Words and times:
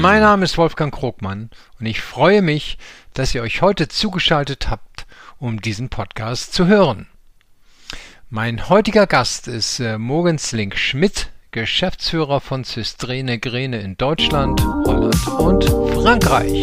Mein 0.00 0.20
Name 0.20 0.44
ist 0.44 0.56
Wolfgang 0.56 0.94
Krogmann 0.94 1.50
und 1.80 1.86
ich 1.86 2.00
freue 2.00 2.40
mich, 2.40 2.78
dass 3.14 3.34
ihr 3.34 3.42
euch 3.42 3.62
heute 3.62 3.88
zugeschaltet 3.88 4.70
habt, 4.70 5.08
um 5.40 5.60
diesen 5.60 5.88
Podcast 5.88 6.52
zu 6.52 6.68
hören. 6.68 7.08
Mein 8.30 8.68
heutiger 8.68 9.08
Gast 9.08 9.48
ist 9.48 9.80
äh, 9.80 9.96
Link 9.96 10.76
Schmidt, 10.76 11.30
Geschäftsführer 11.50 12.40
von 12.40 12.62
Systrene 12.62 13.40
Grene 13.40 13.80
in 13.80 13.96
Deutschland, 13.96 14.64
Holland 14.86 15.26
und 15.26 15.64
Frankreich. 16.00 16.62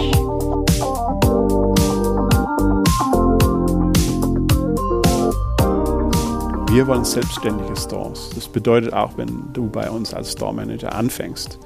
Wir 6.71 6.87
wollen 6.87 7.03
selbstständige 7.03 7.75
Stores. 7.75 8.29
Das 8.33 8.47
bedeutet 8.47 8.93
auch, 8.93 9.17
wenn 9.17 9.51
du 9.51 9.69
bei 9.69 9.89
uns 9.89 10.13
als 10.13 10.31
Store 10.31 10.53
Manager 10.53 10.95
anfängst, 10.95 11.59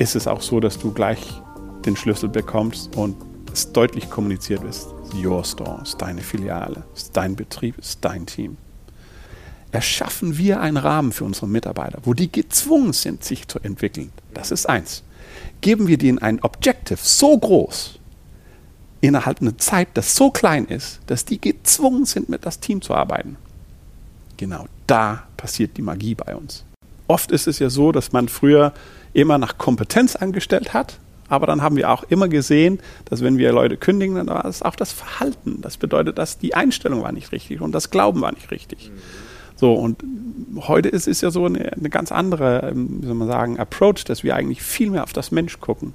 ist 0.00 0.16
es 0.16 0.26
auch 0.26 0.40
so, 0.40 0.60
dass 0.60 0.78
du 0.78 0.92
gleich 0.92 1.20
den 1.84 1.94
Schlüssel 1.94 2.30
bekommst 2.30 2.96
und 2.96 3.16
es 3.52 3.70
deutlich 3.70 4.08
kommuniziert 4.08 4.64
ist. 4.64 4.88
Your 5.14 5.44
Store 5.44 5.82
ist 5.82 6.00
deine 6.00 6.22
Filiale, 6.22 6.84
ist 6.94 7.14
dein 7.16 7.36
Betrieb, 7.36 7.76
ist 7.78 7.98
dein 8.02 8.24
Team. 8.24 8.56
Erschaffen 9.72 10.38
wir 10.38 10.60
einen 10.60 10.78
Rahmen 10.78 11.12
für 11.12 11.24
unsere 11.24 11.46
Mitarbeiter, 11.48 11.98
wo 12.04 12.14
die 12.14 12.32
gezwungen 12.32 12.94
sind, 12.94 13.24
sich 13.24 13.46
zu 13.46 13.58
entwickeln. 13.60 14.10
Das 14.32 14.50
ist 14.50 14.66
eins. 14.66 15.02
Geben 15.60 15.86
wir 15.86 15.98
denen 15.98 16.18
ein 16.18 16.42
Objective 16.42 16.98
so 17.00 17.36
groß, 17.36 17.98
innerhalb 19.02 19.42
einer 19.42 19.58
Zeit, 19.58 19.88
das 19.94 20.16
so 20.16 20.30
klein 20.30 20.64
ist, 20.64 21.00
dass 21.08 21.26
die 21.26 21.40
gezwungen 21.40 22.06
sind, 22.06 22.30
mit 22.30 22.46
das 22.46 22.58
Team 22.58 22.80
zu 22.80 22.94
arbeiten. 22.94 23.36
Genau 24.38 24.64
da 24.86 25.24
passiert 25.36 25.76
die 25.76 25.82
Magie 25.82 26.14
bei 26.14 26.34
uns. 26.34 26.64
Oft 27.06 27.32
ist 27.32 27.46
es 27.46 27.58
ja 27.58 27.68
so, 27.68 27.92
dass 27.92 28.12
man 28.12 28.28
früher 28.28 28.72
immer 29.12 29.38
nach 29.38 29.58
Kompetenz 29.58 30.16
angestellt 30.16 30.74
hat. 30.74 30.98
Aber 31.28 31.46
dann 31.46 31.62
haben 31.62 31.76
wir 31.76 31.90
auch 31.90 32.02
immer 32.08 32.28
gesehen, 32.28 32.80
dass 33.04 33.22
wenn 33.22 33.38
wir 33.38 33.52
Leute 33.52 33.76
kündigen, 33.76 34.16
dann 34.16 34.26
war 34.26 34.44
es 34.44 34.62
auch 34.62 34.74
das 34.74 34.92
Verhalten. 34.92 35.60
Das 35.62 35.76
bedeutet, 35.76 36.18
dass 36.18 36.38
die 36.38 36.54
Einstellung 36.54 37.02
war 37.02 37.12
nicht 37.12 37.30
richtig 37.30 37.60
und 37.60 37.72
das 37.72 37.90
Glauben 37.90 38.20
war 38.20 38.32
nicht 38.32 38.50
richtig. 38.50 38.90
So, 39.54 39.74
und 39.74 40.02
heute 40.56 40.88
ist 40.88 41.06
es 41.06 41.20
ja 41.20 41.30
so 41.30 41.44
eine, 41.44 41.72
eine, 41.72 41.90
ganz 41.90 42.10
andere, 42.10 42.70
ähm, 42.72 43.02
wie 43.02 43.06
soll 43.06 43.14
man 43.14 43.28
sagen, 43.28 43.58
Approach, 43.58 44.04
dass 44.06 44.24
wir 44.24 44.34
eigentlich 44.34 44.62
viel 44.62 44.90
mehr 44.90 45.04
auf 45.04 45.12
das 45.12 45.30
Mensch 45.30 45.60
gucken 45.60 45.92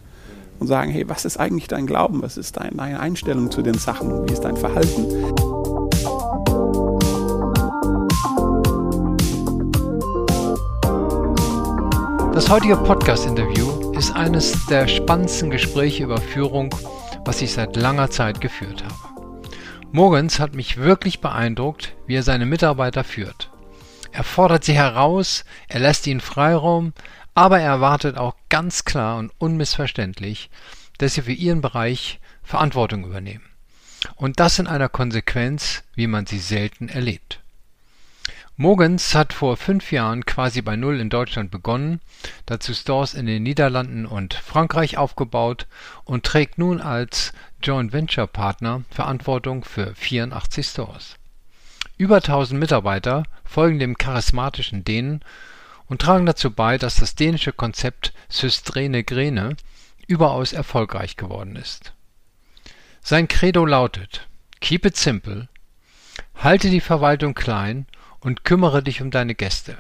und 0.60 0.68
sagen, 0.68 0.92
hey, 0.92 1.10
was 1.10 1.26
ist 1.26 1.38
eigentlich 1.38 1.68
dein 1.68 1.88
Glauben? 1.88 2.22
Was 2.22 2.38
ist 2.38 2.58
deine 2.58 3.00
Einstellung 3.00 3.52
zu 3.52 3.62
den 3.62 3.74
Sachen? 3.74 4.28
Wie 4.28 4.34
ist 4.34 4.42
dein 4.42 4.56
Verhalten? 4.56 5.55
Das 12.36 12.50
heutige 12.50 12.76
Podcast-Interview 12.76 13.94
ist 13.94 14.14
eines 14.14 14.66
der 14.66 14.90
spannendsten 14.90 15.50
Gespräche 15.50 16.04
über 16.04 16.20
Führung, 16.20 16.70
was 17.24 17.42
ich 17.42 17.54
seit 17.54 17.78
langer 17.78 18.12
Zeit 18.12 18.42
geführt 18.42 18.84
habe. 18.84 19.48
Morgens 19.94 20.38
hat 20.38 20.54
mich 20.54 20.76
wirklich 20.76 21.22
beeindruckt, 21.22 21.96
wie 22.08 22.16
er 22.16 22.24
seine 22.24 22.46
Mitarbeiter 22.46 23.06
führt. 23.06 23.52
Er 24.12 24.26
fordert 24.26 24.66
sie 24.66 24.74
heraus, 24.74 25.46
er 25.70 25.80
lässt 25.80 26.08
ihnen 26.08 26.20
Freiraum, 26.20 26.92
aber 27.36 27.62
er 27.62 27.70
erwartet 27.70 28.18
auch 28.18 28.36
ganz 28.50 28.84
klar 28.84 29.18
und 29.18 29.32
unmissverständlich, 29.38 30.50
dass 30.98 31.14
sie 31.14 31.22
für 31.22 31.32
ihren 31.32 31.62
Bereich 31.62 32.20
Verantwortung 32.44 33.06
übernehmen. 33.06 33.46
Und 34.18 34.42
das 34.42 34.60
in 34.60 34.68
einer 34.68 34.90
Konsequenz, 34.90 35.84
wie 35.96 36.08
man 36.08 36.26
sie 36.26 36.40
selten 36.40 36.90
erlebt. 36.90 37.40
Mogens 38.58 39.14
hat 39.14 39.34
vor 39.34 39.58
fünf 39.58 39.92
Jahren 39.92 40.26
quasi 40.26 40.62
bei 40.62 40.78
Null 40.78 41.02
in 41.02 41.10
Deutschland 41.10 41.52
begonnen, 41.52 42.00
dazu 42.46 42.74
Stores 42.74 43.14
in 43.14 43.26
den 43.26 43.44
Niederlanden 43.44 44.06
und 44.06 44.34
Frankreich 44.34 44.98
aufgebaut 44.98 45.68
und 46.06 46.26
trägt 46.26 46.58
nun 46.58 46.80
als 46.80 47.34
Joint 47.62 47.92
Venture 47.92 48.28
Partner 48.28 48.86
Verantwortung 48.90 49.66
für 49.66 49.94
84 49.94 50.66
Stores. 50.66 51.18
Über 51.98 52.18
1000 52.18 52.58
Mitarbeiter 52.58 53.24
folgen 53.44 53.78
dem 53.78 53.98
charismatischen 53.98 54.86
Dänen 54.86 55.20
und 55.88 56.02
tragen 56.02 56.26
dazu 56.26 56.50
bei, 56.50 56.78
dass 56.78 56.96
das 56.96 57.16
dänische 57.16 57.52
Konzept 57.52 58.14
Systrene 58.30 59.04
Grene 59.04 59.58
überaus 60.08 60.54
erfolgreich 60.54 61.18
geworden 61.18 61.58
ist. 61.58 61.92
Sein 63.02 63.28
Credo 63.28 63.66
lautet 63.66 64.30
Keep 64.62 64.86
it 64.86 64.96
simple, 64.96 65.50
halte 66.36 66.70
die 66.70 66.80
Verwaltung 66.80 67.34
klein 67.34 67.86
und 68.26 68.44
kümmere 68.44 68.82
dich 68.82 69.02
um 69.02 69.12
deine 69.12 69.36
Gäste. 69.36 69.78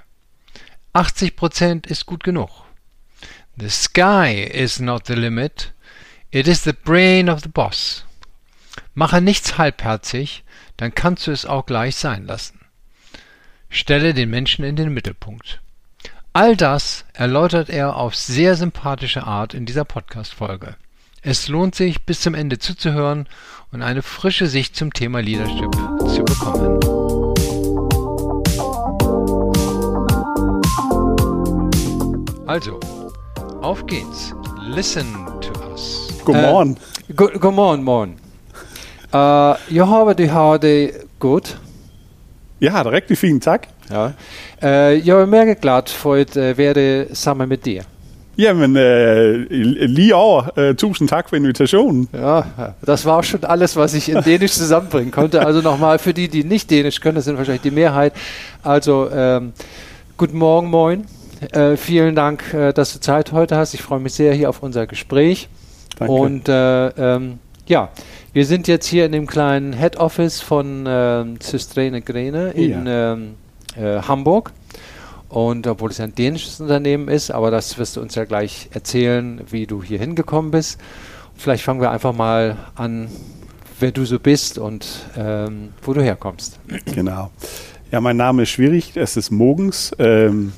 80% 0.94 1.88
ist 1.88 2.06
gut 2.06 2.24
genug. 2.24 2.64
The 3.58 3.70
sky 3.70 4.44
is 4.44 4.80
not 4.80 5.08
the 5.08 5.16
limit, 5.16 5.74
it 6.30 6.48
is 6.48 6.64
the 6.64 6.74
brain 6.74 7.28
of 7.28 7.42
the 7.42 7.50
boss. 7.50 8.06
Mache 8.94 9.20
nichts 9.20 9.58
halbherzig, 9.58 10.44
dann 10.78 10.94
kannst 10.94 11.26
du 11.26 11.32
es 11.32 11.46
auch 11.48 11.66
gleich 11.66 11.96
sein 11.96 12.28
lassen. 12.28 12.60
Stelle 13.70 14.14
den 14.14 14.30
Menschen 14.30 14.64
in 14.64 14.76
den 14.76 14.94
Mittelpunkt. 14.94 15.60
All 16.32 16.56
das 16.56 17.06
erläutert 17.14 17.70
er 17.70 17.96
auf 17.96 18.16
sehr 18.16 18.56
sympathische 18.56 19.24
Art 19.24 19.56
in 19.56 19.66
dieser 19.66 19.86
Podcast-Folge. 19.86 20.76
Es 21.24 21.48
lohnt 21.48 21.74
sich, 21.74 22.06
bis 22.06 22.22
zum 22.22 22.36
Ende 22.36 22.60
zuzuhören 22.60 23.28
und 23.72 23.82
eine 23.82 24.04
frische 24.04 24.46
Sicht 24.46 24.76
zum 24.76 24.94
Thema 24.94 25.22
Leadership 25.22 25.72
zu 25.74 26.24
bekommen. 26.24 27.25
Also, 32.48 32.80
auf 33.62 33.88
geht's. 33.88 34.34
Listen 34.62 35.06
to 35.42 35.52
us. 35.72 36.12
God 36.24 36.36
morgen. 36.36 36.78
Uh, 37.10 37.16
god, 37.16 37.42
god 37.42 37.54
morgon, 37.54 37.84
morgon. 37.84 38.20
Uh, 39.14 39.56
jag 39.70 39.86
hoppas 39.86 40.16
du 40.16 40.28
har 40.28 40.58
det 40.58 40.92
gott. 41.20 41.58
Ja, 42.60 42.84
rigtig 42.84 43.18
fint, 43.18 43.44
tak. 43.44 43.68
Ja. 43.90 44.12
Uh, 44.64 44.70
jag 45.08 45.22
är 45.22 45.26
mycket 45.26 45.62
glad 45.62 45.90
för 45.90 46.22
att 46.22 46.38
uh, 46.38 46.54
vara 46.58 47.06
sammen 47.16 47.50
med 47.50 47.60
dig. 47.60 47.84
Jamen, 48.36 48.76
äh, 48.76 49.88
lige 49.88 50.14
over. 50.14 50.60
Äh, 50.60 50.76
tusind 50.76 51.10
tak 51.10 51.30
für 51.30 51.38
Invitationen. 51.38 52.08
Ja, 52.14 52.44
das 52.82 53.06
war 53.06 53.18
auch 53.20 53.24
schon 53.24 53.44
alles, 53.44 53.76
was 53.76 53.94
ich 53.94 54.10
in 54.10 54.22
Dänisch 54.22 54.52
zusammenbringen 54.52 55.12
konnte. 55.12 55.46
Also 55.46 55.62
nochmal 55.62 56.00
für 56.00 56.14
die, 56.14 56.28
die 56.28 56.44
nicht 56.44 56.70
Dänisch 56.70 57.00
können, 57.00 57.16
das 57.16 57.26
sind 57.26 57.38
wahrscheinlich 57.38 57.62
die 57.62 57.72
Mehrheit. 57.72 58.14
Also, 58.64 59.10
ähm, 59.12 59.54
guten 60.18 60.38
Morgen, 60.38 60.70
moin. 60.70 61.06
Äh, 61.52 61.78
vielen 61.78 62.16
Dank, 62.16 62.54
äh, 62.54 62.74
dass 62.74 62.94
du 62.94 63.00
Zeit 63.00 63.32
heute 63.32 63.58
hast. 63.58 63.74
Ich 63.74 63.82
freue 63.82 64.00
mich 64.00 64.14
sehr 64.14 64.34
hier 64.34 64.50
auf 64.50 64.64
unser 64.64 64.88
Gespräch. 64.88 65.50
Danke. 65.98 66.14
Und 66.14 66.50
äh, 66.50 66.88
ähm, 66.90 67.40
ja, 67.68 67.90
wir 68.34 68.46
sind 68.46 68.68
jetzt 68.68 68.86
hier 68.86 69.06
in 69.06 69.12
dem 69.12 69.28
kleinen 69.28 69.74
Head 69.74 69.98
Office 69.98 70.42
von 70.42 70.86
ähm, 70.88 71.38
Systrene 71.42 72.02
Grene 72.02 72.52
in 72.52 72.86
ja. 72.86 73.14
ähm, 73.14 73.36
äh, 73.76 74.02
Hamburg. 74.02 74.52
Und 75.30 75.68
obwohl 75.68 75.90
es 75.90 76.00
ein 76.00 76.14
dänisches 76.16 76.62
Unternehmen 76.62 77.10
ist, 77.10 77.32
aber 77.32 77.52
das 77.52 77.78
wirst 77.78 77.98
du 77.98 78.02
uns 78.02 78.16
ja 78.16 78.26
gleich 78.26 78.70
erzählen, 78.74 79.42
wie 79.50 79.66
du 79.66 79.84
hier 79.84 80.00
hingekommen 80.00 80.52
bist. 80.52 80.80
Vielleicht 81.36 81.64
fangen 81.64 81.82
wir 81.82 81.92
einfach 81.92 82.14
mal 82.14 82.58
an, 82.76 83.10
wer 83.80 83.92
du 83.92 84.06
so 84.06 84.20
bist 84.20 84.58
und 84.58 84.86
ähm, 85.18 85.70
wo 85.82 85.94
du 85.94 86.02
herkommst. 86.02 86.60
Genau. 86.94 87.32
Ja, 87.92 88.00
mein 88.00 88.18
Name 88.18 88.44
ist 88.44 88.50
schwierig. 88.50 88.96
Es 88.96 89.18
ist 89.18 89.32
Mogens. 89.32 89.92
Ähm, 90.00 90.54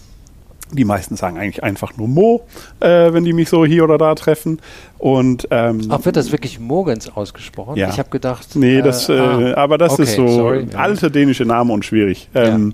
die 0.72 0.86
meisten 0.86 1.16
sagen 1.16 1.38
eigentlich 1.38 1.64
einfach 1.64 1.96
nur 1.98 2.08
Mo, 2.08 2.42
äh, 2.80 3.14
wenn 3.14 3.24
die 3.24 3.34
mich 3.34 3.50
so 3.50 3.66
hier 3.66 3.84
oder 3.84 3.98
da 3.98 4.16
treffen. 4.16 4.60
Und, 4.98 5.48
ähm, 5.52 5.82
Ach, 5.90 6.04
wird 6.06 6.16
das 6.16 6.32
wirklich 6.32 6.60
Mogens 6.60 7.10
ausgesprochen? 7.16 7.78
Ja. 7.78 7.90
Ich 7.90 8.00
habe 8.00 8.10
gedacht. 8.10 8.56
Nee, 8.56 8.82
das, 8.82 9.10
äh, 9.10 9.18
ah, 9.18 9.54
aber 9.56 9.78
das 9.78 9.94
okay, 9.94 10.04
ist 10.04 10.16
so 10.16 10.28
sorry, 10.28 10.68
alte 10.76 11.10
dänische 11.12 11.46
Name 11.46 11.72
und 11.74 11.86
schwierig. 11.86 12.30
Ähm, 12.36 12.74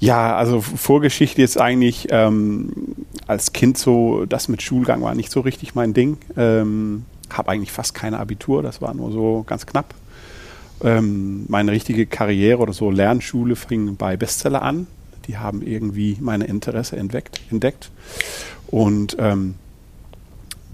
ja. 0.00 0.30
ja. 0.30 0.36
also 0.36 0.60
Vorgeschichte 0.60 1.40
jetzt 1.40 1.60
eigentlich 1.60 2.08
ähm, 2.10 2.72
als 3.26 3.52
Kind 3.52 3.78
so, 3.78 4.24
das 4.26 4.48
mit 4.48 4.62
Schulgang 4.62 5.02
war 5.02 5.14
nicht 5.14 5.30
so 5.30 5.40
richtig 5.40 5.74
mein 5.74 5.94
Ding. 5.94 6.18
Ähm, 6.36 7.04
habe 7.30 7.50
eigentlich 7.50 7.72
fast 7.72 7.94
keine 7.94 8.18
Abitur, 8.18 8.62
das 8.62 8.80
war 8.80 8.94
nur 8.94 9.10
so 9.12 9.44
ganz 9.46 9.66
knapp. 9.66 9.94
Ähm, 10.82 11.44
meine 11.48 11.72
richtige 11.72 12.06
Karriere 12.06 12.58
oder 12.58 12.72
so 12.72 12.90
Lernschule 12.90 13.56
fing 13.56 13.96
bei 13.96 14.16
Bestseller 14.16 14.62
an 14.62 14.86
die 15.26 15.38
haben 15.38 15.62
irgendwie 15.62 16.16
meine 16.20 16.44
Interesse 16.44 16.96
entdeckt. 16.96 17.40
entdeckt. 17.50 17.90
Und 18.66 19.16
ähm, 19.18 19.54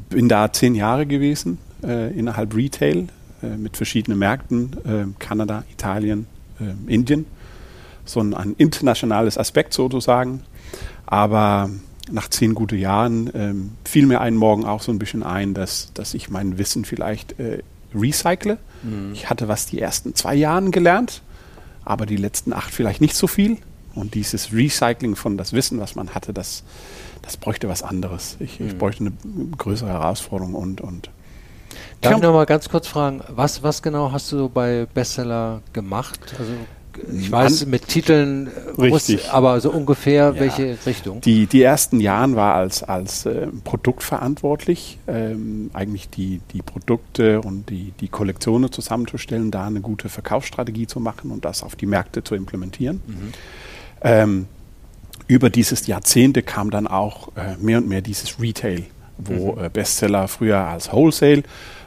bin 0.09 0.29
da 0.29 0.53
zehn 0.53 0.75
Jahre 0.75 1.07
gewesen, 1.07 1.59
äh, 1.83 2.13
innerhalb 2.17 2.55
Retail, 2.55 3.09
äh, 3.43 3.57
mit 3.57 3.77
verschiedenen 3.77 4.19
Märkten, 4.19 4.77
äh, 4.85 5.05
Kanada, 5.19 5.65
Italien, 5.73 6.27
äh, 6.61 6.93
Indien. 6.93 7.27
So 8.05 8.21
ein, 8.21 8.35
ein, 8.35 8.55
internationales 8.59 9.39
Aspekt 9.39 9.73
sozusagen. 9.73 10.43
Aber 11.07 11.71
nach 12.11 12.29
zehn 12.29 12.55
guten 12.55 12.79
Jahren 12.79 13.31
ähm, 13.35 13.71
fiel 13.85 14.07
mir 14.07 14.21
einen 14.21 14.37
Morgen 14.37 14.65
auch 14.65 14.83
so 14.83 14.93
ein 14.93 14.99
bisschen 14.99 15.23
ein, 15.23 15.55
dass, 15.55 15.93
dass 15.95 16.15
ich 16.15 16.29
mein 16.29 16.59
Wissen 16.59 16.85
vielleicht 16.85 17.39
äh, 17.39 17.63
recycle. 17.95 18.59
Mhm. 18.83 19.13
Ich 19.13 19.31
hatte 19.31 19.49
was 19.49 19.67
die 19.67 19.81
ersten 19.81 20.15
zwei 20.15 20.35
Jahren 20.35 20.71
gelernt, 20.71 21.23
aber 21.85 22.07
die 22.07 22.17
letzten 22.17 22.53
acht 22.53 22.73
vielleicht 22.73 23.01
nicht 23.01 23.15
so 23.15 23.27
viel 23.27 23.59
Und 23.95 24.15
dieses 24.15 24.53
Recycling 24.53 25.17
von 25.17 25.37
das 25.37 25.53
Wissen, 25.53 25.81
was 25.81 25.95
man 25.97 26.15
hatte, 26.15 26.33
das, 26.33 26.63
das 27.23 27.37
bräuchte 27.37 27.69
was 27.69 27.83
anderes. 27.83 28.37
Ich, 28.41 28.61
ich 28.61 28.77
bräuchte 28.79 29.05
eine 29.05 29.13
größere 29.57 29.89
Herausforderung 29.89 30.55
und, 30.55 30.81
und 30.81 31.11
Darf 32.01 32.17
ich 32.17 32.23
noch 32.23 32.33
mal 32.33 32.47
ganz 32.47 32.69
kurz 32.69 32.87
fragen, 32.87 33.21
was, 33.29 33.63
was 33.63 33.83
genau 33.83 34.11
hast 34.11 34.33
du 34.33 34.49
bei 34.49 34.87
Bestseller 34.93 35.61
gemacht? 35.73 36.35
Also 36.39 36.53
ich 37.13 37.31
weiß, 37.31 37.67
mit 37.67 37.89
Titeln 37.89 38.49
äh, 38.49 38.51
muss, 38.89 39.09
Richtig. 39.09 39.31
aber 39.31 39.61
so 39.61 39.71
ungefähr 39.71 40.33
Ja. 40.35 40.41
welche 40.41 40.77
Richtung? 40.87 41.21
Die, 41.21 41.47
die 41.47 41.63
ersten 41.63 42.01
Jahren 42.01 42.37
war 42.37 42.55
als, 42.55 42.83
als 42.83 43.27
äh, 43.27 43.47
Produktverantwortlich, 43.65 44.99
ähm, 45.07 45.71
eigentlich 45.73 46.11
die, 46.11 46.41
die 46.53 46.63
Produkte 46.63 47.41
und 47.41 47.71
die, 47.71 47.93
die 48.01 48.09
Kollektionen 48.09 48.73
zusammenzustellen, 48.73 49.51
da 49.51 49.67
eine 49.67 49.81
gute 49.81 50.09
Verkaufsstrategie 50.09 50.87
zu 50.87 51.01
machen 51.01 51.31
und 51.31 51.45
das 51.45 51.63
auf 51.63 51.77
die 51.77 51.87
Märkte 51.87 52.25
zu 52.25 52.35
implementieren. 52.35 53.03
Ähm, 54.03 54.47
über 55.27 55.51
dieses 55.51 55.87
Jahrzehnte 55.87 56.43
kam 56.43 56.71
dann 56.71 56.87
auch 56.87 57.29
äh, 57.37 57.57
mehr 57.61 57.79
und 57.79 57.89
mehr 57.89 58.01
dieses 58.01 58.41
Retail, 58.41 58.85
wo 59.19 59.57
äh, 59.61 59.69
Bestseller 59.69 60.27
früher 60.29 60.59
als 60.59 60.93
Wholesale 60.93 61.45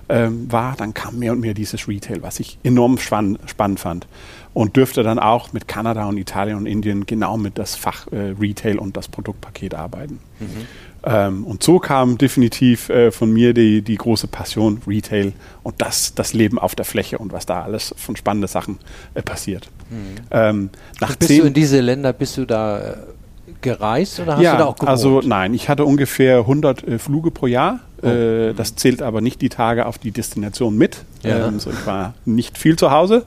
ähm, 0.10 0.52
war, 0.52 0.76
dann 0.76 0.94
kam 0.94 1.20
mehr 1.20 1.32
und 1.32 1.40
mehr 1.40 1.54
dieses 1.54 1.88
Retail, 1.88 2.22
was 2.22 2.40
ich 2.40 2.58
enorm 2.64 2.98
spann 2.98 3.40
spannend 3.46 3.80
fand. 3.80 4.08
Und 4.54 4.76
dürfte 4.76 5.02
dann 5.02 5.18
auch 5.18 5.52
mit 5.52 5.68
Kanada 5.68 6.06
und 6.06 6.18
Italien 6.18 6.58
und 6.58 6.68
Indien 6.68 7.06
genau 7.06 7.38
mit 7.38 7.58
das 7.58 7.76
Fach 7.76 8.08
äh, 8.12 8.36
Retail 8.40 8.78
und 8.78 8.96
das 8.96 9.08
Produktpaket 9.08 9.74
arbeiten. 9.74 10.20
Ähm, 11.06 11.44
und 11.44 11.64
so 11.64 11.80
kam 11.80 12.18
definitiv 12.18 12.90
äh, 12.90 13.12
von 13.12 13.32
mir 13.32 13.54
die, 13.54 13.82
die 13.82 13.96
große 13.96 14.28
Passion 14.28 14.82
Retail 14.88 15.34
und 15.62 15.82
das, 15.82 16.16
das 16.16 16.34
Leben 16.34 16.58
auf 16.58 16.76
der 16.76 16.86
Fläche 16.86 17.18
und 17.18 17.34
was 17.34 17.46
da 17.46 17.62
alles 17.62 17.94
von 17.98 18.16
spannenden 18.16 18.48
Sachen 18.48 18.80
äh, 19.14 19.22
passiert. 19.22 19.70
Ähm, 20.32 20.70
nach 21.00 21.16
Bist 21.16 21.32
du 21.32 21.44
in 21.44 21.54
diese 21.54 21.80
Länder, 21.82 22.14
bist 22.14 22.38
du 22.38 22.46
da 22.46 22.80
äh, 22.80 22.96
gereist 23.62 24.20
oder 24.20 24.36
hast 24.36 24.44
ja, 24.44 24.54
du 24.54 24.58
da 24.60 24.66
auch 24.66 24.76
gewohnt? 24.76 24.90
also 24.90 25.22
nein, 25.24 25.54
ich 25.54 25.70
hatte 25.70 25.86
ungefähr 25.86 26.40
100 26.40 26.88
äh, 26.88 27.00
Flüge 27.00 27.32
pro 27.32 27.48
Jahr. 27.48 27.80
Äh, 28.02 28.54
das 28.54 28.76
zählt 28.76 29.02
aber 29.02 29.22
nicht 29.22 29.42
die 29.42 29.50
Tage 29.50 29.86
auf 29.86 29.98
die 29.98 30.12
Destination 30.12 30.78
mit. 30.78 31.06
Ja. 31.24 31.48
Ähm, 31.48 31.60
so 31.60 31.70
ich 31.70 31.86
war 31.86 32.14
nicht 32.26 32.58
viel 32.58 32.76
zu 32.76 32.92
Hause, 32.92 33.26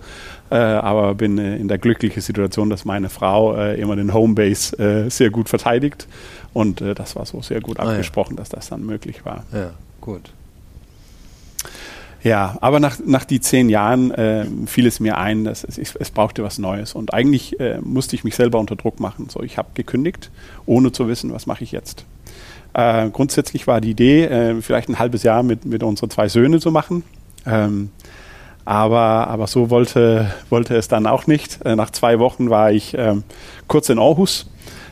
äh, 0.50 0.56
aber 0.56 1.14
bin 1.14 1.38
äh, 1.38 1.56
in 1.56 1.68
der 1.68 1.78
glücklichen 1.78 2.20
Situation, 2.20 2.68
dass 2.68 2.84
meine 2.84 3.08
Frau 3.08 3.54
immer 3.72 3.96
den 3.96 4.12
Homebase 4.12 5.06
sehr 5.08 5.30
gut 5.30 5.48
verteidigt. 5.48 6.06
Und 6.56 6.80
äh, 6.80 6.94
das 6.94 7.16
war 7.16 7.26
so 7.26 7.42
sehr 7.42 7.60
gut 7.60 7.78
Ah, 7.78 7.84
ja. 7.84 7.90
abgesprochen, 7.90 8.34
dass 8.34 8.48
das 8.48 8.70
dann 8.70 8.82
möglich 8.86 9.26
war. 9.26 9.44
ja, 9.52 9.72
gut. 10.00 10.22
Ja, 12.22 12.56
aber 12.62 12.80
nach, 12.80 12.96
nach 13.04 13.24
die 13.24 13.40
zehn 13.40 13.68
Jahren 13.68 14.10
äh, 14.10 14.46
fiel 14.66 14.86
es 14.86 14.98
mir 14.98 15.18
ein, 15.18 15.44
dass 15.44 15.64
es, 15.64 15.76
es 15.94 16.10
brauchte 16.10 16.42
was 16.42 16.58
Neues. 16.58 16.94
Und 16.94 17.12
eigentlich 17.12 17.60
äh, 17.60 17.78
musste 17.82 18.16
ich 18.16 18.24
mich 18.24 18.34
selber 18.34 18.58
unter 18.58 18.74
Druck 18.74 19.00
machen. 19.00 19.28
So, 19.28 19.42
ich 19.42 19.58
habe 19.58 19.68
gekündigt, 19.74 20.30
ohne 20.64 20.90
zu 20.92 21.06
wissen, 21.08 21.30
was 21.32 21.44
mache 21.46 21.62
ich 21.62 21.72
jetzt. 21.72 22.04
Äh, 22.72 23.10
grundsätzlich 23.10 23.66
war 23.66 23.80
die 23.82 23.90
Idee, 23.90 24.24
äh, 24.24 24.62
vielleicht 24.62 24.88
ein 24.88 24.98
halbes 24.98 25.22
Jahr 25.24 25.42
mit, 25.42 25.66
mit 25.66 25.82
unseren 25.82 26.08
zwei 26.10 26.28
Söhnen 26.28 26.58
zu 26.60 26.70
machen. 26.72 27.04
Ähm, 27.46 27.90
aber, 28.64 29.28
aber 29.28 29.46
so 29.46 29.68
wollte, 29.70 30.32
wollte 30.48 30.74
es 30.74 30.88
dann 30.88 31.06
auch 31.06 31.26
nicht. 31.28 31.64
Äh, 31.66 31.76
nach 31.76 31.90
zwei 31.90 32.18
Wochen 32.18 32.48
war 32.50 32.72
ich 32.72 32.94
ähm, 32.98 33.22
kurz 33.68 33.88
in 33.90 33.98
Aarhus, 34.00 34.50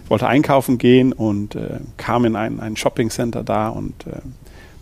wollte 0.09 0.27
einkaufen 0.27 0.79
gehen 0.79 1.13
und 1.13 1.55
äh, 1.55 1.81
kam 1.97 2.25
in 2.25 2.37
ein, 2.37 2.61
ein 2.61 2.77
Shoppingcenter 2.77 3.43
da 3.43 3.69
und 3.69 4.07
äh, 4.07 4.21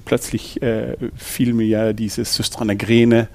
plötzlich 0.05 0.61
äh, 0.63 0.97
fiel 1.17 1.55
mir 1.55 1.67
ja 1.67 1.93
dieses 1.93 2.35
Systranegrene 2.35 3.29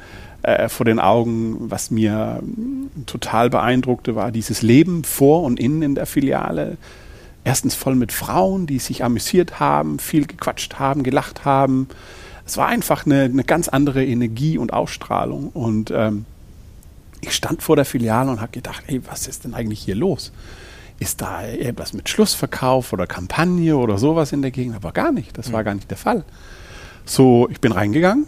äh, 0.44 0.70
vor 0.70 0.86
den 0.86 1.00
Augen, 1.00 1.70
was 1.72 1.92
mir 1.92 2.42
mm, 2.42 3.06
total 3.06 3.50
beeindruckte, 3.50 4.16
war 4.16 4.32
dieses 4.32 4.62
Leben 4.62 5.04
vor 5.04 5.44
und 5.44 5.60
innen 5.60 5.82
in 5.82 5.96
der 5.96 6.06
Filiale. 6.06 6.78
Erstens 7.44 7.76
voll 7.76 7.96
mit 7.96 8.12
Frauen, 8.12 8.68
die 8.68 8.80
sich 8.80 9.04
amüsiert 9.04 9.60
haben, 9.60 10.00
viel 10.00 10.26
gequatscht 10.26 10.76
haben, 10.76 11.04
gelacht 11.04 11.46
haben. 11.46 11.88
Es 12.46 12.58
war 12.58 12.68
einfach 12.68 13.06
eine, 13.06 13.24
eine 13.24 13.44
ganz 13.44 13.68
andere 13.70 14.06
Energie 14.06 14.58
und 14.58 14.74
Ausstrahlung. 14.74 15.50
Und 15.50 15.92
ähm, 15.92 16.26
ich 17.22 17.34
stand 17.34 17.62
vor 17.62 17.76
der 17.76 17.86
Filiale 17.86 18.30
und 18.30 18.42
habe 18.42 18.52
gedacht, 18.52 18.84
ey, 18.88 19.02
was 19.08 19.28
ist 19.28 19.46
denn 19.46 19.54
eigentlich 19.54 19.80
hier 19.80 19.96
los? 19.96 20.32
Ist 21.00 21.22
da 21.22 21.46
etwas 21.46 21.94
mit 21.94 22.10
Schlussverkauf 22.10 22.92
oder 22.92 23.06
Kampagne 23.06 23.78
oder 23.78 23.98
sowas 23.98 24.32
in 24.32 24.42
der 24.42 24.52
Gegend? 24.52 24.76
Aber 24.76 24.92
gar 24.92 25.12
nicht, 25.12 25.38
das 25.38 25.52
war 25.52 25.64
gar 25.64 25.76
nicht 25.76 25.90
der 25.90 25.98
Fall. 25.98 26.24
So, 27.06 27.48
ich 27.50 27.62
bin 27.62 27.72
reingegangen. 27.72 28.28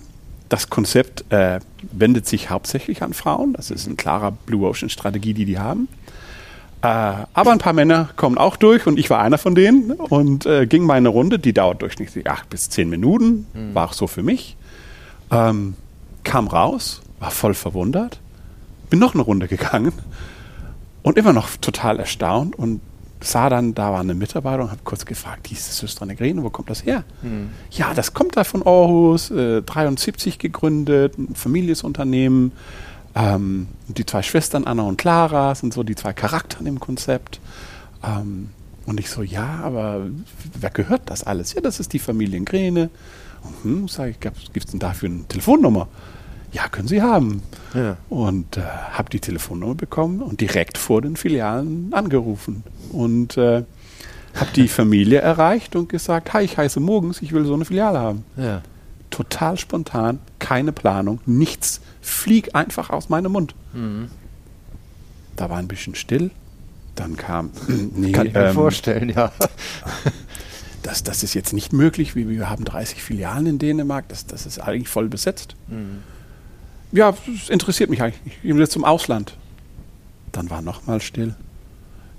Das 0.50 0.70
Konzept 0.70 1.32
äh, 1.32 1.60
wendet 1.92 2.28
sich 2.28 2.50
hauptsächlich 2.50 3.04
an 3.04 3.14
Frauen. 3.14 3.54
Das 3.54 3.72
ist 3.72 3.88
eine 3.88 3.96
klare 3.96 4.32
Blue 4.46 4.68
Ocean 4.68 4.90
Strategie, 4.90 5.34
die 5.34 5.46
die 5.46 5.60
haben. 5.60 5.88
Äh, 6.82 6.88
aber 6.88 7.52
ein 7.52 7.58
paar 7.60 7.74
Männer 7.74 8.10
kommen 8.16 8.38
auch 8.38 8.56
durch 8.56 8.88
und 8.88 8.98
ich 8.98 9.10
war 9.10 9.20
einer 9.20 9.38
von 9.38 9.54
denen 9.54 9.92
und 9.92 10.46
äh, 10.46 10.66
ging 10.66 10.84
meine 10.84 11.10
Runde, 11.10 11.38
die 11.38 11.54
dauert 11.54 11.82
durchschnittlich 11.82 12.30
acht 12.30 12.50
bis 12.50 12.70
zehn 12.70 12.90
Minuten, 12.90 13.48
war 13.74 13.90
auch 13.90 13.94
so 13.94 14.08
für 14.08 14.24
mich. 14.24 14.56
Ähm, 15.30 15.76
kam 16.24 16.48
raus, 16.48 17.02
war 17.20 17.32
voll 17.32 17.54
verwundert, 17.54 18.20
bin 18.90 19.00
noch 19.00 19.14
eine 19.14 19.24
Runde 19.24 19.48
gegangen 19.48 19.92
und 21.10 21.18
immer 21.18 21.34
noch 21.34 21.58
total 21.58 22.00
erstaunt 22.00 22.58
und 22.58 22.82
sah 23.22 23.50
dann, 23.50 23.74
da 23.74 23.92
war 23.92 24.00
eine 24.00 24.14
Mitarbeiterin 24.14 24.66
und 24.66 24.72
habe 24.72 24.82
kurz 24.84 25.06
gefragt, 25.06 25.50
dieses 25.50 25.78
Systranegrene, 25.78 26.44
wo 26.44 26.50
kommt 26.50 26.70
das 26.70 26.86
her? 26.86 27.04
Ja, 27.72 27.94
das 27.94 28.14
kommt 28.14 28.38
da 28.38 28.44
von 28.44 28.62
Aarhus, 28.66 29.32
äh, 29.32 29.62
73 29.62 30.40
gegründet, 30.40 31.18
ein 31.18 31.36
Familienunternehmen. 31.36 32.52
Ähm, 33.16 33.68
die 33.88 34.06
zwei 34.06 34.22
Schwestern, 34.22 34.66
Anna 34.66 34.84
und 34.84 34.98
Clara, 34.98 35.56
sind 35.56 35.74
so 35.74 35.84
die 35.84 35.96
zwei 35.96 36.14
Charakteren 36.14 36.68
im 36.68 36.80
Konzept. 36.80 37.42
Ähm, 38.06 38.52
und 38.86 39.00
ich 39.00 39.10
so, 39.10 39.24
ja, 39.24 39.62
aber 39.64 40.06
wer 40.60 40.70
gehört 40.70 41.02
das 41.08 41.24
alles? 41.24 41.54
Ja, 41.54 41.62
das 41.62 41.80
ist 41.80 41.92
die 41.92 42.00
Familie 42.00 42.40
Grene. 42.42 42.90
Und, 43.44 43.64
hm, 43.64 43.88
sag 43.88 44.12
ich, 44.12 44.20
gibt 44.20 44.58
es 44.58 44.68
denn 44.68 44.80
dafür 44.80 45.10
eine 45.10 45.28
Telefonnummer? 45.28 45.88
Ja, 46.52 46.68
können 46.68 46.88
Sie 46.88 47.02
haben. 47.02 47.44
Ja. 47.74 47.98
Und 48.10 48.58
äh, 48.58 48.62
habe 48.62 49.10
die 49.10 49.20
Telefonnummer 49.20 49.76
bekommen 49.76 50.22
und 50.22 50.42
direkt 50.42 50.78
vor 50.78 51.02
den 51.02 51.16
Filialen 51.16 51.94
angerufen. 51.94 52.64
Und 52.92 53.38
äh, 53.38 53.64
habe 54.36 54.52
die 54.56 54.68
Familie 54.68 55.20
erreicht 55.20 55.76
und 55.76 55.90
gesagt, 55.90 56.34
hi, 56.34 56.44
ich 56.44 56.58
heiße 56.58 56.80
Mogens, 56.80 57.22
ich 57.22 57.32
will 57.34 57.46
so 57.46 57.54
eine 57.54 57.66
Filiale 57.66 58.00
haben. 58.00 58.26
Ja. 58.36 58.62
Total 59.10 59.58
spontan, 59.58 60.20
keine 60.40 60.72
Planung, 60.72 61.20
nichts. 61.26 61.82
Flieg 62.02 62.56
einfach 62.56 62.90
aus 62.90 63.10
meinem 63.10 63.32
Mund. 63.32 63.54
Da 65.36 65.50
war 65.50 65.58
ein 65.58 65.68
bisschen 65.68 65.96
still. 65.96 66.32
Dann 66.96 67.18
kam, 67.18 67.52
nee, 67.96 68.12
Kann 68.14 68.28
ich 68.28 68.34
mir 68.34 68.48
ähm, 68.48 68.54
vorstellen, 68.54 69.10
ja. 69.10 69.32
das, 70.84 71.04
das 71.04 71.24
ist 71.24 71.34
jetzt 71.34 71.54
nicht 71.54 71.74
möglich. 71.74 72.16
Wir, 72.16 72.30
wir 72.30 72.50
haben 72.50 72.66
30 72.66 73.02
Filialen 73.02 73.46
in 73.46 73.60
Dänemark, 73.60 74.08
das, 74.10 74.26
das 74.26 74.46
ist 74.46 74.60
eigentlich 74.60 74.90
voll 74.90 75.08
besetzt. 75.08 75.56
Ja, 76.92 77.12
das 77.12 77.50
interessiert 77.50 77.90
mich 77.90 78.02
eigentlich. 78.02 78.38
Ich 78.44 78.54
will 78.54 78.60
jetzt 78.60 78.72
zum 78.72 78.86
Ausland. 78.86 79.38
Dann 80.32 80.50
war 80.50 80.62
nochmal 80.62 81.02
still. 81.02 81.36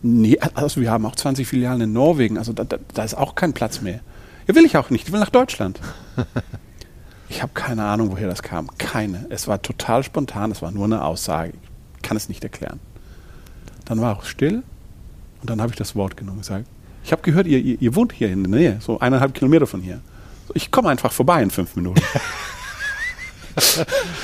Nee, 0.03 0.39
also 0.55 0.81
wir 0.81 0.91
haben 0.91 1.05
auch 1.05 1.17
20 1.17 1.47
Filialen 1.47 1.83
in 1.83 1.93
Norwegen, 1.93 2.39
also 2.39 2.53
da, 2.53 2.65
da, 2.65 2.79
da 2.95 3.05
ist 3.05 3.15
auch 3.15 3.35
kein 3.35 3.53
Platz 3.53 3.83
mehr. 3.83 4.01
Ja, 4.47 4.55
will 4.55 4.65
ich 4.65 4.77
auch 4.77 4.89
nicht, 4.91 5.07
ich 5.07 5.13
will 5.13 5.21
nach 5.21 5.31
Deutschland. 5.31 5.81
Ich 7.33 7.43
habe 7.43 7.53
keine 7.55 7.85
Ahnung, 7.85 8.11
woher 8.11 8.27
das 8.27 8.43
kam. 8.43 8.77
Keine. 8.77 9.27
Es 9.31 9.47
war 9.47 9.63
total 9.63 10.03
spontan, 10.03 10.51
es 10.51 10.63
war 10.63 10.73
nur 10.73 10.87
eine 10.87 11.05
Aussage. 11.05 11.53
Ich 11.95 12.03
kann 12.03 12.17
es 12.17 12.29
nicht 12.29 12.43
erklären. 12.43 12.81
Dann 13.85 14.01
war 14.01 14.17
auch 14.17 14.25
still 14.25 14.65
und 15.41 15.49
dann 15.49 15.61
habe 15.61 15.71
ich 15.71 15.79
das 15.79 15.95
Wort 15.95 16.17
genommen 16.17 16.39
und 16.39 16.43
gesagt, 16.43 16.67
ich 17.05 17.13
habe 17.13 17.23
gehört, 17.23 17.47
ihr, 17.47 17.61
ihr, 17.61 17.81
ihr 17.81 17.95
wohnt 17.95 18.13
hier 18.13 18.31
in 18.31 18.43
der 18.43 18.51
Nähe, 18.51 18.77
so 18.81 18.99
eineinhalb 18.99 19.33
Kilometer 19.33 19.69
von 19.69 19.81
hier. 19.81 20.01
Ich 20.55 20.73
komme 20.73 20.89
einfach 20.91 21.13
vorbei 21.13 21.41
in 21.41 21.51
fünf 21.51 21.77
Minuten. 21.77 22.03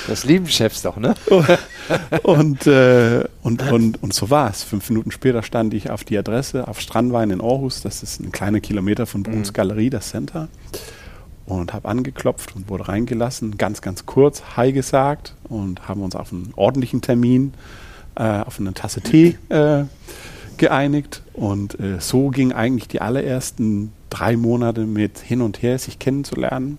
Das 0.08 0.24
lieben 0.24 0.46
Chefs 0.46 0.82
doch, 0.82 0.96
ne? 0.96 1.14
und, 2.22 2.66
äh, 2.66 3.24
und, 3.42 3.70
und, 3.70 4.02
und 4.02 4.14
so 4.14 4.30
war 4.30 4.50
es. 4.50 4.62
Fünf 4.62 4.88
Minuten 4.90 5.10
später 5.10 5.42
stand 5.42 5.74
ich 5.74 5.90
auf 5.90 6.04
die 6.04 6.18
Adresse 6.18 6.68
auf 6.68 6.80
Strandwein 6.80 7.30
in 7.30 7.40
Aarhus. 7.40 7.82
Das 7.82 8.02
ist 8.02 8.20
ein 8.20 8.32
kleiner 8.32 8.60
Kilometer 8.60 9.06
von 9.06 9.22
Bruns 9.22 9.52
Galerie, 9.52 9.90
das 9.90 10.10
Center. 10.10 10.48
Und 11.46 11.72
habe 11.72 11.88
angeklopft 11.88 12.56
und 12.56 12.68
wurde 12.68 12.88
reingelassen. 12.88 13.56
Ganz, 13.56 13.80
ganz 13.80 14.06
kurz 14.06 14.42
Hi 14.56 14.72
gesagt 14.72 15.34
und 15.44 15.88
haben 15.88 16.02
uns 16.02 16.16
auf 16.16 16.32
einen 16.32 16.52
ordentlichen 16.56 17.02
Termin, 17.02 17.54
äh, 18.16 18.40
auf 18.40 18.58
eine 18.58 18.74
Tasse 18.74 19.00
Tee 19.00 19.38
äh, 19.48 19.84
geeinigt. 20.56 21.22
Und 21.32 21.78
äh, 21.78 22.00
so 22.00 22.30
ging 22.30 22.52
eigentlich 22.52 22.88
die 22.88 23.00
allerersten 23.00 23.92
drei 24.10 24.36
Monate 24.36 24.86
mit 24.86 25.18
hin 25.18 25.42
und 25.42 25.62
her, 25.62 25.78
sich 25.78 25.98
kennenzulernen. 25.98 26.78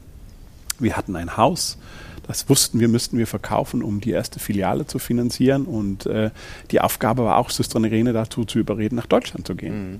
Wir 0.80 0.96
hatten 0.96 1.16
ein 1.16 1.38
Haus, 1.38 1.78
das 2.28 2.50
wussten 2.50 2.80
wir, 2.80 2.88
müssten 2.88 3.18
wir 3.18 3.28
verkaufen, 3.28 3.82
um 3.82 4.02
die 4.02 4.12
erste 4.12 4.40
Filiale 4.40 4.86
zu 4.86 5.00
finanzieren. 5.00 5.66
Und 5.66 6.06
äh, 6.06 6.32
die 6.72 6.82
Aufgabe 6.82 7.24
war 7.24 7.38
auch, 7.38 7.50
Systranerene 7.50 8.14
dazu 8.14 8.46
zu 8.46 8.60
überreden, 8.60 8.96
nach 8.96 9.06
Deutschland 9.06 9.48
zu 9.48 9.56
gehen. 9.56 10.00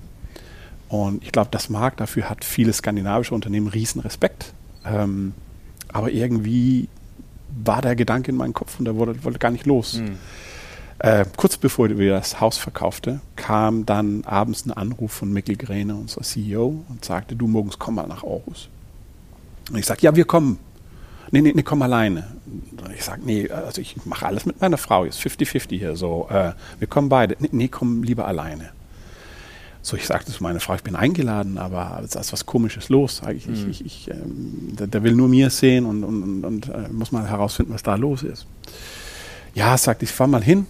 Und 0.90 1.24
ich 1.24 1.32
glaube, 1.32 1.50
das 1.52 1.70
Markt 1.70 2.00
dafür 2.00 2.30
hat 2.30 2.46
viele 2.46 2.74
skandinavische 2.74 3.34
Unternehmen 3.34 3.68
riesen 3.68 4.02
Respekt. 4.02 4.54
Ähm, 4.86 5.34
aber 5.92 6.12
irgendwie 6.12 6.90
war 7.64 7.82
der 7.82 7.96
Gedanke 7.96 8.32
in 8.32 8.38
meinem 8.38 8.54
Kopf 8.54 8.78
und 8.80 8.86
der 8.86 8.96
wurde, 8.96 9.24
wollte 9.24 9.40
gar 9.40 9.52
nicht 9.52 9.66
los. 9.66 9.96
Äh, 11.00 11.26
kurz 11.36 11.58
bevor 11.58 11.90
wir 11.90 12.14
das 12.14 12.42
Haus 12.42 12.58
verkaufte, 12.58 13.22
kam 13.36 13.86
dann 13.86 14.24
abends 14.26 14.66
ein 14.66 14.72
Anruf 14.72 15.12
von 15.12 15.32
Mikkel 15.32 15.56
Gräne, 15.56 15.96
unser 15.96 16.22
CEO, 16.22 16.84
und 16.90 17.06
sagte, 17.06 17.36
du 17.36 17.48
morgens 17.48 17.78
komm 17.78 17.96
mal 17.96 18.08
nach 18.08 18.24
Aarhus. 18.24 18.70
Und 19.70 19.78
ich 19.78 19.86
sagte, 19.86 20.06
ja, 20.06 20.16
wir 20.16 20.26
kommen. 20.26 20.58
Nee, 21.32 21.42
nee, 21.42 21.52
nee, 21.54 21.64
komm 21.64 21.82
alleine. 21.82 22.28
Ich 22.96 23.04
sage, 23.04 23.22
nee, 23.26 23.50
also 23.50 23.82
ich 23.82 23.96
mache 24.06 24.26
alles 24.26 24.46
mit 24.46 24.62
meiner 24.62 24.78
Frau, 24.78 25.06
jetzt 25.06 25.20
50-50 25.20 25.78
hier 25.78 25.96
so. 25.96 26.28
Äh, 26.30 26.54
wir 26.80 26.88
kommen 26.88 27.10
beide. 27.10 27.36
Nee, 27.40 27.50
nee, 27.52 27.68
komm 27.68 28.04
lieber 28.04 28.28
alleine. 28.28 28.72
So, 29.82 29.96
ich 29.96 30.06
sagte 30.06 30.32
zu 30.32 30.44
meiner 30.44 30.60
Frau, 30.60 30.76
ich 30.76 30.84
bin 30.84 30.96
eingeladen, 30.96 31.58
aber 31.58 32.02
es 32.04 32.16
ist 32.16 32.34
was 32.34 32.46
Komisches 32.46 32.90
los. 32.90 33.18
Sag 33.18 33.36
ich, 33.36 33.48
mhm. 33.48 33.70
ich, 33.70 33.86
ich, 33.86 34.10
ähm, 34.10 34.76
der, 34.78 34.88
der, 34.88 35.04
will 35.04 35.14
nur 35.14 35.30
mir 35.30 35.50
sehen 35.50 35.86
und, 35.86 36.04
und, 36.04 36.24
und, 36.24 36.46
und 36.46 36.70
äh, 36.70 36.90
muss 36.92 37.12
mal 37.12 37.28
herausfinden, 37.30 37.74
was 37.74 37.84
da 37.84 37.96
los 37.96 38.24
ist. 38.24 38.48
Ja, 39.54 39.78
sagte 39.78 40.06
ich, 40.06 40.12
fahr 40.12 40.28
mal 40.28 40.44
hin, 40.44 40.66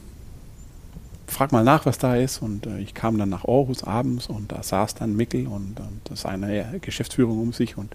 frag 1.25 1.51
mal 1.51 1.63
nach, 1.63 1.85
was 1.85 1.97
da 1.97 2.15
ist. 2.15 2.41
Und 2.41 2.67
äh, 2.67 2.79
ich 2.79 2.93
kam 2.93 3.17
dann 3.17 3.29
nach 3.29 3.45
Aarhus 3.45 3.83
abends 3.83 4.27
und 4.27 4.51
da 4.51 4.61
saß 4.61 4.95
dann 4.95 5.15
Mickel 5.15 5.47
und, 5.47 5.79
und 5.79 6.01
das 6.05 6.25
eine 6.25 6.79
Geschäftsführung 6.81 7.39
um 7.39 7.53
sich 7.53 7.77
und 7.77 7.91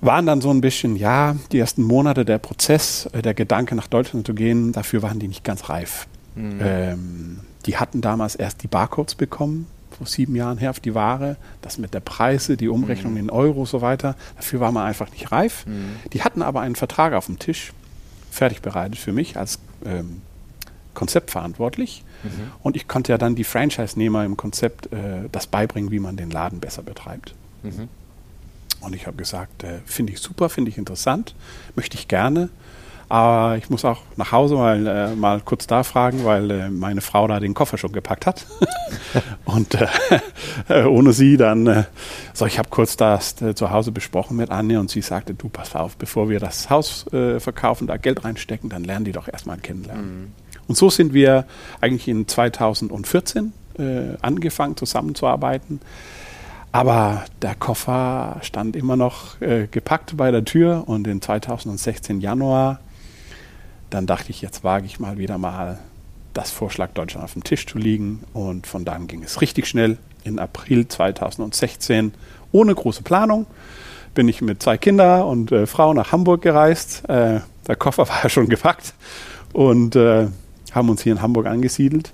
waren 0.00 0.26
dann 0.26 0.40
so 0.40 0.50
ein 0.50 0.60
bisschen, 0.60 0.96
ja, 0.96 1.36
die 1.52 1.58
ersten 1.58 1.82
Monate 1.82 2.24
der 2.24 2.38
Prozess, 2.38 3.08
äh, 3.12 3.22
der 3.22 3.34
Gedanke 3.34 3.74
nach 3.74 3.86
Deutschland 3.86 4.26
zu 4.26 4.34
gehen, 4.34 4.72
dafür 4.72 5.02
waren 5.02 5.18
die 5.18 5.28
nicht 5.28 5.44
ganz 5.44 5.68
reif. 5.68 6.06
Mhm. 6.34 6.60
Ähm, 6.62 7.40
die 7.66 7.76
hatten 7.76 8.00
damals 8.00 8.36
erst 8.36 8.62
die 8.62 8.68
Barcodes 8.68 9.14
bekommen, 9.14 9.66
vor 9.90 10.06
sieben 10.06 10.36
Jahren 10.36 10.58
her 10.58 10.70
auf 10.70 10.80
die 10.80 10.94
Ware, 10.94 11.36
das 11.60 11.78
mit 11.78 11.92
der 11.94 12.00
Preise, 12.00 12.56
die 12.56 12.68
Umrechnung 12.68 13.12
mhm. 13.12 13.18
in 13.18 13.30
Euro 13.30 13.60
und 13.60 13.68
so 13.68 13.80
weiter, 13.80 14.14
dafür 14.36 14.60
war 14.60 14.70
man 14.70 14.86
einfach 14.86 15.10
nicht 15.10 15.32
reif. 15.32 15.66
Mhm. 15.66 15.96
Die 16.12 16.22
hatten 16.22 16.42
aber 16.42 16.60
einen 16.60 16.76
Vertrag 16.76 17.12
auf 17.14 17.26
dem 17.26 17.38
Tisch, 17.38 17.72
fertig 18.30 18.62
bereitet 18.62 18.98
für 18.98 19.12
mich 19.12 19.36
als 19.36 19.58
ähm, 19.84 20.22
Konzept 20.94 21.30
verantwortlich. 21.30 22.04
Mhm. 22.22 22.52
Und 22.62 22.76
ich 22.76 22.86
konnte 22.86 23.12
ja 23.12 23.18
dann 23.18 23.34
die 23.34 23.44
Franchise-Nehmer 23.44 24.24
im 24.24 24.36
Konzept 24.36 24.92
äh, 24.92 25.28
das 25.32 25.46
beibringen, 25.46 25.90
wie 25.90 26.00
man 26.00 26.16
den 26.16 26.30
Laden 26.30 26.60
besser 26.60 26.82
betreibt. 26.82 27.34
Mhm. 27.62 27.88
Und 28.80 28.94
ich 28.94 29.06
habe 29.06 29.16
gesagt, 29.16 29.64
äh, 29.64 29.80
finde 29.86 30.12
ich 30.12 30.20
super, 30.20 30.48
finde 30.48 30.70
ich 30.70 30.78
interessant, 30.78 31.34
möchte 31.74 31.96
ich 31.96 32.08
gerne. 32.08 32.48
Aber 33.10 33.56
ich 33.56 33.70
muss 33.70 33.86
auch 33.86 34.02
nach 34.16 34.32
Hause 34.32 34.56
mal, 34.56 34.86
äh, 34.86 35.14
mal 35.14 35.40
kurz 35.40 35.66
da 35.66 35.82
fragen, 35.82 36.24
weil 36.24 36.50
äh, 36.50 36.68
meine 36.68 37.00
Frau 37.00 37.26
da 37.26 37.40
den 37.40 37.54
Koffer 37.54 37.78
schon 37.78 37.92
gepackt 37.92 38.26
hat. 38.26 38.46
und 39.46 39.74
äh, 40.68 40.84
ohne 40.84 41.14
sie 41.14 41.38
dann, 41.38 41.66
äh, 41.66 41.84
so 42.34 42.44
ich 42.44 42.58
habe 42.58 42.68
kurz 42.68 42.98
das 42.98 43.40
äh, 43.40 43.54
zu 43.54 43.70
Hause 43.70 43.92
besprochen 43.92 44.36
mit 44.36 44.50
Anne 44.50 44.78
und 44.78 44.90
sie 44.90 45.00
sagte, 45.00 45.32
du 45.32 45.48
pass 45.48 45.74
auf, 45.74 45.96
bevor 45.96 46.28
wir 46.28 46.38
das 46.38 46.68
Haus 46.68 47.06
äh, 47.12 47.40
verkaufen, 47.40 47.86
da 47.86 47.96
Geld 47.96 48.24
reinstecken, 48.24 48.68
dann 48.68 48.84
lernen 48.84 49.06
die 49.06 49.12
doch 49.12 49.26
erstmal 49.26 49.56
kennenlernen. 49.56 50.20
Mhm. 50.20 50.32
Und 50.66 50.76
so 50.76 50.90
sind 50.90 51.14
wir 51.14 51.46
eigentlich 51.80 52.08
in 52.08 52.28
2014 52.28 53.52
angefangen 54.20 54.76
zusammenzuarbeiten. 54.76 55.80
Aber 56.78 57.24
der 57.42 57.56
Koffer 57.56 58.36
stand 58.40 58.76
immer 58.76 58.94
noch 58.94 59.40
äh, 59.40 59.66
gepackt 59.66 60.16
bei 60.16 60.30
der 60.30 60.44
Tür 60.44 60.84
und 60.86 61.08
in 61.08 61.20
2016 61.20 62.20
Januar, 62.20 62.78
dann 63.90 64.06
dachte 64.06 64.30
ich, 64.30 64.42
jetzt 64.42 64.62
wage 64.62 64.86
ich 64.86 65.00
mal 65.00 65.18
wieder 65.18 65.38
mal 65.38 65.80
das 66.34 66.52
Vorschlag 66.52 66.90
Deutschland 66.90 67.24
auf 67.24 67.32
dem 67.32 67.42
Tisch 67.42 67.66
zu 67.66 67.78
liegen 67.78 68.22
und 68.32 68.68
von 68.68 68.84
dann 68.84 69.08
ging 69.08 69.24
es 69.24 69.40
richtig 69.40 69.66
schnell. 69.66 69.98
In 70.22 70.38
April 70.38 70.86
2016 70.86 72.14
ohne 72.52 72.76
große 72.76 73.02
Planung 73.02 73.46
bin 74.14 74.28
ich 74.28 74.40
mit 74.40 74.62
zwei 74.62 74.78
Kindern 74.78 75.22
und 75.22 75.50
äh, 75.50 75.66
Frau 75.66 75.92
nach 75.94 76.12
Hamburg 76.12 76.42
gereist. 76.42 77.08
Äh, 77.08 77.40
der 77.66 77.74
Koffer 77.76 78.08
war 78.08 78.22
ja 78.22 78.28
schon 78.28 78.48
gepackt 78.48 78.94
und 79.52 79.96
äh, 79.96 80.28
haben 80.70 80.90
uns 80.90 81.02
hier 81.02 81.10
in 81.10 81.22
Hamburg 81.22 81.46
angesiedelt 81.46 82.12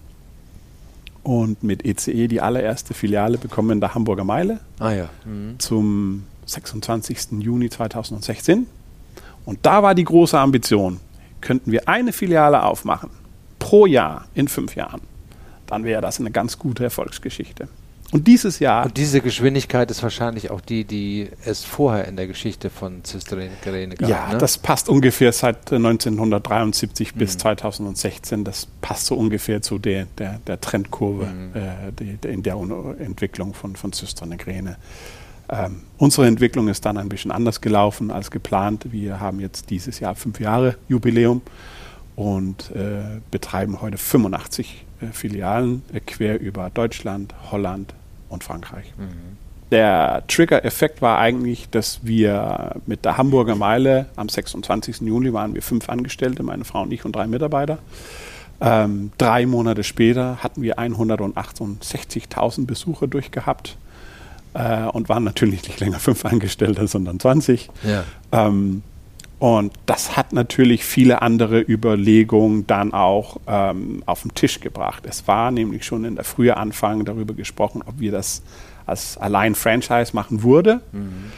und 1.25 1.65
mit 1.65 1.85
ECE 1.85 2.13
e 2.13 2.29
die 2.29 2.41
allererste 2.41 2.95
Filiale 2.95 3.39
bekommen 3.39 3.71
in 3.71 3.81
der 3.81 3.95
Hamburger 3.95 4.25
Meile 4.25 4.61
ah, 4.79 4.93
ja. 4.93 5.09
mhm. 5.25 5.59
zum 5.59 6.25
26. 6.47 7.41
Juni 7.41 7.69
2016. 7.71 8.67
Und 9.45 9.59
da 9.63 9.83
war 9.83 9.95
die 9.95 10.05
große 10.05 10.39
Ambition, 10.39 11.01
könnten 11.41 11.73
wir 11.73 11.89
eine 11.89 12.13
Filiale 12.13 12.63
aufmachen 12.63 13.11
pro 13.65 13.87
Jahr 13.87 14.27
in 14.35 14.47
fünf 14.47 14.77
Jahren, 14.77 15.01
dann 15.67 15.85
wäre 15.85 16.03
das 16.03 16.21
eine 16.21 16.31
ganz 16.31 16.59
gute 16.59 16.85
Erfolgsgeschichte. 16.85 17.67
Und 18.15 18.29
dieses 18.29 18.61
Jahr. 18.61 18.85
Und 18.85 18.97
diese 18.97 19.21
Geschwindigkeit 19.21 19.91
ist 19.91 20.01
wahrscheinlich 20.05 20.53
auch 20.53 20.61
die, 20.61 20.85
die 20.85 21.31
es 21.45 21.65
vorher 21.65 22.07
in 22.07 22.15
der 22.15 22.29
Geschichte 22.29 22.71
von 22.71 23.05
Cistercienserene 23.05 23.97
gab. 23.97 24.09
Ja, 24.09 24.29
ne? 24.29 24.39
das 24.39 24.57
passt 24.57 24.89
ungefähr 24.89 25.33
seit 25.33 25.73
1973 25.73 27.13
mhm. 27.13 27.19
bis 27.19 27.37
2016. 27.39 28.45
Das 28.45 28.69
passt 28.81 29.07
so 29.07 29.17
ungefähr 29.17 29.63
zu 29.63 29.81
der, 29.81 30.07
der, 30.17 30.39
der 30.47 30.61
Trendkurve 30.61 31.27
mhm. 31.27 31.57
äh, 31.57 31.93
die, 31.99 32.17
der, 32.19 32.31
in 32.31 32.45
der 32.45 32.55
Entwicklung 33.01 33.53
von, 33.53 33.75
von 33.75 33.93
Cistercienserene. 33.93 34.77
Ähm, 35.49 35.83
unsere 35.99 36.29
Entwicklung 36.29 36.69
ist 36.69 36.87
dann 36.87 36.99
ein 36.99 37.09
bisschen 37.09 37.33
anders 37.33 37.61
gelaufen 37.61 38.13
als 38.13 38.31
geplant. 38.31 38.93
Wir 38.93 39.19
haben 39.19 39.41
jetzt 39.41 39.71
dieses 39.71 39.99
Jahr 39.99 40.15
fünf 40.15 40.39
Jahre 40.39 40.77
Jubiläum 40.87 41.43
und 42.15 42.71
äh, 42.77 43.21
betreiben 43.33 43.81
heute 43.81 43.99
85 43.99 44.85
äh, 45.01 45.07
Filialen 45.07 45.83
äh, 45.93 45.99
quer 45.99 46.41
über 46.41 46.71
Deutschland, 46.71 47.35
Holland, 47.51 47.93
und 48.29 48.45
Frankreich. 48.45 48.93
Mhm. 48.97 49.39
Der 49.71 50.23
Trigger-Effekt 50.29 51.03
war 51.03 51.19
eigentlich, 51.19 51.69
dass 51.71 52.01
wir 52.03 52.77
mit 52.87 53.05
der 53.05 53.17
Hamburger 53.17 53.57
Meile 53.57 54.07
am 54.15 54.29
26. 54.29 55.01
Juli 55.01 55.33
waren 55.33 55.55
wir 55.55 55.63
fünf 55.63 55.89
Angestellte, 55.89 56.43
meine 56.43 56.65
Frau 56.65 56.83
und 56.83 56.93
ich 56.93 57.05
und 57.05 57.17
drei 57.17 57.27
Mitarbeiter. 57.27 57.79
Ähm, 58.61 59.11
drei 59.19 59.47
Monate 59.47 59.83
später 59.83 60.39
hatten 60.43 60.63
wir 60.63 60.79
168.000 60.79 62.67
Besucher 62.67 63.07
durchgehabt 63.09 63.77
äh, 64.55 64.85
und 64.85 65.09
waren 65.09 65.25
natürlich 65.25 65.67
nicht 65.67 65.81
länger 65.81 65.99
fünf 65.99 66.25
Angestellte, 66.25 66.87
sondern 66.87 67.19
20. 67.19 67.69
Ja. 67.83 68.05
Ähm, 68.33 68.83
und 69.45 69.75
das 69.85 70.17
hat 70.17 70.33
natürlich 70.33 70.87
viele 70.87 71.21
andere 71.21 71.61
Überlegungen 71.61 72.67
dann 72.67 72.95
auch 72.95 73.37
ähm, 73.47 74.03
auf 74.07 74.23
den 74.23 74.33
Tisch 74.33 74.59
gebracht. 74.59 75.05
Es 75.07 75.29
war 75.29 75.51
nämlich 75.51 75.85
schon 75.85 76.07
in 76.07 76.15
der 76.15 76.25
frühen 76.25 76.55
Anfang 76.55 77.05
darüber 77.05 77.35
gesprochen, 77.35 77.83
ob 77.85 78.01
wir 78.01 78.11
das 78.11 78.41
als 78.87 79.19
allein 79.19 79.55
Franchise 79.55 80.13
machen 80.15 80.43
würde, 80.43 80.81
mhm. 80.93 81.31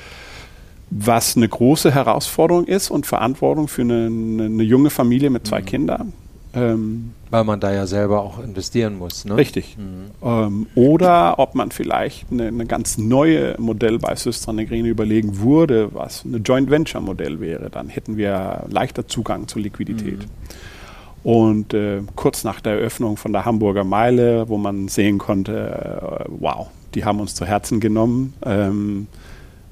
was 0.88 1.36
eine 1.36 1.48
große 1.48 1.92
Herausforderung 1.92 2.66
ist 2.66 2.92
und 2.92 3.06
Verantwortung 3.06 3.66
für 3.66 3.82
eine, 3.82 4.06
eine 4.06 4.62
junge 4.62 4.90
Familie 4.90 5.30
mit 5.30 5.44
zwei 5.44 5.62
mhm. 5.62 5.66
Kindern. 5.66 6.12
Ähm, 6.56 7.12
Weil 7.30 7.44
man 7.44 7.60
da 7.60 7.72
ja 7.72 7.86
selber 7.86 8.22
auch 8.22 8.42
investieren 8.42 8.98
muss. 8.98 9.24
Ne? 9.24 9.36
Richtig. 9.36 9.76
Mhm. 9.76 10.10
Ähm, 10.22 10.66
oder 10.74 11.38
ob 11.38 11.54
man 11.54 11.70
vielleicht 11.70 12.32
eine, 12.32 12.48
eine 12.48 12.66
ganz 12.66 12.96
neue 12.98 13.54
Modell 13.58 13.98
bei 13.98 14.16
Systra 14.16 14.52
Negrene 14.52 14.88
überlegen 14.88 15.40
würde, 15.40 15.90
was 15.92 16.24
eine 16.24 16.38
Joint 16.38 16.70
Venture 16.70 17.02
Modell 17.02 17.40
wäre. 17.40 17.68
Dann 17.68 17.88
hätten 17.88 18.16
wir 18.16 18.64
leichter 18.68 19.06
Zugang 19.06 19.48
zur 19.48 19.62
Liquidität. 19.62 20.20
Mhm. 20.20 21.30
Und 21.30 21.74
äh, 21.74 22.02
kurz 22.14 22.44
nach 22.44 22.60
der 22.60 22.74
Eröffnung 22.74 23.16
von 23.16 23.32
der 23.32 23.44
Hamburger 23.44 23.84
Meile, 23.84 24.48
wo 24.48 24.56
man 24.56 24.88
sehen 24.88 25.18
konnte, 25.18 26.24
äh, 26.24 26.28
wow, 26.28 26.68
die 26.94 27.04
haben 27.04 27.20
uns 27.20 27.34
zu 27.34 27.44
Herzen 27.44 27.80
genommen, 27.80 28.34
ähm, 28.44 29.08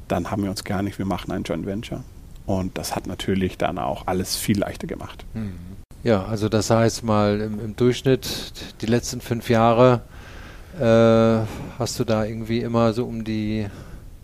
dann 0.09 0.31
haben 0.31 0.43
wir 0.43 0.51
uns 0.51 0.65
gar 0.65 0.83
nicht, 0.83 0.99
wir 0.99 1.07
machen 1.07 1.33
ein 1.33 1.45
Joint 1.45 1.65
Venture. 1.65 2.03
Und 2.45 2.77
das 2.77 2.95
hat 2.95 3.07
natürlich 3.07 3.57
dann 3.57 3.79
auch 3.79 4.07
alles 4.07 4.37
viel 4.37 4.59
leichter 4.59 4.87
gemacht. 4.87 5.25
Mhm. 5.33 5.55
Ja, 6.05 6.27
also 6.27 6.51
das 6.51 6.69
heißt 6.69 7.03
mal 7.03 7.41
im, 7.41 7.59
im 7.59 7.77
Durchschnitt 7.77 8.53
die 8.83 8.87
letzten 8.87 9.23
fünf 9.23 9.49
Jahre 9.49 10.03
äh, 10.79 11.47
hast 11.79 11.99
du 11.99 12.05
da 12.05 12.25
irgendwie 12.25 12.61
immer 12.61 12.93
so 12.93 13.07
um 13.07 13.25
die 13.25 13.67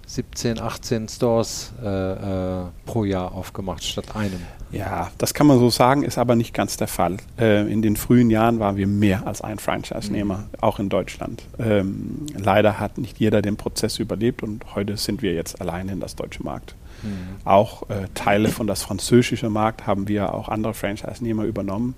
17, 0.07 0.61
18 0.61 1.09
Stores 1.09 1.73
äh, 1.83 2.13
äh, 2.13 2.65
pro 2.85 3.05
Jahr 3.05 3.33
aufgemacht 3.33 3.83
statt 3.83 4.15
einem. 4.15 4.41
Ja, 4.73 5.11
das 5.19 5.35
kann 5.35 5.47
man 5.47 5.59
so 5.59 5.71
sagen, 5.71 6.03
ist 6.03 6.19
aber 6.19 6.37
nicht 6.37 6.53
ganz 6.53 6.77
der 6.77 6.87
Fall. 6.87 7.17
Äh, 7.39 7.73
in 7.73 7.81
den 7.81 7.97
frühen 7.97 8.29
Jahren 8.29 8.61
waren 8.61 8.77
wir 8.77 8.87
mehr 8.87 9.27
als 9.27 9.41
ein 9.41 9.59
Franchise-Nehmer, 9.59 10.39
mhm. 10.39 10.45
auch 10.61 10.81
in 10.81 10.89
Deutschland. 10.91 11.45
Ähm, 11.59 12.27
leider 12.37 12.79
hat 12.79 12.99
nicht 12.99 13.19
jeder 13.19 13.41
den 13.41 13.57
Prozess 13.57 13.99
überlebt 13.99 14.43
und 14.43 14.75
heute 14.75 14.97
sind 14.97 15.23
wir 15.23 15.33
jetzt 15.33 15.61
alleine 15.61 15.93
in 15.93 16.01
das 16.01 16.15
deutsche 16.15 16.43
Markt. 16.43 16.75
Mhm. 17.03 17.47
Auch 17.47 17.89
äh, 17.91 18.09
Teile 18.15 18.49
von 18.49 18.67
das 18.67 18.83
französische 18.83 19.51
Markt 19.51 19.87
haben 19.87 20.09
wir 20.09 20.35
auch 20.35 20.49
andere 20.49 20.75
Franchise-Nehmer 20.75 21.45
übernommen, 21.45 21.95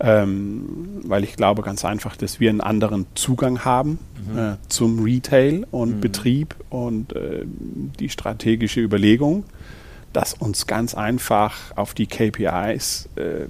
ähm, 0.00 1.02
weil 1.04 1.24
ich 1.24 1.36
glaube 1.36 1.62
ganz 1.62 1.84
einfach, 1.84 2.16
dass 2.16 2.40
wir 2.40 2.50
einen 2.50 2.60
anderen 2.60 3.06
Zugang 3.14 3.64
haben 3.64 3.98
mhm. 4.30 4.38
äh, 4.38 4.56
zum 4.68 5.02
Retail 5.02 5.66
und 5.70 5.96
mhm. 5.96 6.00
Betrieb 6.00 6.56
und 6.70 7.14
äh, 7.14 7.44
die 7.98 8.08
strategische 8.08 8.80
Überlegung, 8.80 9.44
dass 10.12 10.34
uns 10.34 10.66
ganz 10.66 10.94
einfach 10.94 11.76
auf 11.76 11.94
die 11.94 12.06
KPIs 12.06 13.08
äh, 13.16 13.46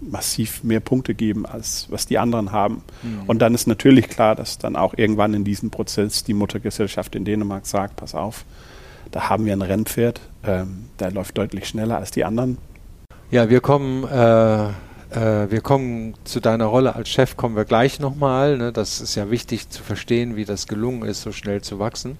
massiv 0.00 0.62
mehr 0.62 0.80
Punkte 0.80 1.14
geben, 1.14 1.46
als 1.46 1.86
was 1.90 2.06
die 2.06 2.18
anderen 2.18 2.52
haben. 2.52 2.82
Mhm. 3.02 3.22
Und 3.26 3.40
dann 3.40 3.54
ist 3.54 3.66
natürlich 3.66 4.08
klar, 4.08 4.34
dass 4.34 4.58
dann 4.58 4.76
auch 4.76 4.94
irgendwann 4.96 5.34
in 5.34 5.44
diesem 5.44 5.70
Prozess 5.70 6.24
die 6.24 6.34
Muttergesellschaft 6.34 7.14
in 7.14 7.24
Dänemark 7.24 7.66
sagt, 7.66 7.96
pass 7.96 8.14
auf, 8.14 8.44
da 9.10 9.28
haben 9.28 9.44
wir 9.44 9.52
ein 9.52 9.62
Rennpferd, 9.62 10.20
ähm, 10.44 10.86
der 10.98 11.10
läuft 11.10 11.36
deutlich 11.38 11.66
schneller 11.68 11.96
als 11.96 12.10
die 12.10 12.24
anderen. 12.24 12.58
Ja, 13.30 13.50
wir 13.50 13.60
kommen 13.60 14.04
äh, 14.04 14.68
äh, 15.10 15.50
wir 15.50 15.60
kommen 15.60 16.14
zu 16.24 16.40
deiner 16.40 16.66
Rolle 16.66 16.94
als 16.94 17.08
Chef, 17.08 17.36
kommen 17.36 17.56
wir 17.56 17.64
gleich 17.64 18.00
nochmal. 18.00 18.58
Ne? 18.58 18.72
Das 18.72 19.00
ist 19.00 19.14
ja 19.14 19.30
wichtig 19.30 19.70
zu 19.70 19.82
verstehen, 19.82 20.36
wie 20.36 20.44
das 20.44 20.66
gelungen 20.66 21.02
ist, 21.02 21.22
so 21.22 21.32
schnell 21.32 21.62
zu 21.62 21.78
wachsen. 21.78 22.18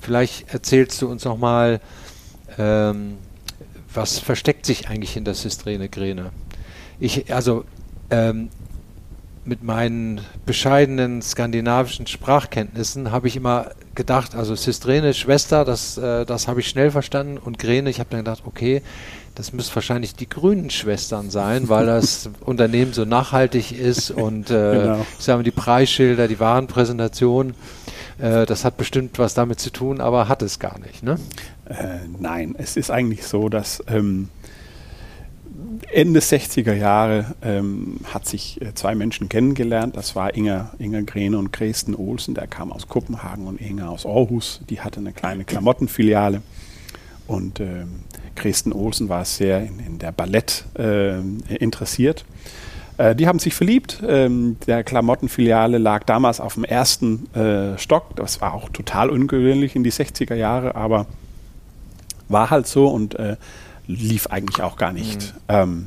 Vielleicht 0.00 0.52
erzählst 0.52 1.00
du 1.00 1.08
uns 1.08 1.24
nochmal, 1.24 1.80
ähm, 2.58 3.18
was 3.92 4.18
versteckt 4.18 4.66
sich 4.66 4.88
eigentlich 4.88 5.12
hinter 5.12 5.34
Systrene 5.34 5.88
Grene? 5.88 6.30
Ich, 7.00 7.32
also, 7.32 7.64
ähm, 8.10 8.50
mit 9.44 9.62
meinen 9.62 10.20
bescheidenen 10.44 11.22
skandinavischen 11.22 12.06
Sprachkenntnissen 12.06 13.10
habe 13.10 13.28
ich 13.28 13.36
immer 13.36 13.70
gedacht, 13.98 14.34
also 14.34 14.54
Systrene 14.54 15.12
Schwester, 15.12 15.66
das, 15.66 15.98
äh, 15.98 16.24
das 16.24 16.48
habe 16.48 16.60
ich 16.60 16.68
schnell 16.68 16.90
verstanden 16.90 17.36
und 17.36 17.58
Grene, 17.58 17.90
ich 17.90 17.98
habe 17.98 18.08
dann 18.10 18.20
gedacht, 18.20 18.44
okay, 18.46 18.80
das 19.34 19.52
müssen 19.52 19.74
wahrscheinlich 19.74 20.14
die 20.14 20.28
grünen 20.28 20.70
Schwestern 20.70 21.30
sein, 21.30 21.68
weil 21.68 21.84
das 21.84 22.30
Unternehmen 22.40 22.92
so 22.94 23.04
nachhaltig 23.04 23.72
ist 23.72 24.10
und 24.10 24.50
äh, 24.50 24.54
genau. 24.54 25.06
ich 25.18 25.24
sage 25.24 25.38
mal, 25.38 25.42
die 25.42 25.50
Preisschilder, 25.50 26.28
die 26.28 26.40
Warenpräsentation, 26.40 27.54
äh, 28.18 28.46
das 28.46 28.64
hat 28.64 28.76
bestimmt 28.76 29.18
was 29.18 29.34
damit 29.34 29.60
zu 29.60 29.70
tun, 29.70 30.00
aber 30.00 30.28
hat 30.28 30.42
es 30.42 30.58
gar 30.58 30.78
nicht, 30.78 31.02
ne? 31.02 31.18
Äh, 31.66 31.98
nein, 32.18 32.54
es 32.56 32.76
ist 32.76 32.90
eigentlich 32.90 33.26
so, 33.26 33.48
dass 33.48 33.82
ähm, 33.88 34.28
Ende 35.92 36.20
60er 36.20 36.74
Jahre 36.74 37.34
ähm, 37.42 38.00
hat 38.04 38.26
sich 38.26 38.60
äh, 38.60 38.74
zwei 38.74 38.94
Menschen 38.94 39.28
kennengelernt. 39.28 39.96
Das 39.96 40.14
war 40.14 40.34
Inger, 40.34 40.70
Inger 40.78 41.02
Grene 41.02 41.38
und 41.38 41.52
Kresten 41.52 41.94
Olsen. 41.94 42.34
Der 42.34 42.46
kam 42.46 42.72
aus 42.72 42.88
Kopenhagen 42.88 43.46
und 43.46 43.60
Inger 43.60 43.90
aus 43.90 44.04
Aarhus. 44.04 44.60
Die 44.68 44.80
hatte 44.80 45.00
eine 45.00 45.12
kleine 45.12 45.44
Klamottenfiliale. 45.44 46.42
Und 47.26 47.60
ähm, 47.60 48.00
Kresten 48.34 48.72
Olsen 48.72 49.08
war 49.08 49.24
sehr 49.24 49.60
in, 49.60 49.78
in 49.80 49.98
der 49.98 50.12
Ballett 50.12 50.64
äh, 50.78 51.20
interessiert. 51.54 52.24
Äh, 52.98 53.14
die 53.14 53.26
haben 53.26 53.38
sich 53.38 53.54
verliebt. 53.54 54.02
Ähm, 54.06 54.56
der 54.66 54.84
Klamottenfiliale 54.84 55.78
lag 55.78 56.04
damals 56.04 56.40
auf 56.40 56.54
dem 56.54 56.64
ersten 56.64 57.32
äh, 57.34 57.78
Stock. 57.78 58.14
Das 58.16 58.40
war 58.40 58.52
auch 58.52 58.68
total 58.68 59.08
ungewöhnlich 59.08 59.74
in 59.74 59.84
die 59.84 59.92
60er 59.92 60.34
Jahre, 60.34 60.74
aber 60.74 61.06
war 62.28 62.50
halt 62.50 62.66
so 62.66 62.88
und 62.88 63.14
äh, 63.14 63.36
lief 63.88 64.28
eigentlich 64.28 64.62
auch 64.62 64.76
gar 64.76 64.92
nicht. 64.92 65.34
Mhm. 65.34 65.40
Ähm, 65.48 65.86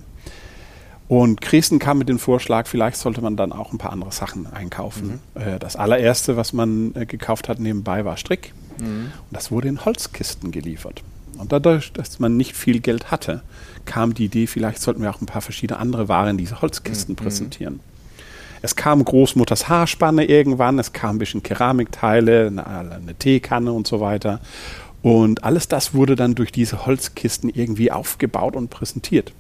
und 1.08 1.42
Christen 1.42 1.80
kam 1.80 1.98
mit 1.98 2.10
dem 2.10 2.20
Vorschlag, 2.20 2.68
vielleicht 2.68 2.98
sollte 2.98 3.22
man 3.22 3.36
dann 3.36 3.52
auch 3.52 3.74
ein 3.74 3.78
paar 3.78 3.92
andere 3.92 4.12
Sachen 4.12 4.48
einkaufen. 4.48 5.20
Mhm. 5.36 5.42
Äh, 5.42 5.60
das 5.60 5.76
allererste, 5.76 6.36
was 6.36 6.52
man 6.54 6.94
äh, 6.96 7.06
gekauft 7.06 7.48
hat 7.48 7.60
nebenbei, 7.60 8.06
war 8.06 8.18
Strick. 8.18 8.54
Mhm. 8.80 9.12
Und 9.30 9.32
das 9.32 9.52
wurde 9.52 9.68
in 9.68 9.86
Holzkisten 9.86 10.52
geliefert. 10.52 11.04
Und 11.38 11.52
dadurch, 11.52 11.92
dass 11.94 12.20
man 12.20 12.38
nicht 12.38 12.56
viel 12.56 12.80
Geld 12.80 13.12
hatte, 13.12 13.42
kam 13.86 14.14
die 14.14 14.26
Idee, 14.26 14.48
vielleicht 14.48 14.82
sollten 14.82 15.02
wir 15.02 15.10
auch 15.10 15.22
ein 15.22 15.26
paar 15.26 15.42
verschiedene 15.42 15.80
andere 15.80 16.08
Waren 16.08 16.30
in 16.30 16.38
diese 16.38 16.62
Holzkisten 16.62 17.14
mhm. 17.14 17.18
präsentieren. 17.18 17.80
Es 18.62 18.76
kam 18.76 19.04
Großmutters 19.04 19.70
Haarspanne 19.70 20.26
irgendwann, 20.26 20.78
es 20.78 20.94
kam 20.94 21.16
ein 21.16 21.20
bisschen 21.20 21.42
Keramikteile, 21.42 22.48
eine, 22.48 22.68
eine 22.68 23.16
Teekanne 23.16 23.72
und 23.72 23.88
so 23.88 24.00
weiter. 24.00 24.40
Und 25.04 25.44
alles 25.44 25.68
das 25.68 25.94
wurde 25.94 26.16
dann 26.16 26.36
durch 26.36 26.52
diese 26.52 26.86
Holzkisten 26.86 27.50
irgendwie 27.50 27.92
aufgebaut 27.92 28.56
und 28.56 28.70
präsentiert. 28.70 29.34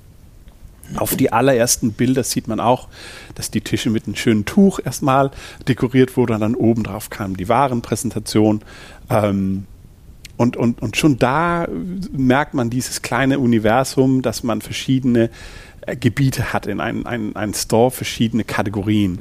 Auf 0.96 1.16
die 1.16 1.32
allerersten 1.32 1.94
Bilder 1.94 2.24
sieht 2.24 2.48
man 2.48 2.60
auch, 2.60 2.88
dass 3.36 3.52
die 3.52 3.62
Tische 3.62 3.90
mit 3.90 4.06
einem 4.06 4.16
schönen 4.16 4.46
Tuch 4.46 4.80
erstmal 4.84 5.32
dekoriert 5.68 6.18
wurden 6.18 6.34
und 6.34 6.42
dann 6.42 6.56
oben 6.56 6.84
drauf 6.84 7.10
kam 7.10 7.38
die 7.38 7.48
Warenpräsentation. 7.48 8.62
Ähm, 9.10 9.66
und, 10.38 10.58
und, 10.58 10.82
und 10.82 10.98
schon 10.98 11.18
da 11.18 11.68
merkt 12.12 12.56
man 12.56 12.70
dieses 12.70 13.02
kleine 13.02 13.40
Universum, 13.40 14.22
dass 14.22 14.44
man 14.44 14.62
verschiedene 14.62 15.30
äh, 15.82 15.96
Gebiete 15.96 16.52
hat 16.52 16.66
in 16.66 16.80
einem 16.80 17.06
ein, 17.06 17.36
ein 17.36 17.54
Store, 17.54 17.92
verschiedene 17.92 18.44
Kategorien. 18.44 19.14
Mhm. 19.14 19.20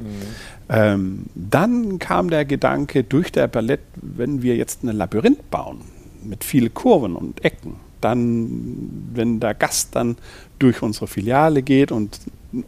Ähm, 0.70 1.26
dann 1.34 1.98
kam 1.98 2.30
der 2.30 2.44
Gedanke 2.44 3.04
durch 3.04 3.30
der 3.32 3.48
Ballett, 3.48 3.80
wenn 4.00 4.42
wir 4.42 4.56
jetzt 4.56 4.82
ein 4.82 4.96
Labyrinth 4.96 5.50
bauen, 5.50 5.82
mit 6.24 6.44
vielen 6.44 6.72
Kurven 6.72 7.16
und 7.16 7.44
Ecken. 7.44 7.76
Dann, 8.00 9.10
wenn 9.12 9.40
der 9.40 9.54
Gast 9.54 9.94
dann 9.94 10.16
durch 10.58 10.82
unsere 10.82 11.06
Filiale 11.06 11.62
geht 11.62 11.92
und 11.92 12.20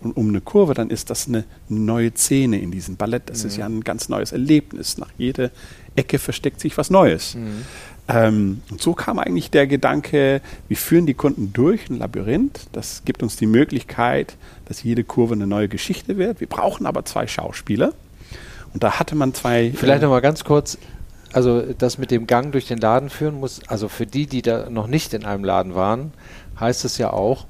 um 0.03 0.29
eine 0.29 0.41
Kurve, 0.41 0.75
dann 0.75 0.91
ist 0.91 1.11
das 1.11 1.27
eine 1.27 1.45
neue 1.69 2.15
Szene 2.15 2.61
in 2.61 2.71
diesem 2.71 2.97
Ballett. 2.97 3.23
Das 3.27 3.43
mhm. 3.43 3.49
ist 3.49 3.57
ja 3.57 3.67
ein 3.67 3.81
ganz 3.83 4.09
neues 4.09 4.33
Erlebnis. 4.33 4.99
Nach 4.99 5.11
jeder 5.19 5.51
Ecke 5.97 6.19
versteckt 6.19 6.61
sich 6.61 6.77
was 6.79 6.91
Neues. 6.91 7.35
Mhm. 7.35 7.65
Ähm, 8.09 8.63
und 8.71 8.81
so 8.81 8.95
kam 8.95 9.19
eigentlich 9.19 9.51
der 9.51 9.67
Gedanke, 9.67 10.41
wir 10.69 10.77
führen 10.77 11.07
die 11.07 11.15
Kunden 11.15 11.53
durch 11.53 11.89
ein 11.89 11.99
Labyrinth. 11.99 12.67
Das 12.73 13.03
gibt 13.05 13.23
uns 13.23 13.37
die 13.37 13.47
Möglichkeit, 13.47 14.37
dass 14.67 14.83
jede 14.83 15.05
Kurve 15.05 15.35
eine 15.35 15.47
neue 15.47 15.69
Geschichte 15.69 16.17
wird. 16.17 16.41
Wir 16.41 16.49
brauchen 16.49 16.87
aber 16.87 17.05
zwei 17.05 17.27
Schauspieler. 17.27 17.93
Und 18.75 18.83
da 18.83 18.99
hatte 18.99 19.15
man 19.15 19.35
zwei. 19.35 19.73
Vielleicht 19.75 20.03
äh, 20.03 20.05
nochmal 20.05 20.23
ganz 20.23 20.45
kurz 20.45 20.79
also 21.33 21.63
das 21.79 21.99
mit 21.99 22.11
dem 22.11 22.27
Gang 22.27 22.53
durch 22.53 22.67
den 22.67 22.79
Laden 22.79 23.11
führen 23.11 23.41
muss, 23.41 23.61
also 23.69 23.89
für 23.89 24.07
die, 24.07 24.27
die 24.27 24.43
da 24.43 24.69
noch 24.71 24.87
nicht 24.87 25.15
in 25.15 25.25
einem 25.25 25.45
Laden 25.45 25.75
waren, 25.75 26.13
heißt 26.59 26.85
es 26.85 26.99
ja 26.99 27.13
auch, 27.13 27.47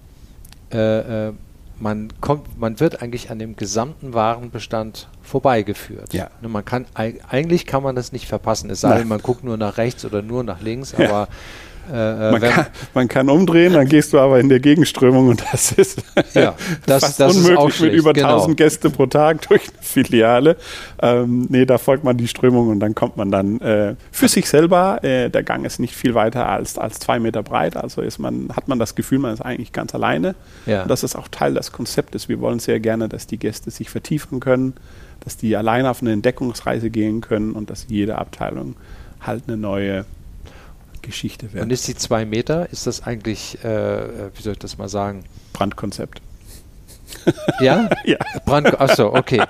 äh, 0.72 1.28
äh, 1.28 1.32
man 1.80 2.08
kommt, 2.20 2.58
man 2.58 2.78
wird 2.78 3.02
eigentlich 3.02 3.30
an 3.30 3.38
dem 3.38 3.56
gesamten 3.56 4.14
Warenbestand 4.14 5.08
vorbeigeführt. 5.20 6.14
Ja. 6.14 6.30
Ne, 6.40 6.48
man 6.48 6.64
kann 6.64 6.86
eigentlich 6.94 7.66
kann 7.66 7.82
man 7.82 7.96
das 7.96 8.12
nicht 8.12 8.26
verpassen, 8.26 8.70
es 8.70 8.80
sei 8.80 8.98
denn, 8.98 9.08
man 9.08 9.20
guckt 9.20 9.42
nur 9.42 9.56
nach 9.56 9.78
rechts 9.78 10.04
oder 10.04 10.22
nur 10.22 10.44
nach 10.44 10.60
links, 10.60 10.94
aber 10.94 11.02
ja. 11.04 11.28
Äh, 11.90 12.30
man, 12.30 12.40
kann, 12.40 12.66
man, 12.94 13.08
kann, 13.08 13.28
umdrehen, 13.28 13.72
dann 13.72 13.88
gehst 13.88 14.12
du 14.12 14.18
aber 14.20 14.38
in 14.38 14.48
der 14.48 14.60
Gegenströmung 14.60 15.28
und 15.28 15.42
das 15.52 15.72
ist 15.72 16.02
ja, 16.34 16.54
das, 16.86 17.04
fast 17.04 17.20
das 17.20 17.36
unmöglich 17.36 17.80
mit 17.80 17.92
über 17.94 18.12
genau. 18.12 18.34
1000 18.34 18.56
Gäste 18.56 18.90
pro 18.90 19.06
Tag 19.06 19.42
durch 19.48 19.62
eine 19.62 19.82
Filiale. 19.82 20.56
Ähm, 21.00 21.46
nee, 21.48 21.64
da 21.64 21.78
folgt 21.78 22.04
man 22.04 22.16
die 22.16 22.28
Strömung 22.28 22.68
und 22.68 22.80
dann 22.80 22.94
kommt 22.94 23.16
man 23.16 23.32
dann 23.32 23.60
äh, 23.60 23.96
für 24.12 24.28
sich 24.28 24.48
selber. 24.48 25.02
Äh, 25.02 25.28
der 25.28 25.42
Gang 25.42 25.66
ist 25.66 25.80
nicht 25.80 25.94
viel 25.94 26.14
weiter 26.14 26.48
als, 26.48 26.78
als 26.78 27.00
zwei 27.00 27.18
Meter 27.18 27.42
breit, 27.42 27.76
also 27.76 28.00
ist 28.00 28.18
man, 28.18 28.50
hat 28.54 28.68
man 28.68 28.78
das 28.78 28.94
Gefühl, 28.94 29.18
man 29.18 29.34
ist 29.34 29.40
eigentlich 29.40 29.72
ganz 29.72 29.94
alleine. 29.94 30.36
Ja. 30.66 30.82
Und 30.82 30.90
das 30.90 31.02
ist 31.02 31.16
auch 31.16 31.28
Teil 31.28 31.54
des 31.54 31.72
Konzeptes. 31.72 32.28
Wir 32.28 32.40
wollen 32.40 32.60
sehr 32.60 32.78
gerne, 32.78 33.08
dass 33.08 33.26
die 33.26 33.38
Gäste 33.38 33.72
sich 33.72 33.90
vertiefen 33.90 34.38
können, 34.38 34.74
dass 35.20 35.36
die 35.36 35.56
alleine 35.56 35.90
auf 35.90 36.00
eine 36.00 36.12
Entdeckungsreise 36.12 36.90
gehen 36.90 37.20
können 37.20 37.52
und 37.52 37.70
dass 37.70 37.86
jede 37.88 38.18
Abteilung 38.18 38.76
halt 39.20 39.44
eine 39.48 39.56
neue 39.56 40.04
Geschichte 41.02 41.52
werden. 41.52 41.64
Und 41.64 41.72
ist 41.72 41.86
die 41.88 41.94
zwei 41.94 42.24
Meter, 42.24 42.70
ist 42.70 42.86
das 42.86 43.02
eigentlich, 43.02 43.62
äh, 43.64 44.30
wie 44.34 44.42
soll 44.42 44.54
ich 44.54 44.58
das 44.58 44.78
mal 44.78 44.88
sagen? 44.88 45.24
Brandkonzept. 45.52 46.22
Ja? 47.60 47.88
ja. 48.04 48.16
Brand, 48.44 48.80
achso, 48.80 49.14
okay. 49.14 49.42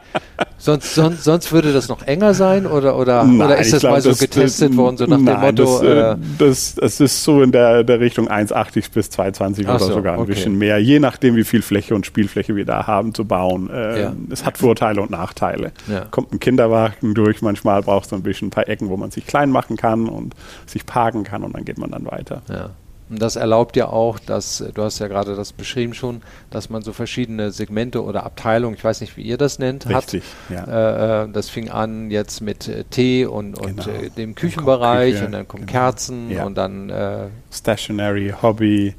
Sonst, 0.59 0.95
sonst, 0.95 1.25
sonst 1.25 1.51
würde 1.51 1.73
das 1.73 1.89
noch 1.89 2.03
enger 2.03 2.35
sein 2.35 2.67
oder, 2.67 2.97
oder, 2.97 3.25
nein, 3.25 3.41
oder 3.41 3.59
ist 3.59 3.73
das 3.73 3.81
glaub, 3.81 3.93
mal 3.95 4.01
so 4.01 4.11
das, 4.11 4.21
getestet 4.21 4.71
das, 4.71 4.77
worden, 4.77 4.97
so 4.97 5.07
nach 5.07 5.19
nein, 5.19 5.57
dem 5.57 5.65
Motto? 5.65 5.83
Das, 5.83 5.83
äh, 5.83 6.17
das, 6.39 6.75
das, 6.77 7.01
ist 7.01 7.25
so 7.25 7.43
in 7.43 7.53
der, 7.53 7.85
der 7.85 8.01
Richtung 8.01 8.29
1,80 8.29 8.93
bis 8.93 9.09
2,20 9.09 9.65
oder 9.65 9.79
so, 9.79 9.93
sogar 9.93 10.15
ein 10.15 10.21
okay. 10.21 10.33
bisschen 10.33 10.59
mehr, 10.59 10.79
je 10.79 11.01
nachdem, 11.01 11.37
wie 11.37 11.45
viel 11.45 11.63
Fläche 11.63 11.95
und 11.95 12.07
Spielfläche 12.07 12.55
wir 12.55 12.65
da 12.65 12.87
haben 12.87 13.15
zu 13.15 13.25
bauen. 13.25 13.71
Äh, 13.71 14.03
ja. 14.03 14.13
Es 14.31 14.45
hat 14.45 14.59
Vorteile 14.59 15.01
und 15.01 15.11
Nachteile. 15.11 15.73
Ja. 15.89 16.05
Kommt 16.11 16.33
ein 16.33 16.39
Kinderwagen 16.39 17.15
durch, 17.15 17.43
manchmal 17.43 17.83
braucht 17.83 18.07
es 18.07 18.13
ein 18.13 18.23
bisschen 18.23 18.49
ein 18.49 18.51
paar 18.51 18.69
Ecken, 18.69 18.89
wo 18.89 18.97
man 18.97 19.11
sich 19.11 19.27
klein 19.27 19.51
machen 19.51 19.77
kann 19.77 20.09
und 20.09 20.35
sich 20.67 20.87
parken 20.87 21.25
kann 21.25 21.43
und 21.43 21.57
dann 21.57 21.65
geht 21.65 21.79
man 21.79 21.91
dann 21.91 22.07
weiter. 22.07 22.43
Ja. 22.49 22.71
Und 23.11 23.21
das 23.21 23.37
erlaubt 23.37 23.77
ja 23.77 23.89
auch, 23.89 24.19
dass, 24.19 24.65
du 24.75 24.83
hast 24.83 24.99
ja 24.99 25.09
gerade 25.09 25.37
das 25.37 25.53
beschrieben 25.53 25.93
schon, 25.93 26.23
dass 26.51 26.71
man 26.71 26.83
so 26.83 26.93
verschiedene 26.93 27.51
Segmente 27.51 28.03
oder 28.03 28.25
Abteilungen, 28.25 28.75
ich 28.75 28.85
weiß 28.85 29.01
nicht, 29.01 29.17
wie 29.17 29.23
ihr 29.23 29.37
das 29.37 29.59
nennt, 29.59 29.87
Richtig, 29.89 30.25
hat. 30.49 30.69
Ja. 30.69 31.21
Äh, 31.23 31.25
äh 31.25 31.29
das 31.31 31.51
fing 31.51 31.71
an 31.71 32.11
jetzt 32.11 32.41
mit 32.41 32.69
äh, 32.69 32.85
Tee 32.85 33.27
und, 33.27 33.59
und 33.59 33.85
genau. 33.85 33.99
äh, 33.99 34.11
dem 34.11 34.35
Küchenbereich 34.35 35.15
Küche, 35.15 35.27
und 35.27 35.33
dann 35.33 35.49
kommen 35.49 35.67
genau. 35.67 35.79
Kerzen 35.79 36.31
ja. 36.31 36.45
und 36.45 36.57
dann 36.57 36.91
äh, 36.91 37.27
Stationary, 37.53 38.35
Hobby, 38.41 38.95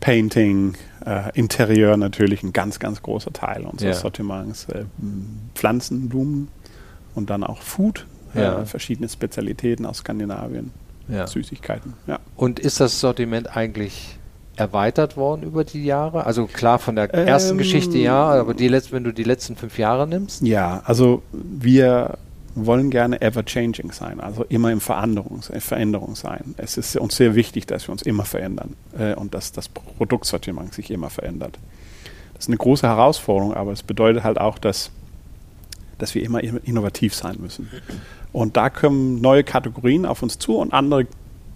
Painting, 0.00 0.74
äh, 1.06 1.30
Interieur 1.34 1.96
natürlich 1.96 2.42
ein 2.42 2.52
ganz, 2.52 2.78
ganz 2.78 3.02
großer 3.02 3.32
Teil 3.32 3.62
unseres 3.64 3.96
ja. 3.96 4.00
Sortiments. 4.02 4.66
Pflanzen, 5.54 6.08
Blumen 6.08 6.48
und 7.14 7.30
dann 7.30 7.44
auch 7.44 7.62
Food, 7.62 8.06
verschiedene 8.66 9.08
Spezialitäten 9.08 9.86
aus 9.86 9.98
Skandinavien 9.98 10.70
ja. 11.08 11.26
Süßigkeiten. 11.26 11.94
Ja. 12.06 12.18
Und 12.36 12.60
ist 12.60 12.80
das 12.80 13.00
Sortiment 13.00 13.56
eigentlich 13.56 14.18
erweitert 14.56 15.16
worden 15.16 15.42
über 15.42 15.64
die 15.64 15.84
Jahre? 15.84 16.26
Also 16.26 16.46
klar 16.46 16.78
von 16.78 16.96
der 16.96 17.12
ersten 17.14 17.52
ähm, 17.52 17.58
Geschichte 17.58 17.98
ja, 17.98 18.30
aber 18.30 18.54
die 18.54 18.68
letzten, 18.68 18.92
wenn 18.92 19.04
du 19.04 19.12
die 19.12 19.24
letzten 19.24 19.56
fünf 19.56 19.78
Jahre 19.78 20.06
nimmst? 20.06 20.42
Ja, 20.42 20.82
also 20.84 21.22
wir 21.32 22.18
wollen 22.54 22.90
gerne 22.90 23.20
ever 23.20 23.44
changing 23.44 23.92
sein, 23.92 24.20
also 24.20 24.44
immer 24.44 24.72
in 24.72 24.80
Veränderung, 24.80 25.42
Veränderung 25.42 26.16
sein. 26.16 26.54
Es 26.56 26.76
ist 26.76 26.96
uns 26.96 27.16
sehr 27.16 27.34
wichtig, 27.34 27.66
dass 27.66 27.86
wir 27.86 27.92
uns 27.92 28.02
immer 28.02 28.24
verändern 28.24 28.74
äh, 28.98 29.14
und 29.14 29.34
dass 29.34 29.52
das 29.52 29.68
Produktsortiment 29.68 30.74
sich 30.74 30.90
immer 30.90 31.10
verändert. 31.10 31.58
Das 32.34 32.44
ist 32.44 32.48
eine 32.48 32.56
große 32.56 32.86
Herausforderung, 32.86 33.54
aber 33.54 33.72
es 33.72 33.82
bedeutet 33.82 34.24
halt 34.24 34.40
auch, 34.40 34.58
dass, 34.58 34.90
dass 35.98 36.14
wir 36.14 36.22
immer 36.22 36.42
innovativ 36.42 37.14
sein 37.14 37.36
müssen. 37.40 37.68
Und 38.32 38.56
da 38.56 38.70
kommen 38.70 39.20
neue 39.20 39.44
Kategorien 39.44 40.06
auf 40.06 40.22
uns 40.22 40.38
zu 40.38 40.56
und 40.56 40.72
andere 40.72 41.06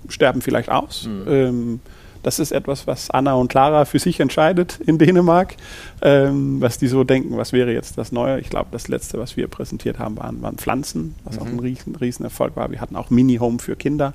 sterben 0.08 0.40
vielleicht 0.42 0.70
aus. 0.70 1.06
Mhm. 1.06 1.24
Ähm, 1.28 1.80
Das 2.24 2.38
ist 2.38 2.52
etwas, 2.52 2.86
was 2.86 3.10
Anna 3.10 3.34
und 3.34 3.48
Clara 3.48 3.84
für 3.84 3.98
sich 3.98 4.20
entscheidet 4.20 4.78
in 4.86 4.96
Dänemark, 4.96 5.56
ähm, 6.02 6.60
was 6.60 6.78
die 6.78 6.86
so 6.86 7.02
denken, 7.02 7.36
was 7.36 7.52
wäre 7.52 7.72
jetzt 7.72 7.98
das 7.98 8.12
Neue. 8.12 8.38
Ich 8.38 8.48
glaube, 8.48 8.68
das 8.70 8.86
letzte, 8.86 9.18
was 9.18 9.36
wir 9.36 9.48
präsentiert 9.48 9.98
haben, 9.98 10.16
waren, 10.18 10.40
waren 10.40 10.56
Pflanzen, 10.56 11.16
was 11.24 11.34
mhm. 11.34 11.42
auch 11.42 11.46
ein 11.46 11.58
riesen, 11.58 11.96
riesen 11.96 12.24
Erfolg 12.24 12.54
war. 12.54 12.70
Wir 12.70 12.80
hatten 12.80 12.94
auch 12.94 13.10
Mini-Home 13.10 13.58
für 13.58 13.74
Kinder. 13.74 14.14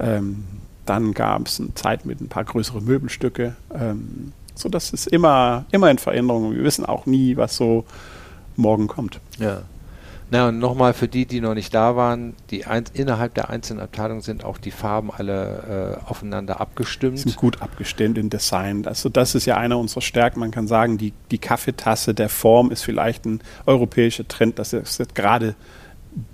Ähm, 0.00 0.44
dann 0.86 1.12
gab 1.12 1.46
es 1.46 1.60
eine 1.60 1.74
Zeit 1.74 2.06
mit 2.06 2.22
ein 2.22 2.28
paar 2.28 2.44
größeren 2.44 2.82
Möbelstücke. 2.82 3.56
Ähm, 3.74 4.32
so, 4.54 4.70
das 4.70 4.94
ist 4.94 5.06
immer, 5.08 5.66
immer 5.70 5.90
in 5.90 5.98
Veränderung. 5.98 6.54
Wir 6.54 6.64
wissen 6.64 6.86
auch 6.86 7.04
nie, 7.04 7.36
was 7.36 7.56
so 7.56 7.84
morgen 8.56 8.86
kommt. 8.86 9.20
Ja. 9.38 9.62
Na 10.30 10.48
und 10.48 10.58
nochmal 10.58 10.94
für 10.94 11.06
die, 11.06 11.26
die 11.26 11.40
noch 11.40 11.54
nicht 11.54 11.74
da 11.74 11.96
waren, 11.96 12.34
die 12.50 12.64
ein, 12.64 12.84
innerhalb 12.94 13.34
der 13.34 13.50
einzelnen 13.50 13.80
Abteilungen 13.80 14.22
sind 14.22 14.44
auch 14.44 14.58
die 14.58 14.70
Farben 14.70 15.10
alle 15.10 16.00
äh, 16.04 16.10
aufeinander 16.10 16.60
abgestimmt. 16.60 17.18
Sind 17.18 17.36
gut 17.36 17.60
abgestimmt 17.62 18.18
im 18.18 18.30
Design. 18.30 18.86
Also 18.86 19.08
das 19.08 19.34
ist 19.34 19.46
ja 19.46 19.56
einer 19.56 19.78
unserer 19.78 20.00
Stärken. 20.00 20.40
Man 20.40 20.50
kann 20.50 20.66
sagen, 20.66 20.98
die, 20.98 21.12
die 21.30 21.38
Kaffeetasse 21.38 22.14
der 22.14 22.28
Form 22.28 22.70
ist 22.70 22.82
vielleicht 22.82 23.26
ein 23.26 23.40
europäischer 23.66 24.26
Trend, 24.26 24.58
dass 24.58 24.72
es 24.72 24.98
gerade 25.14 25.54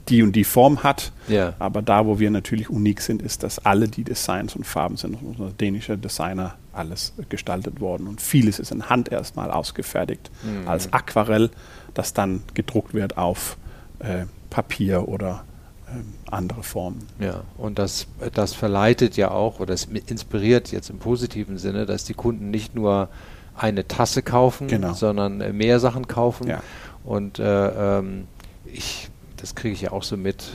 die 0.08 0.22
und 0.22 0.32
die 0.36 0.44
Form 0.44 0.82
hat. 0.82 1.12
Ja. 1.28 1.54
Aber 1.58 1.82
da, 1.82 2.06
wo 2.06 2.18
wir 2.18 2.30
natürlich 2.30 2.68
unik 2.68 3.00
sind, 3.00 3.22
ist, 3.22 3.42
dass 3.42 3.58
alle 3.64 3.88
die 3.88 4.04
Designs 4.04 4.54
und 4.54 4.64
Farben 4.64 4.96
sind. 4.96 5.16
Unser 5.22 5.50
dänischer 5.52 5.96
Designer 5.96 6.56
alles 6.72 7.14
gestaltet 7.28 7.80
worden. 7.80 8.06
Und 8.06 8.20
vieles 8.20 8.58
ist 8.58 8.72
in 8.72 8.88
Hand 8.88 9.10
erstmal 9.10 9.50
ausgefertigt 9.50 10.30
mhm. 10.42 10.68
als 10.68 10.92
Aquarell, 10.92 11.50
das 11.94 12.12
dann 12.12 12.42
gedruckt 12.54 12.94
wird 12.94 13.16
auf 13.16 13.56
äh, 14.00 14.26
Papier 14.50 15.08
oder 15.08 15.44
äh, 15.86 16.30
andere 16.30 16.62
Formen. 16.62 17.06
Ja, 17.18 17.42
und 17.56 17.78
das, 17.78 18.06
das 18.34 18.54
verleitet 18.54 19.16
ja 19.16 19.30
auch 19.30 19.60
oder 19.60 19.74
es 19.74 19.84
inspiriert 19.84 20.72
jetzt 20.72 20.90
im 20.90 20.98
positiven 20.98 21.58
Sinne, 21.58 21.86
dass 21.86 22.04
die 22.04 22.14
Kunden 22.14 22.50
nicht 22.50 22.74
nur 22.74 23.08
eine 23.56 23.86
Tasse 23.86 24.22
kaufen, 24.22 24.68
genau. 24.68 24.94
sondern 24.94 25.40
äh, 25.40 25.52
mehr 25.52 25.80
Sachen 25.80 26.08
kaufen. 26.08 26.48
Ja. 26.48 26.62
Und 27.04 27.38
äh, 27.38 27.98
ähm, 27.98 28.26
ich, 28.64 29.08
das 29.36 29.54
kriege 29.54 29.74
ich 29.74 29.82
ja 29.82 29.92
auch 29.92 30.02
so 30.02 30.16
mit 30.16 30.50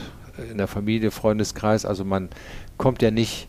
in 0.50 0.58
der 0.58 0.68
Familie, 0.68 1.10
Freundeskreis. 1.10 1.84
Also 1.86 2.04
man 2.04 2.28
kommt 2.76 3.02
ja 3.02 3.10
nicht, 3.10 3.48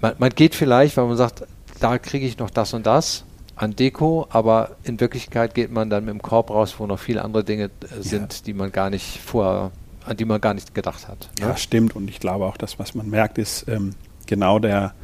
man, 0.00 0.14
man 0.18 0.30
geht 0.30 0.54
vielleicht, 0.54 0.96
weil 0.96 1.06
man 1.06 1.16
sagt, 1.16 1.44
da 1.80 1.98
kriege 1.98 2.26
ich 2.26 2.38
noch 2.38 2.50
das 2.50 2.74
und 2.74 2.86
das 2.86 3.24
an 3.60 3.76
Deko, 3.76 4.26
aber 4.30 4.76
in 4.84 4.98
Wirklichkeit 5.00 5.54
geht 5.54 5.70
man 5.70 5.90
dann 5.90 6.06
mit 6.06 6.14
dem 6.14 6.22
Korb 6.22 6.48
raus, 6.50 6.76
wo 6.78 6.86
noch 6.86 6.98
viele 6.98 7.22
andere 7.22 7.44
Dinge 7.44 7.64
äh, 7.64 8.00
sind, 8.00 8.32
ja. 8.32 8.40
die 8.46 8.54
man 8.54 8.72
gar 8.72 8.88
nicht 8.88 9.20
vorher, 9.20 9.70
an 10.06 10.16
die 10.16 10.24
man 10.24 10.40
gar 10.40 10.54
nicht 10.54 10.74
gedacht 10.74 11.08
hat. 11.08 11.28
Ne? 11.38 11.48
Ja, 11.48 11.56
stimmt. 11.58 11.94
Und 11.94 12.08
ich 12.08 12.20
glaube 12.20 12.46
auch, 12.46 12.56
dass 12.56 12.78
was 12.78 12.94
man 12.94 13.10
merkt, 13.10 13.36
ist 13.36 13.68
ähm, 13.68 13.94
genau 14.26 14.58
der, 14.58 14.94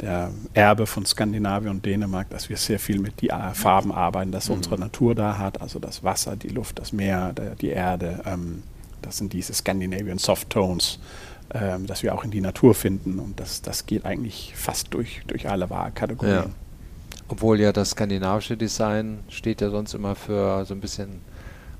der 0.00 0.30
Erbe 0.54 0.86
von 0.86 1.04
Skandinavien 1.04 1.70
und 1.70 1.84
Dänemark, 1.84 2.30
dass 2.30 2.48
wir 2.48 2.56
sehr 2.56 2.78
viel 2.78 2.98
mit 2.98 3.20
die 3.20 3.28
äh, 3.28 3.52
Farben 3.52 3.92
arbeiten, 3.92 4.32
dass 4.32 4.48
mhm. 4.48 4.56
unsere 4.56 4.78
Natur 4.78 5.14
da 5.14 5.36
hat, 5.36 5.60
also 5.60 5.78
das 5.78 6.02
Wasser, 6.02 6.34
die 6.34 6.48
Luft, 6.48 6.78
das 6.78 6.94
Meer, 6.94 7.34
der, 7.34 7.56
die 7.56 7.68
Erde. 7.68 8.22
Ähm, 8.24 8.62
das 9.02 9.18
sind 9.18 9.34
diese 9.34 9.52
Scandinavian 9.52 10.16
Soft 10.16 10.48
Tones, 10.48 10.98
ähm, 11.52 11.86
dass 11.86 12.02
wir 12.02 12.14
auch 12.14 12.24
in 12.24 12.30
die 12.30 12.40
Natur 12.40 12.74
finden. 12.74 13.18
Und 13.18 13.38
das, 13.38 13.60
das 13.60 13.84
geht 13.84 14.06
eigentlich 14.06 14.54
fast 14.56 14.94
durch, 14.94 15.20
durch 15.26 15.46
alle 15.50 15.68
Kategorien. 15.94 16.34
Ja. 16.36 16.50
Obwohl 17.28 17.60
ja 17.60 17.72
das 17.72 17.90
skandinavische 17.90 18.56
Design 18.56 19.20
steht 19.28 19.60
ja 19.60 19.70
sonst 19.70 19.94
immer 19.94 20.14
für 20.14 20.64
so 20.64 20.74
ein 20.74 20.80
bisschen 20.80 21.20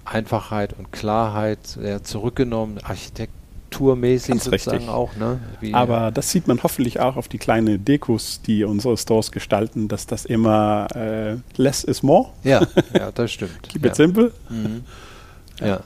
Einfachheit 0.04 0.74
und 0.78 0.92
Klarheit, 0.92 1.66
sehr 1.66 2.02
zurückgenommen, 2.02 2.78
architekturmäßig 2.82 4.28
Ganz 4.28 4.44
sozusagen 4.44 4.76
richtig. 4.76 4.94
auch. 4.94 5.16
Ne? 5.16 5.40
Wie 5.61 5.74
Aber 5.74 6.11
das 6.11 6.30
sieht 6.30 6.48
man 6.48 6.62
hoffentlich 6.62 7.00
auch 7.00 7.16
auf 7.16 7.28
die 7.28 7.38
kleinen 7.38 7.84
Dekos, 7.84 8.40
die 8.42 8.64
unsere 8.64 8.96
Stores 8.96 9.32
gestalten, 9.32 9.88
dass 9.88 10.06
das 10.06 10.24
immer 10.24 10.87
äh, 10.94 11.37
less 11.56 11.84
is 11.84 12.02
more. 12.02 12.30
Ja, 12.44 12.62
ja 12.94 13.11
das 13.12 13.32
stimmt. 13.32 13.62
Keep 13.62 13.84
ja. 13.84 13.90
it 13.90 13.96
simple. 13.96 14.32
Mhm. 14.48 14.84
Ja. 15.61 15.80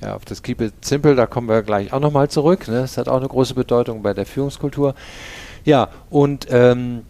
ja. 0.00 0.16
auf 0.16 0.24
das 0.24 0.42
Keep 0.42 0.60
it 0.60 0.84
simple, 0.84 1.14
da 1.14 1.26
kommen 1.26 1.48
wir 1.48 1.62
gleich 1.62 1.92
auch 1.92 2.00
nochmal 2.00 2.28
zurück. 2.28 2.68
Ne? 2.68 2.80
Das 2.80 2.98
hat 2.98 3.08
auch 3.08 3.18
eine 3.18 3.28
große 3.28 3.54
Bedeutung 3.54 4.02
bei 4.02 4.14
der 4.14 4.26
Führungskultur. 4.26 4.94
Ja, 5.64 5.88
und 6.10 6.46
ähm, 6.50 7.02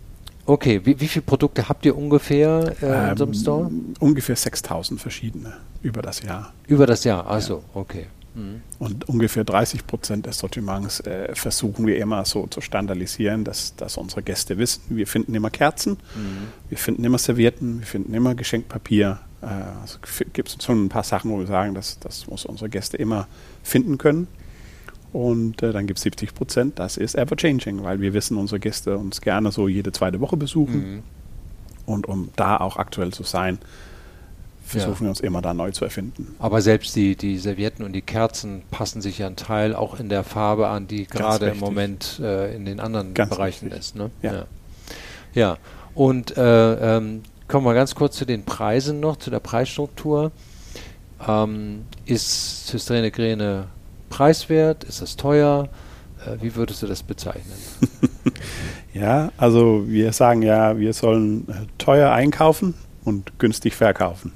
Okay, 0.47 0.81
wie, 0.85 1.01
wie 1.01 1.09
viele 1.09 1.25
Produkte 1.25 1.69
habt 1.69 1.85
ihr 1.85 1.97
ungefähr 1.97 2.73
äh, 2.81 2.87
ähm, 2.87 3.11
in 3.11 3.17
so 3.17 3.25
einem 3.25 3.33
ähm, 3.33 3.39
Store? 3.41 3.71
Ungefähr 4.01 4.37
6000 4.37 5.01
verschiedene 5.01 5.55
über 5.83 6.03
das 6.03 6.23
Jahr. 6.23 6.53
Über 6.67 6.87
das 6.87 7.05
Jahr, 7.05 7.27
also 7.27 7.55
ja. 7.75 7.81
okay. 7.81 8.07
Mhm. 8.35 8.63
Und 8.79 9.09
ungefähr 9.09 9.45
30 9.45 9.87
Prozent 9.87 10.27
des 10.27 10.39
Sortiments 10.39 11.01
äh, 11.01 11.35
versuchen 11.35 11.87
wir 11.87 11.97
immer 11.97 12.25
so 12.25 12.47
zu 12.47 12.61
standardisieren, 12.61 13.45
dass, 13.45 13.75
dass 13.77 13.97
unsere 13.97 14.23
Gäste 14.23 14.59
wissen, 14.59 14.83
wir 14.91 15.07
finden 15.07 15.35
immer 15.35 15.51
Kerzen, 15.51 15.93
mhm. 15.93 16.49
wir 16.69 16.79
finden 16.79 17.03
immer 17.05 17.19
Servietten, 17.19 17.81
wir 17.81 17.87
finden 17.87 18.15
immer 18.15 18.35
Geschenkpapier. 18.35 19.19
Äh, 19.43 19.47
also 19.81 19.99
gibt 20.33 20.49
es 20.49 20.65
schon 20.65 20.85
ein 20.85 20.89
paar 20.89 21.03
Sachen, 21.03 21.31
wo 21.31 21.39
wir 21.39 21.47
sagen, 21.47 21.75
dass 21.75 21.99
das 21.99 22.29
muss 22.29 22.45
unsere 22.45 22.69
Gäste 22.69 22.97
immer 22.99 23.27
finden 23.63 23.99
können. 23.99 24.29
Und 25.13 25.63
äh, 25.63 25.73
dann 25.73 25.87
gibt 25.87 25.99
es 25.99 26.03
70 26.03 26.35
Prozent, 26.35 26.79
das 26.79 26.97
ist 26.97 27.15
ever 27.15 27.37
changing, 27.37 27.83
weil 27.83 28.01
wir 28.01 28.13
wissen, 28.13 28.37
unsere 28.37 28.61
Gäste 28.61 28.99
uns 28.99 29.21
gerne 29.21 29.51
so 29.53 29.69
jede 29.69 29.93
zweite 29.93 30.21
Woche 30.21 30.37
besuchen. 30.37 30.95
Mhm. 30.97 31.03
Und 31.87 32.07
um 32.07 32.31
da 32.37 32.57
auch 32.57 32.77
aktuell 32.77 33.13
zu 33.13 33.23
sein, 33.23 33.59
versuchen 34.67 34.95
ja. 34.95 35.01
wir 35.03 35.09
uns 35.11 35.21
immer 35.21 35.41
da 35.41 35.55
neu 35.55 35.71
zu 35.71 35.85
erfinden. 35.85 36.35
Aber 36.39 36.61
selbst 36.61 36.97
die, 36.97 37.15
die 37.15 37.39
Servietten 37.39 37.85
und 37.85 37.93
die 37.93 38.03
Kerzen 38.03 38.63
passen 38.71 39.01
sich 39.01 39.19
ja 39.19 39.29
ein 39.29 39.37
Teil 39.37 39.75
auch 39.75 40.01
in 40.01 40.09
der 40.09 40.25
Farbe 40.25 40.69
an, 40.69 40.89
die 40.89 41.07
gerade 41.07 41.47
im 41.47 41.61
Moment 41.61 42.19
äh, 42.21 42.55
in 42.55 42.65
den 42.65 42.81
anderen 42.81 43.15
Ganz 43.15 43.31
Bereichen 43.31 43.67
richtig. 43.67 43.81
ist. 43.81 43.97
Ne? 43.97 44.11
Ja. 44.23 44.33
ja. 44.33 44.47
ja. 45.35 45.59
Und 45.95 46.37
äh, 46.37 46.97
ähm, 46.97 47.23
kommen 47.49 47.65
wir 47.65 47.75
ganz 47.75 47.95
kurz 47.95 48.17
zu 48.17 48.27
den 48.27 48.45
Preisen 48.45 48.99
noch, 49.01 49.17
zu 49.17 49.31
der 49.31 49.41
Preisstruktur. 49.41 50.33
Ähm, 51.27 51.85
ist 52.05 52.67
Cystrene 52.67 53.11
Gräne 53.11 53.69
preiswert? 54.09 54.85
Ist 54.85 55.03
das 55.03 55.17
teuer? 55.17 55.69
Äh, 56.25 56.43
wie 56.43 56.55
würdest 56.55 56.83
du 56.83 56.87
das 56.87 57.03
bezeichnen? 57.03 57.53
ja, 58.95 59.31
also 59.37 59.85
wir 59.87 60.13
sagen 60.13 60.43
ja, 60.43 60.79
wir 60.79 60.93
sollen 60.93 61.49
äh, 61.49 61.53
teuer 61.79 62.13
einkaufen 62.13 62.75
und 63.05 63.39
günstig 63.39 63.75
verkaufen. 63.75 64.33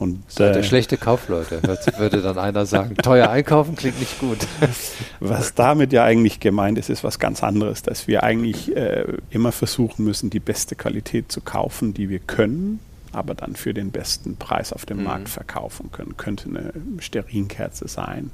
Und, 0.00 0.22
Seid 0.32 0.56
ihr 0.56 0.62
äh, 0.62 0.64
schlechte 0.64 0.96
Kaufleute, 0.96 1.60
würde 1.98 2.22
dann 2.22 2.38
einer 2.38 2.64
sagen. 2.64 2.96
Teuer 2.96 3.28
einkaufen 3.28 3.76
klingt 3.76 4.00
nicht 4.00 4.18
gut. 4.18 4.38
was 5.20 5.54
damit 5.54 5.92
ja 5.92 6.04
eigentlich 6.04 6.40
gemeint 6.40 6.78
ist, 6.78 6.88
ist 6.88 7.04
was 7.04 7.18
ganz 7.18 7.42
anderes, 7.42 7.82
dass 7.82 8.08
wir 8.08 8.22
eigentlich 8.22 8.74
äh, 8.74 9.04
immer 9.28 9.52
versuchen 9.52 10.06
müssen, 10.06 10.30
die 10.30 10.40
beste 10.40 10.74
Qualität 10.74 11.30
zu 11.30 11.42
kaufen, 11.42 11.92
die 11.92 12.08
wir 12.08 12.18
können, 12.18 12.80
aber 13.12 13.34
dann 13.34 13.56
für 13.56 13.74
den 13.74 13.90
besten 13.90 14.36
Preis 14.36 14.72
auf 14.72 14.86
dem 14.86 14.98
mhm. 14.98 15.04
Markt 15.04 15.28
verkaufen 15.28 15.90
können. 15.92 16.16
Könnte 16.16 16.48
eine 16.48 16.72
Stearinkerze 17.00 17.88
sein. 17.88 18.30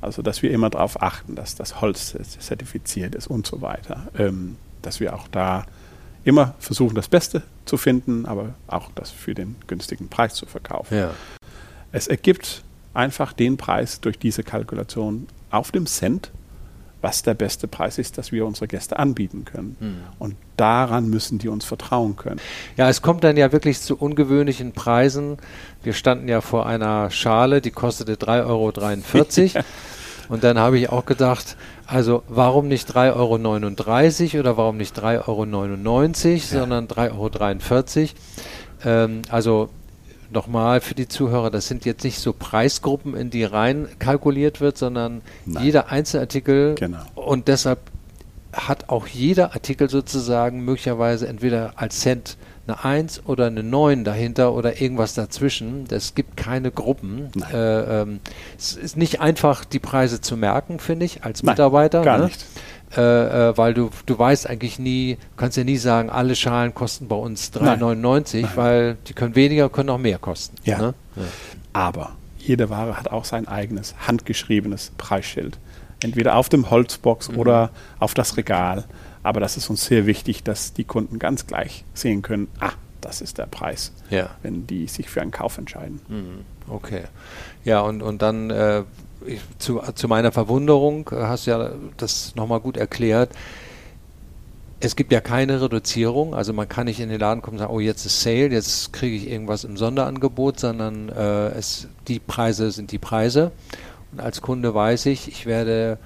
Also, 0.00 0.22
dass 0.22 0.42
wir 0.42 0.50
immer 0.50 0.70
darauf 0.70 1.00
achten, 1.02 1.34
dass 1.34 1.54
das 1.54 1.80
Holz 1.80 2.16
zertifiziert 2.40 3.14
ist 3.14 3.28
und 3.28 3.46
so 3.46 3.62
weiter. 3.62 4.08
Ähm, 4.18 4.56
dass 4.82 4.98
wir 4.98 5.14
auch 5.14 5.28
da 5.28 5.64
immer 6.24 6.54
versuchen, 6.58 6.94
das 6.94 7.08
Beste 7.08 7.42
zu 7.64 7.76
finden, 7.76 8.26
aber 8.26 8.54
auch 8.66 8.90
das 8.94 9.10
für 9.10 9.34
den 9.34 9.56
günstigen 9.66 10.08
Preis 10.08 10.34
zu 10.34 10.46
verkaufen. 10.46 10.96
Ja. 10.96 11.10
Es 11.92 12.08
ergibt 12.08 12.62
einfach 12.94 13.32
den 13.32 13.56
Preis 13.56 14.00
durch 14.00 14.18
diese 14.18 14.42
Kalkulation 14.42 15.26
auf 15.50 15.70
dem 15.70 15.86
Cent 15.86 16.30
was 17.02 17.22
der 17.22 17.34
beste 17.34 17.68
Preis 17.68 17.98
ist, 17.98 18.16
dass 18.16 18.32
wir 18.32 18.46
unsere 18.46 18.68
Gäste 18.68 18.98
anbieten 18.98 19.44
können. 19.44 19.76
Mhm. 19.78 19.96
Und 20.18 20.36
daran 20.56 21.10
müssen 21.10 21.38
die 21.38 21.48
uns 21.48 21.64
vertrauen 21.64 22.16
können. 22.16 22.40
Ja, 22.76 22.88
es 22.88 23.02
kommt 23.02 23.24
dann 23.24 23.36
ja 23.36 23.52
wirklich 23.52 23.80
zu 23.80 23.96
ungewöhnlichen 23.96 24.72
Preisen. 24.72 25.36
Wir 25.82 25.92
standen 25.92 26.28
ja 26.28 26.40
vor 26.40 26.66
einer 26.66 27.10
Schale, 27.10 27.60
die 27.60 27.72
kostete 27.72 28.14
3,43 28.14 29.56
Euro. 29.56 29.64
Und 30.28 30.44
dann 30.44 30.58
habe 30.58 30.78
ich 30.78 30.88
auch 30.88 31.04
gedacht, 31.04 31.56
also 31.86 32.22
warum 32.28 32.68
nicht 32.68 32.88
3,39 32.88 34.34
Euro 34.34 34.40
oder 34.40 34.56
warum 34.56 34.76
nicht 34.78 34.96
3,99 34.98 35.28
Euro, 35.28 36.06
ja. 36.06 36.38
sondern 36.38 36.86
3,43 36.86 37.98
Euro. 38.00 38.10
Ähm, 38.84 39.22
also 39.28 39.68
nochmal 40.32 40.80
für 40.80 40.94
die 40.94 41.08
Zuhörer, 41.08 41.50
das 41.50 41.68
sind 41.68 41.84
jetzt 41.84 42.04
nicht 42.04 42.18
so 42.18 42.32
Preisgruppen, 42.32 43.14
in 43.14 43.30
die 43.30 43.44
rein 43.44 43.88
kalkuliert 43.98 44.60
wird, 44.60 44.78
sondern 44.78 45.22
Nein. 45.46 45.64
jeder 45.64 45.90
Einzelartikel 45.90 46.74
genau. 46.74 47.02
und 47.14 47.48
deshalb 47.48 47.78
hat 48.52 48.90
auch 48.90 49.06
jeder 49.06 49.54
Artikel 49.54 49.88
sozusagen 49.88 50.64
möglicherweise 50.64 51.26
entweder 51.26 51.72
als 51.76 52.00
Cent 52.00 52.36
eine 52.66 52.84
1 52.84 53.22
oder 53.26 53.46
eine 53.46 53.62
9 53.62 54.04
dahinter 54.04 54.52
oder 54.52 54.80
irgendwas 54.80 55.14
dazwischen. 55.14 55.86
Es 55.90 56.14
gibt 56.14 56.36
keine 56.36 56.70
Gruppen. 56.70 57.30
Äh, 57.52 58.02
ähm, 58.02 58.20
es 58.56 58.76
ist 58.76 58.96
nicht 58.96 59.20
einfach, 59.20 59.64
die 59.64 59.80
Preise 59.80 60.20
zu 60.20 60.36
merken, 60.36 60.78
finde 60.78 61.06
ich, 61.06 61.24
als 61.24 61.42
Nein, 61.42 61.54
Mitarbeiter. 61.54 62.02
Gar 62.02 62.18
ne? 62.18 62.24
nicht 62.26 62.44
äh, 62.96 63.00
äh, 63.50 63.56
weil 63.56 63.74
du, 63.74 63.90
du 64.06 64.18
weißt 64.18 64.48
eigentlich 64.48 64.78
nie, 64.78 65.18
kannst 65.36 65.56
ja 65.56 65.64
nie 65.64 65.76
sagen, 65.76 66.10
alle 66.10 66.36
Schalen 66.36 66.74
kosten 66.74 67.08
bei 67.08 67.16
uns 67.16 67.52
3,99, 67.52 68.48
weil 68.54 68.96
die 69.06 69.14
können 69.14 69.34
weniger, 69.34 69.68
können 69.68 69.90
auch 69.90 69.98
mehr 69.98 70.18
kosten. 70.18 70.56
Ja. 70.64 70.78
Ne? 70.78 70.94
ja. 71.16 71.22
Aber 71.72 72.12
jede 72.38 72.70
Ware 72.70 72.98
hat 72.98 73.10
auch 73.10 73.24
sein 73.24 73.48
eigenes 73.48 73.94
handgeschriebenes 74.06 74.92
Preisschild. 74.98 75.58
Entweder 76.02 76.36
auf 76.36 76.48
dem 76.48 76.70
Holzbox 76.70 77.30
mhm. 77.30 77.38
oder 77.38 77.70
auf 77.98 78.14
das 78.14 78.36
Regal. 78.36 78.84
Aber 79.22 79.40
das 79.40 79.56
ist 79.56 79.70
uns 79.70 79.84
sehr 79.84 80.06
wichtig, 80.06 80.42
dass 80.42 80.72
die 80.72 80.84
Kunden 80.84 81.18
ganz 81.18 81.46
gleich 81.46 81.84
sehen 81.94 82.22
können, 82.22 82.48
ah, 82.60 82.72
das 83.00 83.20
ist 83.20 83.38
der 83.38 83.46
Preis, 83.46 83.92
Ja. 84.10 84.30
wenn 84.42 84.66
die 84.66 84.86
sich 84.88 85.08
für 85.08 85.22
einen 85.22 85.30
Kauf 85.30 85.58
entscheiden. 85.58 86.00
Mhm. 86.08 86.72
Okay. 86.72 87.02
Ja, 87.64 87.80
und, 87.80 88.02
und 88.02 88.22
dann 88.22 88.50
äh, 88.50 88.82
ich, 89.26 89.40
zu, 89.58 89.80
zu 89.94 90.08
meiner 90.08 90.32
Verwunderung 90.32 91.08
äh, 91.12 91.16
hast 91.22 91.46
du 91.46 91.50
ja 91.52 91.70
das 91.96 92.34
nochmal 92.34 92.60
gut 92.60 92.76
erklärt. 92.76 93.30
Es 94.80 94.96
gibt 94.96 95.12
ja 95.12 95.20
keine 95.20 95.60
Reduzierung, 95.62 96.34
also 96.34 96.52
man 96.52 96.68
kann 96.68 96.86
nicht 96.86 96.98
in 96.98 97.08
den 97.08 97.20
Laden 97.20 97.40
kommen 97.40 97.56
und 97.56 97.60
sagen, 97.60 97.72
oh 97.72 97.78
jetzt 97.78 98.04
ist 98.04 98.20
Sale, 98.22 98.48
jetzt 98.48 98.92
kriege 98.92 99.14
ich 99.14 99.30
irgendwas 99.30 99.62
im 99.62 99.76
Sonderangebot, 99.76 100.58
sondern 100.58 101.08
äh, 101.08 101.50
es, 101.50 101.86
die 102.08 102.18
Preise 102.18 102.72
sind 102.72 102.90
die 102.90 102.98
Preise. 102.98 103.52
Und 104.10 104.20
als 104.20 104.42
Kunde 104.42 104.74
weiß 104.74 105.06
ich, 105.06 105.28
ich 105.28 105.46
werde 105.46 105.98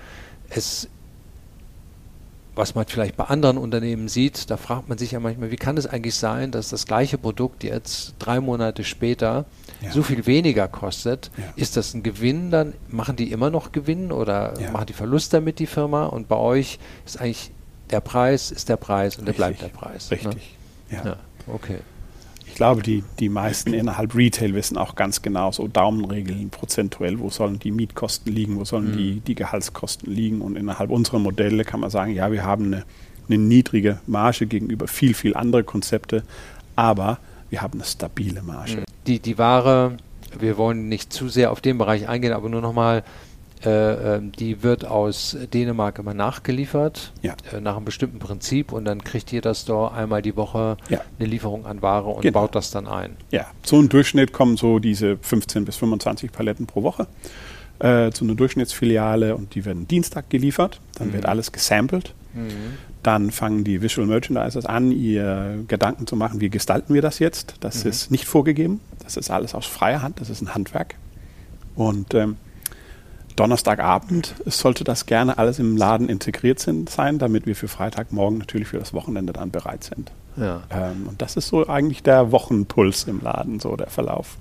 es 0.51 0.89
was 2.57 2.75
man 2.75 2.87
vielleicht 2.87 3.17
bei 3.17 3.25
anderen 3.25 3.59
Unternehmen 3.59 4.09
sieht, 4.09 4.51
da 4.51 4.57
fragt 4.57 4.89
man 4.89 4.97
sich 4.99 5.13
ja 5.13 5.21
manchmal, 5.21 5.51
wie 5.51 5.57
kann 5.57 5.77
es 5.77 5.87
eigentlich 5.87 6.15
sein, 6.15 6.51
dass 6.51 6.71
das 6.71 6.87
gleiche 6.87 7.19
Produkt 7.19 7.63
jetzt 7.63 8.15
drei 8.19 8.41
Monate 8.41 8.83
später 8.83 9.45
Ja. 9.83 9.93
so 9.93 10.03
viel 10.03 10.25
weniger 10.27 10.67
kostet? 10.67 11.31
Ja. 11.37 11.45
Ist 11.57 11.77
das 11.77 11.93
ein 11.95 12.03
Gewinn 12.03 12.51
dann? 12.51 12.73
Machen 12.89 13.15
die 13.17 13.31
immer 13.31 13.51
noch 13.51 13.73
Gewinn 13.73 14.11
oder 14.11 14.59
Ja. 14.59 14.71
machen 14.71 14.87
die 14.87 14.95
Verlust 14.95 15.33
damit 15.35 15.59
die 15.59 15.67
Firma? 15.67 16.07
Und 16.07 16.29
bei 16.29 16.37
euch 16.37 16.79
ist 17.05 17.21
eigentlich 17.21 17.51
der 17.91 18.01
Preis 18.01 18.51
ist 18.51 18.69
der 18.69 18.77
Preis 18.79 19.17
und 19.17 19.27
der 19.29 19.35
bleibt 19.35 19.61
der 19.61 19.69
Richtig. 19.69 19.81
Preis. 19.81 20.11
Richtig. 20.11 20.57
Ne? 20.91 21.03
Ja, 21.05 21.17
okay. 21.47 21.79
Ich 22.57 22.59
glaube, 22.59 22.83
die, 22.83 23.05
die 23.21 23.29
meisten 23.29 23.75
innerhalb 23.75 24.15
Retail 24.15 24.55
wissen 24.55 24.79
auch 24.79 24.95
ganz 24.95 25.21
genau 25.21 25.53
so 25.53 25.69
Daumenregeln 25.69 26.49
prozentuell, 26.49 27.19
wo 27.19 27.29
sollen 27.29 27.59
die 27.59 27.71
Mietkosten 27.71 28.33
liegen, 28.33 28.57
wo 28.59 28.65
sollen 28.65 28.93
Mhm. 28.93 28.97
die, 28.97 29.21
die 29.21 29.35
Gehaltskosten 29.35 30.11
liegen. 30.11 30.41
Und 30.41 30.57
innerhalb 30.57 30.89
unserer 30.89 31.19
Modelle 31.19 31.65
kann 31.65 31.81
man 31.81 31.91
sagen, 31.91 32.15
ja, 32.15 32.33
wir 32.33 32.45
haben 32.45 32.65
eine, 32.73 32.85
eine 33.29 33.37
niedrige 33.37 33.99
Marge 34.07 34.47
gegenüber 34.47 34.89
viel, 34.89 35.13
viel 35.13 35.35
andere 35.35 35.65
Konzepte, 35.65 36.23
aber 36.77 37.19
wir 37.51 37.61
haben 37.61 37.75
eine 37.75 37.85
stabile 37.85 38.41
Marge. 38.41 38.85
Die, 39.07 39.19
die 39.19 39.37
Ware, 39.37 39.99
wir 40.41 40.57
wollen 40.57 40.89
nicht 40.89 41.13
zu 41.13 41.29
sehr 41.29 41.53
auf 41.53 41.61
den 41.61 41.77
Bereich 41.77 42.09
eingehen, 42.09 42.33
aber 42.33 42.49
nur 42.49 42.63
nochmal, 42.63 43.05
äh, 43.65 44.17
ähm, 44.17 44.33
die 44.33 44.63
wird 44.63 44.85
aus 44.85 45.37
Dänemark 45.55 45.99
immer 45.99 46.15
nachgeliefert, 46.15 47.13
Ja. 47.23 47.35
äh, 47.53 47.61
nach 47.61 47.77
einem 47.77 47.85
bestimmten 47.87 48.19
Prinzip 48.19 48.73
und 48.73 48.85
dann 48.85 49.03
kriegt 49.03 49.33
jeder 49.33 49.55
Store 49.55 49.93
einmal 49.93 50.21
die 50.23 50.37
Woche 50.37 50.77
Ja. 50.89 51.01
eine 51.19 51.29
Lieferung 51.29 51.65
an 51.67 51.81
Ware 51.83 52.07
und 52.09 52.23
Genau. 52.23 52.41
baut 52.41 52.55
das 52.55 52.71
dann 52.71 52.87
ein. 52.87 53.17
Ja, 53.31 53.47
so 53.65 53.81
im 53.81 53.89
Durchschnitt 53.89 54.33
kommen 54.33 54.57
so 54.57 54.79
diese 54.79 55.17
15 55.19 55.65
bis 55.65 55.77
25 55.77 56.33
Paletten 56.33 56.67
pro 56.67 56.83
Woche 56.83 57.07
äh, 57.79 58.11
zu 58.11 58.25
einer 58.25 58.35
Durchschnittsfiliale 58.35 59.35
und 59.37 59.55
die 59.55 59.65
werden 59.65 59.87
Dienstag 59.89 60.29
geliefert. 60.31 60.81
Dann 60.99 61.13
wird 61.13 61.27
alles 61.27 61.53
gesampelt. 61.53 62.15
Dann 63.03 63.31
fangen 63.31 63.65
die 63.65 63.81
Visual 63.81 64.07
Merchandisers 64.07 64.67
an, 64.67 64.93
ihr 64.93 65.65
Gedanken 65.69 66.07
zu 66.07 66.17
machen, 66.17 66.41
wie 66.41 66.51
gestalten 66.51 66.93
wir 66.93 67.01
das 67.03 67.19
jetzt. 67.19 67.55
Das 67.61 67.85
ist 67.87 68.11
nicht 68.11 68.25
vorgegeben. 68.27 68.81
Das 69.03 69.17
ist 69.17 69.31
alles 69.31 69.55
aus 69.55 69.65
freier 69.65 70.03
Hand. 70.03 70.21
Das 70.21 70.29
ist 70.29 70.43
ein 70.43 70.55
Handwerk. 70.55 70.97
Und 71.75 72.13
ähm, 72.15 72.37
Donnerstagabend 73.37 74.35
sollte 74.47 74.85
das 74.85 75.07
gerne 75.07 75.39
alles 75.39 75.59
im 75.59 75.77
Laden 75.77 76.09
integriert 76.09 76.59
sind, 76.59 76.91
sein, 76.91 77.19
damit 77.19 77.47
wir 77.47 77.55
für 77.55 77.69
Freitagmorgen 77.69 78.39
natürlich 78.39 78.69
für 78.69 78.79
das 78.79 78.95
Wochenende 78.95 79.33
dann 79.33 79.51
bereit 79.51 79.85
sind. 79.85 80.11
Ja. 80.37 80.63
Ähm, 80.71 81.07
und 81.09 81.23
das 81.23 81.37
ist 81.37 81.49
so 81.49 81.67
eigentlich 81.69 82.03
der 82.03 82.33
Wochenpuls 82.33 83.05
im 83.05 83.21
Laden, 83.21 83.61
so 83.61 83.77
der 83.77 83.89
Verlauf. 83.89 84.37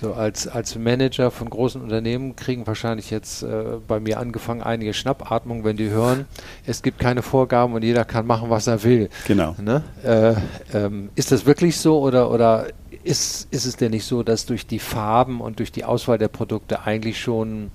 So 0.00 0.12
als, 0.12 0.48
als 0.48 0.76
Manager 0.76 1.30
von 1.30 1.48
großen 1.48 1.80
Unternehmen 1.80 2.34
kriegen 2.34 2.66
wahrscheinlich 2.66 3.10
jetzt 3.10 3.44
äh, 3.44 3.78
bei 3.86 4.00
mir 4.00 4.18
angefangen 4.18 4.60
einige 4.60 4.92
Schnappatmung, 4.92 5.62
wenn 5.62 5.76
die 5.76 5.88
hören, 5.88 6.26
es 6.66 6.82
gibt 6.82 6.98
keine 6.98 7.22
Vorgaben 7.22 7.74
und 7.74 7.82
jeder 7.82 8.04
kann 8.04 8.26
machen, 8.26 8.50
was 8.50 8.66
er 8.66 8.82
will. 8.82 9.08
Genau. 9.28 9.54
Ne? 9.62 9.84
Äh, 10.02 10.34
ähm, 10.76 11.10
ist 11.14 11.30
das 11.30 11.46
wirklich 11.46 11.78
so 11.78 12.00
oder, 12.00 12.32
oder 12.32 12.66
ist, 13.04 13.46
ist 13.52 13.66
es 13.66 13.76
denn 13.76 13.92
nicht 13.92 14.04
so, 14.04 14.24
dass 14.24 14.46
durch 14.46 14.66
die 14.66 14.80
Farben 14.80 15.40
und 15.40 15.60
durch 15.60 15.70
die 15.70 15.84
Auswahl 15.84 16.18
der 16.18 16.28
Produkte 16.28 16.82
eigentlich 16.82 17.20
schon 17.20 17.70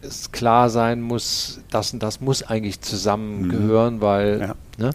es 0.00 0.30
klar 0.32 0.70
sein 0.70 1.00
muss, 1.00 1.60
das 1.70 1.92
und 1.92 2.02
das 2.02 2.20
muss 2.20 2.42
eigentlich 2.42 2.80
zusammengehören, 2.80 4.00
weil 4.00 4.36
Mhm. 4.36 4.42
Ja. 4.42 4.54
ne? 4.78 4.90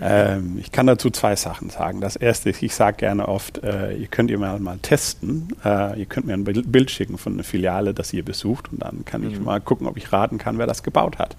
Ähm, 0.00 0.56
ich 0.60 0.72
kann 0.72 0.86
dazu 0.86 1.10
zwei 1.10 1.36
Sachen 1.36 1.70
sagen. 1.70 2.00
Das 2.00 2.16
erste 2.16 2.50
ist, 2.50 2.62
ich 2.62 2.74
sage 2.74 2.96
gerne 2.98 3.28
oft, 3.28 3.62
äh, 3.62 3.94
ihr 3.96 4.06
könnt 4.06 4.30
ihr 4.30 4.38
mal, 4.38 4.58
mal 4.60 4.78
testen. 4.80 5.48
Äh, 5.64 5.98
ihr 6.00 6.06
könnt 6.06 6.26
mir 6.26 6.34
ein 6.34 6.44
Bild 6.44 6.90
schicken 6.90 7.18
von 7.18 7.34
einer 7.34 7.44
Filiale, 7.44 7.92
das 7.94 8.12
ihr 8.12 8.24
besucht 8.24 8.72
und 8.72 8.82
dann 8.82 9.04
kann 9.04 9.28
ich 9.28 9.38
mal 9.40 9.60
gucken, 9.60 9.86
ob 9.86 9.96
ich 9.96 10.12
raten 10.12 10.38
kann, 10.38 10.58
wer 10.58 10.66
das 10.66 10.82
gebaut 10.82 11.18
hat. 11.18 11.36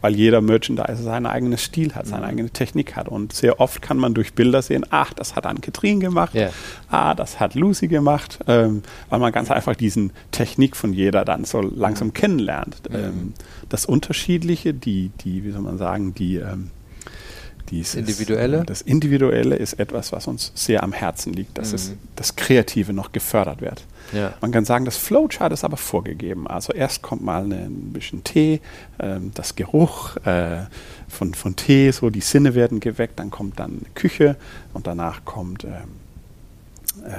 Weil 0.00 0.14
jeder 0.16 0.40
Merchandiser 0.40 0.96
seinen 0.96 1.26
eigenen 1.26 1.56
Stil 1.58 1.94
hat, 1.94 2.06
seine 2.08 2.26
eigene 2.26 2.50
Technik 2.50 2.96
hat. 2.96 3.08
Und 3.08 3.32
sehr 3.32 3.60
oft 3.60 3.80
kann 3.82 3.98
man 3.98 4.14
durch 4.14 4.34
Bilder 4.34 4.60
sehen, 4.60 4.84
ach, 4.90 5.12
das 5.14 5.36
hat 5.36 5.46
Ann-Kathrin 5.46 6.00
gemacht, 6.00 6.34
Ja. 6.34 6.50
ah, 6.90 7.14
das 7.14 7.38
hat 7.38 7.54
Lucy 7.54 7.86
gemacht, 7.86 8.40
ähm, 8.48 8.82
weil 9.10 9.20
man 9.20 9.30
ganz 9.32 9.50
einfach 9.52 9.76
diesen 9.76 10.12
Technik 10.32 10.76
von 10.76 10.92
jeder 10.92 11.24
dann 11.24 11.44
so 11.44 11.60
langsam 11.60 12.12
kennenlernt. 12.12 12.82
Ähm, 12.92 13.32
das 13.68 13.86
Unterschiedliche, 13.86 14.74
die, 14.74 15.12
die, 15.24 15.44
wie 15.44 15.52
soll 15.52 15.62
man 15.62 15.78
sagen, 15.78 16.14
die 16.14 16.36
ähm, 16.36 16.70
dieses, 17.72 17.94
Individuelle? 17.94 18.64
Das 18.64 18.82
Individuelle 18.82 19.56
ist 19.56 19.74
etwas, 19.74 20.12
was 20.12 20.26
uns 20.26 20.52
sehr 20.54 20.82
am 20.82 20.92
Herzen 20.92 21.32
liegt, 21.32 21.58
dass 21.58 21.72
es, 21.72 21.92
das 22.16 22.36
Kreative 22.36 22.92
noch 22.92 23.12
gefördert 23.12 23.60
wird. 23.60 23.84
Ja. 24.12 24.34
Man 24.40 24.52
kann 24.52 24.64
sagen, 24.64 24.84
das 24.84 24.96
Flowchart 24.96 25.52
ist 25.52 25.64
aber 25.64 25.76
vorgegeben. 25.76 26.46
Also 26.46 26.72
erst 26.72 27.02
kommt 27.02 27.22
mal 27.22 27.44
eine, 27.44 27.56
ein 27.56 27.92
bisschen 27.92 28.22
Tee, 28.24 28.60
ähm, 29.00 29.32
das 29.34 29.56
Geruch 29.56 30.16
äh, 30.18 30.66
von, 31.08 31.34
von 31.34 31.56
Tee, 31.56 31.90
so 31.90 32.10
die 32.10 32.20
Sinne 32.20 32.54
werden 32.54 32.78
geweckt, 32.80 33.18
dann 33.18 33.30
kommt 33.30 33.58
dann 33.58 33.70
eine 33.70 33.94
Küche 33.94 34.36
und 34.74 34.86
danach 34.86 35.24
kommt 35.24 35.64
ähm, 35.64 35.70
ähm, 37.06 37.12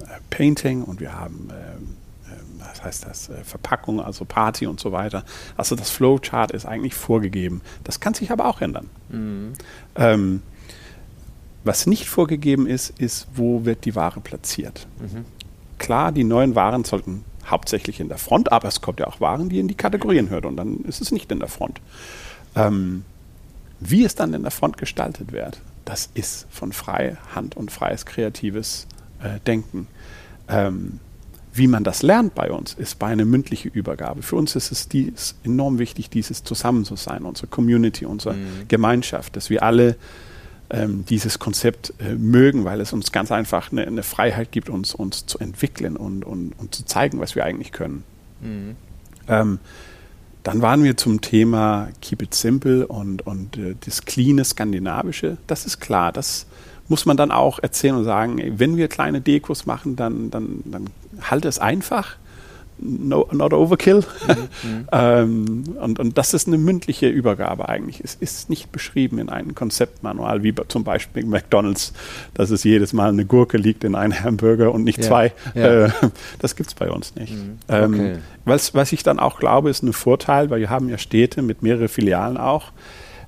äh, 0.00 0.20
Painting 0.30 0.82
und 0.82 1.00
wir 1.00 1.12
haben, 1.12 1.48
ähm, 1.50 1.56
ähm, 1.56 1.96
was 2.70 2.82
heißt 2.82 3.06
das, 3.06 3.28
äh, 3.28 3.44
Verpackung, 3.44 4.00
also 4.00 4.24
Party 4.24 4.66
und 4.66 4.80
so 4.80 4.92
weiter. 4.92 5.24
Also 5.56 5.76
das 5.76 5.90
Flowchart 5.90 6.50
ist 6.52 6.66
eigentlich 6.66 6.94
vorgegeben. 6.94 7.60
Das 7.84 8.00
kann 8.00 8.14
sich 8.14 8.30
aber 8.30 8.46
auch 8.46 8.60
ändern. 8.60 8.88
Ähm, 9.96 10.42
was 11.64 11.86
nicht 11.86 12.08
vorgegeben 12.08 12.66
ist, 12.66 12.90
ist, 12.98 13.28
wo 13.34 13.64
wird 13.64 13.84
die 13.84 13.94
Ware 13.94 14.20
platziert. 14.20 14.86
Klar, 15.78 16.12
die 16.12 16.24
neuen 16.24 16.54
Waren 16.54 16.84
sollten 16.84 17.24
hauptsächlich 17.46 18.00
in 18.00 18.08
der 18.08 18.18
Front, 18.18 18.52
aber 18.52 18.68
es 18.68 18.80
kommt 18.80 19.00
ja 19.00 19.06
auch 19.06 19.20
Waren, 19.20 19.48
die 19.48 19.58
in 19.58 19.68
die 19.68 19.74
Kategorien 19.74 20.30
hören 20.30 20.44
und 20.44 20.56
dann 20.56 20.80
ist 20.84 21.00
es 21.00 21.12
nicht 21.12 21.30
in 21.30 21.38
der 21.38 21.48
Front. 21.48 21.80
Ähm, 22.54 23.04
wie 23.80 24.04
es 24.04 24.14
dann 24.14 24.32
in 24.34 24.42
der 24.42 24.50
Front 24.50 24.76
gestaltet 24.76 25.32
wird, 25.32 25.60
das 25.84 26.08
ist 26.14 26.46
von 26.50 26.72
freie 26.72 27.16
Hand 27.34 27.56
und 27.56 27.72
freies 27.72 28.06
kreatives 28.06 28.86
äh, 29.20 29.40
Denken. 29.40 29.88
Ähm, 30.48 31.00
wie 31.52 31.66
man 31.66 31.84
das 31.84 32.02
lernt 32.02 32.34
bei 32.34 32.50
uns, 32.50 32.74
ist 32.74 32.98
bei 32.98 33.08
einer 33.08 33.24
mündlichen 33.24 33.70
Übergabe. 33.72 34.22
Für 34.22 34.36
uns 34.36 34.56
ist 34.56 34.72
es 34.72 34.88
dies 34.88 35.34
enorm 35.44 35.78
wichtig, 35.78 36.08
dieses 36.08 36.44
Zusammen 36.44 36.84
zu 36.84 36.96
sein, 36.96 37.24
unsere 37.24 37.46
Community, 37.46 38.06
unsere 38.06 38.34
Gemeinschaft, 38.68 39.36
dass 39.36 39.50
wir 39.50 39.62
alle 39.62 39.96
ähm, 40.70 41.04
dieses 41.06 41.38
Konzept 41.38 41.92
äh, 41.98 42.14
mögen, 42.14 42.64
weil 42.64 42.80
es 42.80 42.94
uns 42.94 43.12
ganz 43.12 43.30
einfach 43.30 43.70
eine, 43.70 43.86
eine 43.86 44.02
Freiheit 44.02 44.52
gibt, 44.52 44.70
uns, 44.70 44.94
uns 44.94 45.26
zu 45.26 45.38
entwickeln 45.38 45.98
und, 45.98 46.24
und, 46.24 46.52
und 46.56 46.74
zu 46.74 46.86
zeigen, 46.86 47.20
was 47.20 47.36
wir 47.36 47.44
eigentlich 47.44 47.72
können. 47.72 48.04
Ähm, 49.28 49.58
dann 50.42 50.62
waren 50.62 50.82
wir 50.82 50.96
zum 50.96 51.20
Thema 51.20 51.88
Keep 52.00 52.22
It 52.22 52.34
Simple 52.34 52.86
und, 52.86 53.26
und 53.26 53.58
äh, 53.58 53.76
das 53.84 54.06
cleane 54.06 54.44
Skandinavische. 54.44 55.36
Das 55.46 55.66
ist 55.66 55.80
klar, 55.80 56.10
das 56.10 56.46
muss 56.88 57.06
man 57.06 57.16
dann 57.16 57.30
auch 57.30 57.58
erzählen 57.60 57.96
und 57.96 58.04
sagen, 58.04 58.40
wenn 58.58 58.76
wir 58.76 58.88
kleine 58.88 59.20
Dekos 59.20 59.66
machen, 59.66 59.96
dann, 59.96 60.30
dann, 60.30 60.60
dann 60.64 60.90
halt 61.22 61.44
es 61.44 61.58
einfach. 61.58 62.16
No, 62.84 63.28
not 63.30 63.52
overkill. 63.52 64.02
ähm, 64.92 65.64
und, 65.80 66.00
und 66.00 66.18
das 66.18 66.34
ist 66.34 66.48
eine 66.48 66.58
mündliche 66.58 67.08
Übergabe 67.08 67.68
eigentlich. 67.68 68.00
Es 68.02 68.16
ist 68.16 68.50
nicht 68.50 68.72
beschrieben 68.72 69.18
in 69.18 69.28
einem 69.28 69.54
Konzeptmanual, 69.54 70.42
wie 70.42 70.52
zum 70.68 70.82
Beispiel 70.82 71.24
McDonalds, 71.24 71.92
dass 72.34 72.50
es 72.50 72.64
jedes 72.64 72.92
Mal 72.92 73.10
eine 73.10 73.24
Gurke 73.24 73.56
liegt 73.56 73.84
in 73.84 73.94
einem 73.94 74.18
Hamburger 74.24 74.72
und 74.72 74.82
nicht 74.84 74.98
Ja, 74.98 75.04
zwei. 75.04 75.32
ja. 75.54 75.84
Äh, 75.86 75.90
das 76.40 76.56
gibt 76.56 76.70
es 76.70 76.74
bei 76.74 76.90
uns 76.90 77.14
nicht. 77.14 77.34
Ähm, 77.68 77.92
Okay. 77.94 78.16
was, 78.46 78.74
was 78.74 78.92
ich 78.92 79.02
dann 79.02 79.18
auch 79.20 79.38
glaube, 79.38 79.70
ist 79.70 79.82
ein 79.82 79.92
Vorteil, 79.92 80.50
weil 80.50 80.60
wir 80.60 80.70
haben 80.70 80.88
ja 80.88 80.98
Städte 80.98 81.42
mit 81.42 81.62
mehreren 81.62 81.88
Filialen 81.88 82.36
auch. 82.36 82.72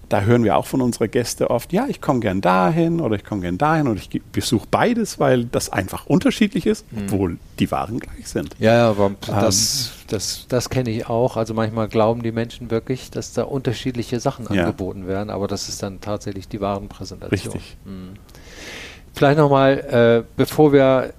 Da 0.09 0.21
hören 0.23 0.45
wir 0.45 0.57
auch 0.57 0.67
von 0.67 0.81
unseren 0.83 1.11
Gästen 1.11 1.45
oft, 1.45 1.73
ja, 1.73 1.87
ich 1.89 2.01
komme 2.01 2.21
gern 2.21 2.41
dahin 2.41 3.01
oder 3.01 3.17
ich 3.17 3.25
komme 3.25 3.41
gern 3.41 3.59
dahin 3.59 3.89
oder 3.89 3.99
ich 3.99 4.23
besuche 4.33 4.67
beides, 4.71 5.19
weil 5.19 5.45
das 5.47 5.71
einfach 5.71 6.07
unterschiedlich 6.07 6.67
ist, 6.67 6.85
obwohl 6.97 7.39
die 7.59 7.71
Waren 7.71 7.99
gleich 8.01 8.29
sind. 8.29 8.55
Ja, 8.59 8.91
aber 8.91 9.07
Ähm. 9.07 9.17
das, 9.27 9.93
das, 10.09 10.47
das 10.49 10.71
kenne 10.71 10.91
ich 10.91 11.09
auch. 11.09 11.37
Also 11.37 11.55
manchmal 11.55 11.89
glauben 11.89 12.23
die 12.23 12.33
Menschen 12.33 12.71
wirklich, 12.71 13.11
dass 13.11 13.33
da 13.33 13.45
unterschiedliche 13.45 14.21
Sachen 14.21 14.47
Ja. 14.53 14.63
angeboten 14.65 15.07
werden, 15.07 15.31
aber 15.31 15.49
das 15.49 15.69
ist 15.69 15.83
dann 15.83 16.01
tatsächlich 16.01 16.49
die 16.49 16.61
Warenpräsentation. 16.61 17.55
Richtig. 17.55 17.77
Vielleicht 19.15 19.39
nochmal, 19.39 20.25
äh, 20.25 20.25
bevor 20.37 20.73
wir 20.73 21.13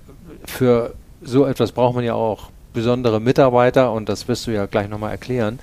für 0.46 0.94
so 1.24 1.46
etwas 1.46 1.72
braucht 1.72 1.96
man 1.96 2.04
ja 2.04 2.14
auch 2.14 2.50
besondere 2.74 3.20
Mitarbeiter 3.22 3.92
und 3.94 4.10
das 4.10 4.28
wirst 4.28 4.48
du 4.48 4.52
ja 4.52 4.66
gleich 4.66 4.90
nochmal 4.90 5.12
erklären. 5.12 5.60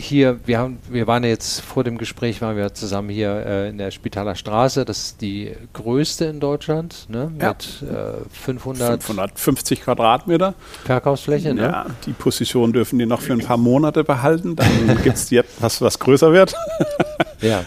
Hier, 0.00 0.38
wir, 0.46 0.58
haben, 0.58 0.78
wir 0.88 1.08
waren 1.08 1.24
ja 1.24 1.30
jetzt 1.30 1.60
vor 1.60 1.82
dem 1.82 1.98
Gespräch, 1.98 2.40
waren 2.40 2.56
wir 2.56 2.72
zusammen 2.72 3.08
hier 3.10 3.44
äh, 3.44 3.68
in 3.68 3.78
der 3.78 3.90
Spitaler 3.90 4.36
Straße. 4.36 4.84
Das 4.84 4.98
ist 4.98 5.20
die 5.20 5.52
größte 5.72 6.26
in 6.26 6.38
Deutschland, 6.38 7.06
ne? 7.08 7.32
Ja. 7.40 7.48
mit 7.48 7.82
äh, 7.82 8.12
500 8.30 9.02
550 9.02 9.82
Quadratmeter. 9.82 10.54
Verkaufsfläche. 10.84 11.52
Ne? 11.52 11.62
Ja, 11.62 11.86
die 12.06 12.12
Position 12.12 12.72
dürfen 12.72 12.98
die 13.00 13.06
noch 13.06 13.20
für 13.20 13.32
ein 13.32 13.40
paar 13.40 13.56
Monate 13.56 14.04
behalten. 14.04 14.54
Dann 14.54 14.86
gibt 15.02 15.16
es 15.16 15.30
jetzt 15.30 15.60
was, 15.60 15.82
was 15.82 15.98
größer 15.98 16.32
wird. 16.32 16.54
Ja. 17.40 17.62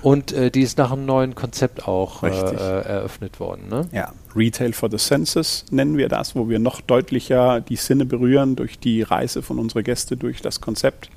Und 0.00 0.32
äh, 0.32 0.50
die 0.50 0.62
ist 0.62 0.78
nach 0.78 0.90
einem 0.90 1.04
neuen 1.04 1.34
Konzept 1.34 1.86
auch 1.86 2.22
äh, 2.22 2.28
eröffnet 2.28 3.38
worden. 3.40 3.68
Ne? 3.68 3.88
Ja, 3.92 4.12
Retail 4.34 4.72
for 4.72 4.90
the 4.90 4.96
Senses 4.96 5.66
nennen 5.70 5.98
wir 5.98 6.08
das, 6.08 6.34
wo 6.34 6.48
wir 6.48 6.58
noch 6.58 6.80
deutlicher 6.80 7.60
die 7.60 7.76
Sinne 7.76 8.06
berühren 8.06 8.56
durch 8.56 8.78
die 8.78 9.02
Reise 9.02 9.42
von 9.42 9.58
unseren 9.58 9.84
Gästen 9.84 10.18
durch 10.18 10.40
das 10.40 10.62
Konzept. 10.62 11.10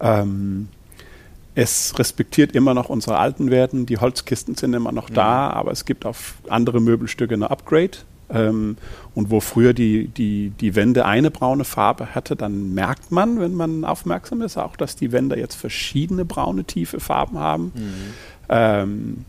Ähm, 0.00 0.68
es 1.54 1.98
respektiert 1.98 2.54
immer 2.54 2.74
noch 2.74 2.90
unsere 2.90 3.16
alten 3.16 3.50
Werten, 3.50 3.86
die 3.86 3.96
Holzkisten 3.96 4.56
sind 4.56 4.74
immer 4.74 4.92
noch 4.92 5.08
da, 5.08 5.48
aber 5.50 5.72
es 5.72 5.86
gibt 5.86 6.04
auf 6.04 6.34
andere 6.48 6.80
Möbelstücke 6.80 7.34
eine 7.34 7.50
Upgrade. 7.50 7.98
Ähm, 8.28 8.76
und 9.14 9.30
wo 9.30 9.40
früher 9.40 9.72
die, 9.72 10.08
die, 10.08 10.50
die 10.60 10.74
Wände 10.74 11.06
eine 11.06 11.30
braune 11.30 11.64
Farbe 11.64 12.14
hatte, 12.14 12.36
dann 12.36 12.74
merkt 12.74 13.10
man, 13.10 13.40
wenn 13.40 13.54
man 13.54 13.84
aufmerksam 13.84 14.42
ist, 14.42 14.58
auch, 14.58 14.76
dass 14.76 14.96
die 14.96 15.12
Wände 15.12 15.38
jetzt 15.38 15.54
verschiedene 15.54 16.24
braune, 16.24 16.64
tiefe 16.64 17.00
Farben 17.00 17.38
haben. 17.38 17.72
Ähm, 18.48 19.24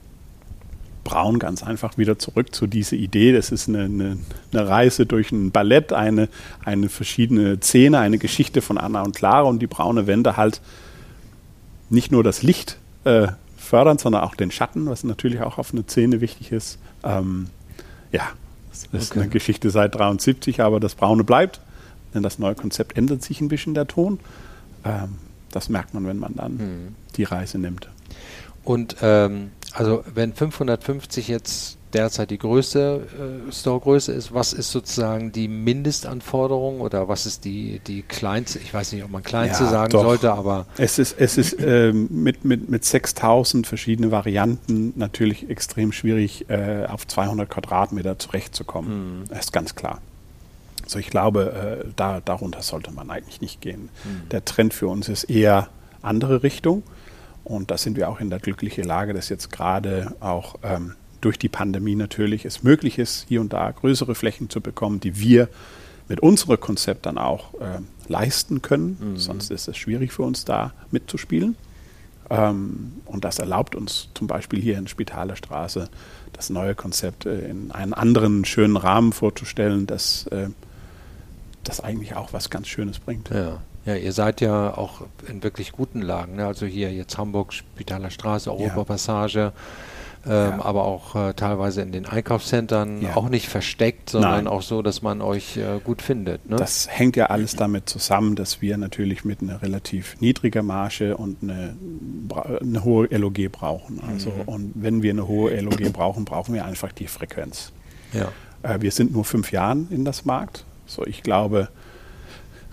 Braun 1.08 1.40
ganz 1.40 1.64
einfach 1.64 1.98
wieder 1.98 2.20
zurück 2.20 2.54
zu 2.54 2.68
dieser 2.68 2.98
Idee. 2.98 3.32
Das 3.32 3.52
ist 3.54 3.70
eine, 3.70 3.86
eine, 3.86 4.18
eine 4.52 4.68
Reise 4.68 5.06
durch 5.06 5.32
ein 5.32 5.52
Ballett, 5.52 5.94
eine, 5.94 6.28
eine 6.66 6.90
verschiedene 6.90 7.60
Szene, 7.62 8.00
eine 8.00 8.18
Geschichte 8.18 8.62
von 8.62 8.78
Anna 8.78 9.02
und 9.04 9.16
Clara 9.16 9.44
und 9.48 9.60
die 9.60 9.68
braune 9.68 10.06
Wände 10.06 10.36
halt 10.36 10.60
nicht 11.90 12.12
nur 12.12 12.24
das 12.24 12.44
Licht 12.44 12.78
äh, 13.06 13.28
fördern, 13.56 13.98
sondern 13.98 14.24
auch 14.24 14.36
den 14.36 14.52
Schatten, 14.52 14.86
was 14.88 15.04
natürlich 15.06 15.40
auch 15.42 15.58
auf 15.58 15.74
eine 15.74 15.84
Szene 15.84 16.20
wichtig 16.20 16.52
ist. 16.52 16.78
Ähm, 17.04 17.48
ja, 18.12 18.24
das 18.72 19.04
ist 19.04 19.12
Okay. 19.12 19.22
eine 19.22 19.30
Geschichte 19.30 19.70
seit 19.70 19.96
73, 19.96 20.62
aber 20.62 20.80
das 20.82 20.96
Braune 20.96 21.24
bleibt, 21.24 21.62
denn 22.14 22.24
das 22.24 22.38
neue 22.38 22.56
Konzept 22.56 22.98
ändert 22.98 23.24
sich 23.24 23.40
ein 23.40 23.48
bisschen 23.48 23.74
der 23.74 23.88
Ton. 23.88 24.20
Ähm, 24.84 25.16
das 25.52 25.70
merkt 25.70 25.94
man, 25.94 26.06
wenn 26.06 26.20
man 26.20 26.36
dann 26.36 26.60
Hm. 26.60 26.96
die 27.16 27.24
Reise 27.24 27.58
nimmt. 27.58 27.88
Und 28.66 28.98
ähm, 29.02 29.52
also 29.74 30.04
wenn 30.14 30.34
550 30.34 31.28
jetzt 31.28 31.78
derzeit 31.94 32.32
die 32.32 32.38
größte 32.38 33.48
äh, 33.48 33.52
Storegröße 33.52 34.12
ist, 34.12 34.34
was 34.34 34.52
ist 34.54 34.72
sozusagen 34.72 35.32
die 35.32 35.48
Mindestanforderung 35.48 36.82
oder 36.82 37.08
was 37.08 37.26
ist 37.26 37.46
die, 37.46 37.80
die 37.88 38.02
kleinste, 38.02 38.60
ich 38.60 38.74
weiß 38.74 38.92
nicht, 38.92 39.04
ob 39.04 39.10
man 39.12 39.24
kleinste 39.24 39.64
Ja, 39.64 39.70
sagen 39.70 39.92
doch. 39.92 40.02
sollte, 40.04 40.34
aber 40.34 40.66
Es 40.78 41.00
ist, 41.00 41.16
es 41.18 41.38
ist 41.38 41.56
ähm, 41.60 42.08
mit, 42.12 42.44
mit, 42.44 42.70
mit 42.70 42.84
6000 42.84 43.66
verschiedene 43.68 44.12
Varianten 44.12 44.94
natürlich 44.98 45.50
extrem 45.50 45.92
schwierig, 45.92 46.50
äh, 46.50 46.86
auf 46.88 47.08
200 47.08 47.50
Quadratmeter 47.50 48.20
zurechtzukommen. 48.20 49.24
Das 49.30 49.40
ist 49.46 49.54
ganz 49.54 49.76
klar. 49.76 50.02
Also 50.84 51.00
ich 51.00 51.10
glaube, 51.10 51.82
äh, 51.86 51.90
da, 51.96 52.20
darunter 52.22 52.62
sollte 52.62 52.92
man 52.92 53.10
eigentlich 53.10 53.42
nicht 53.42 53.62
gehen. 53.62 53.90
Der 54.32 54.44
Trend 54.46 54.74
für 54.74 54.88
uns 54.88 55.10
ist 55.10 55.26
eher 55.26 55.70
andere 56.02 56.44
Richtung. 56.44 56.84
Und 57.48 57.72
da 57.72 57.78
sind 57.78 57.96
wir 57.96 58.10
auch 58.10 58.20
in 58.20 58.30
der 58.30 58.40
glücklichen 58.40 58.84
Lage, 58.84 59.14
dass 59.14 59.30
jetzt 59.30 59.54
gerade 59.54 60.14
auch 60.20 60.56
ähm, 60.64 60.96
durch 61.22 61.40
die 61.40 61.48
Pandemie 61.48 61.96
natürlich 61.96 62.44
es 62.44 62.62
möglich 62.62 63.00
ist, 63.00 63.26
hier 63.30 63.40
und 63.40 63.54
da 63.54 63.72
größere 63.72 64.16
Flächen 64.16 64.50
zu 64.50 64.60
bekommen, 64.60 65.00
die 65.00 65.18
wir 65.18 65.48
mit 66.10 66.20
unserem 66.20 66.60
Konzept 66.60 67.06
dann 67.06 67.18
auch 67.18 67.54
äh, 67.54 67.80
leisten 68.10 68.62
können. 68.62 68.98
Sonst 69.16 69.50
ist 69.50 69.70
es 69.70 69.78
schwierig 69.78 70.12
für 70.12 70.24
uns 70.24 70.44
da 70.44 70.74
mitzuspielen. 70.92 71.56
Ähm, 72.30 72.96
und 73.06 73.24
das 73.24 73.40
erlaubt 73.40 73.76
uns 73.76 74.10
zum 74.14 74.28
Beispiel 74.28 74.62
hier 74.62 74.78
in 74.78 74.88
Spitaler 74.88 75.38
Straße 75.38 75.90
das 76.34 76.50
neue 76.50 76.76
Konzept 76.76 77.26
äh, 77.26 77.48
in 77.50 77.72
einen 77.72 77.94
anderen 77.94 78.44
schönen 78.44 78.76
Rahmen 78.76 79.14
vorzustellen, 79.14 79.88
das, 79.88 80.28
äh, 80.28 80.50
das 81.64 81.80
eigentlich 81.80 82.16
auch 82.18 82.34
was 82.34 82.50
ganz 82.50 82.68
Schönes 82.68 83.00
bringt. 83.00 83.30
ja. 83.30 83.62
Ja, 83.88 83.96
ihr 83.96 84.12
seid 84.14 84.42
ja 84.42 84.78
auch 84.78 85.02
in 85.28 85.42
wirklich 85.44 85.72
guten 85.72 86.02
Lagen. 86.02 86.36
Ne? 86.36 86.46
Also 86.46 86.66
hier 86.68 86.92
jetzt 86.94 87.18
Hamburg, 87.18 87.54
Spitaler 87.54 88.10
Straße, 88.12 88.52
Europapassage, 88.52 89.54
ähm, 90.26 90.32
Ja. 90.32 90.66
aber 90.66 90.84
auch 90.84 91.16
äh, 91.16 91.34
teilweise 91.34 91.82
in 91.84 91.94
den 91.94 92.06
Einkaufszentren 92.06 93.02
Ja. 93.02 93.16
auch 93.16 93.30
nicht 93.30 93.48
versteckt, 93.48 94.10
sondern 94.10 94.32
Nein. 94.44 94.48
auch 94.48 94.62
so, 94.62 94.82
dass 94.82 95.02
man 95.02 95.22
euch 95.22 95.56
äh, 95.56 95.80
gut 95.82 96.02
findet. 96.02 96.50
Ne? 96.50 96.58
Das 96.58 96.88
hängt 96.90 97.16
ja 97.16 97.28
alles 97.28 97.56
damit 97.56 97.88
zusammen, 97.88 98.36
dass 98.36 98.62
wir 98.62 98.78
natürlich 98.78 99.24
mit 99.24 99.42
einer 99.42 99.62
relativ 99.62 100.20
niedriger 100.20 100.64
Marge 100.64 101.16
und 101.16 101.42
eine, 101.42 101.78
eine 102.60 102.84
hohe 102.84 103.08
LOG 103.08 103.50
brauchen. 103.52 104.02
Also, 104.06 104.34
Und 104.48 104.74
wenn 104.76 105.02
wir 105.02 105.12
eine 105.12 105.28
hohe 105.30 105.58
LOG 105.62 105.94
brauchen, 105.94 106.26
brauchen 106.26 106.54
wir 106.54 106.66
einfach 106.66 106.92
die 106.92 107.08
Frequenz. 107.08 107.72
ja. 108.12 108.28
Äh, 108.64 108.82
wir 108.82 108.92
sind 108.92 109.14
nur 109.14 109.24
fünf 109.24 109.52
Jahren 109.54 109.88
in 109.92 110.04
das 110.04 110.26
Markt. 110.26 110.66
So, 110.88 111.06
ich 111.06 111.22
glaube, 111.24 111.70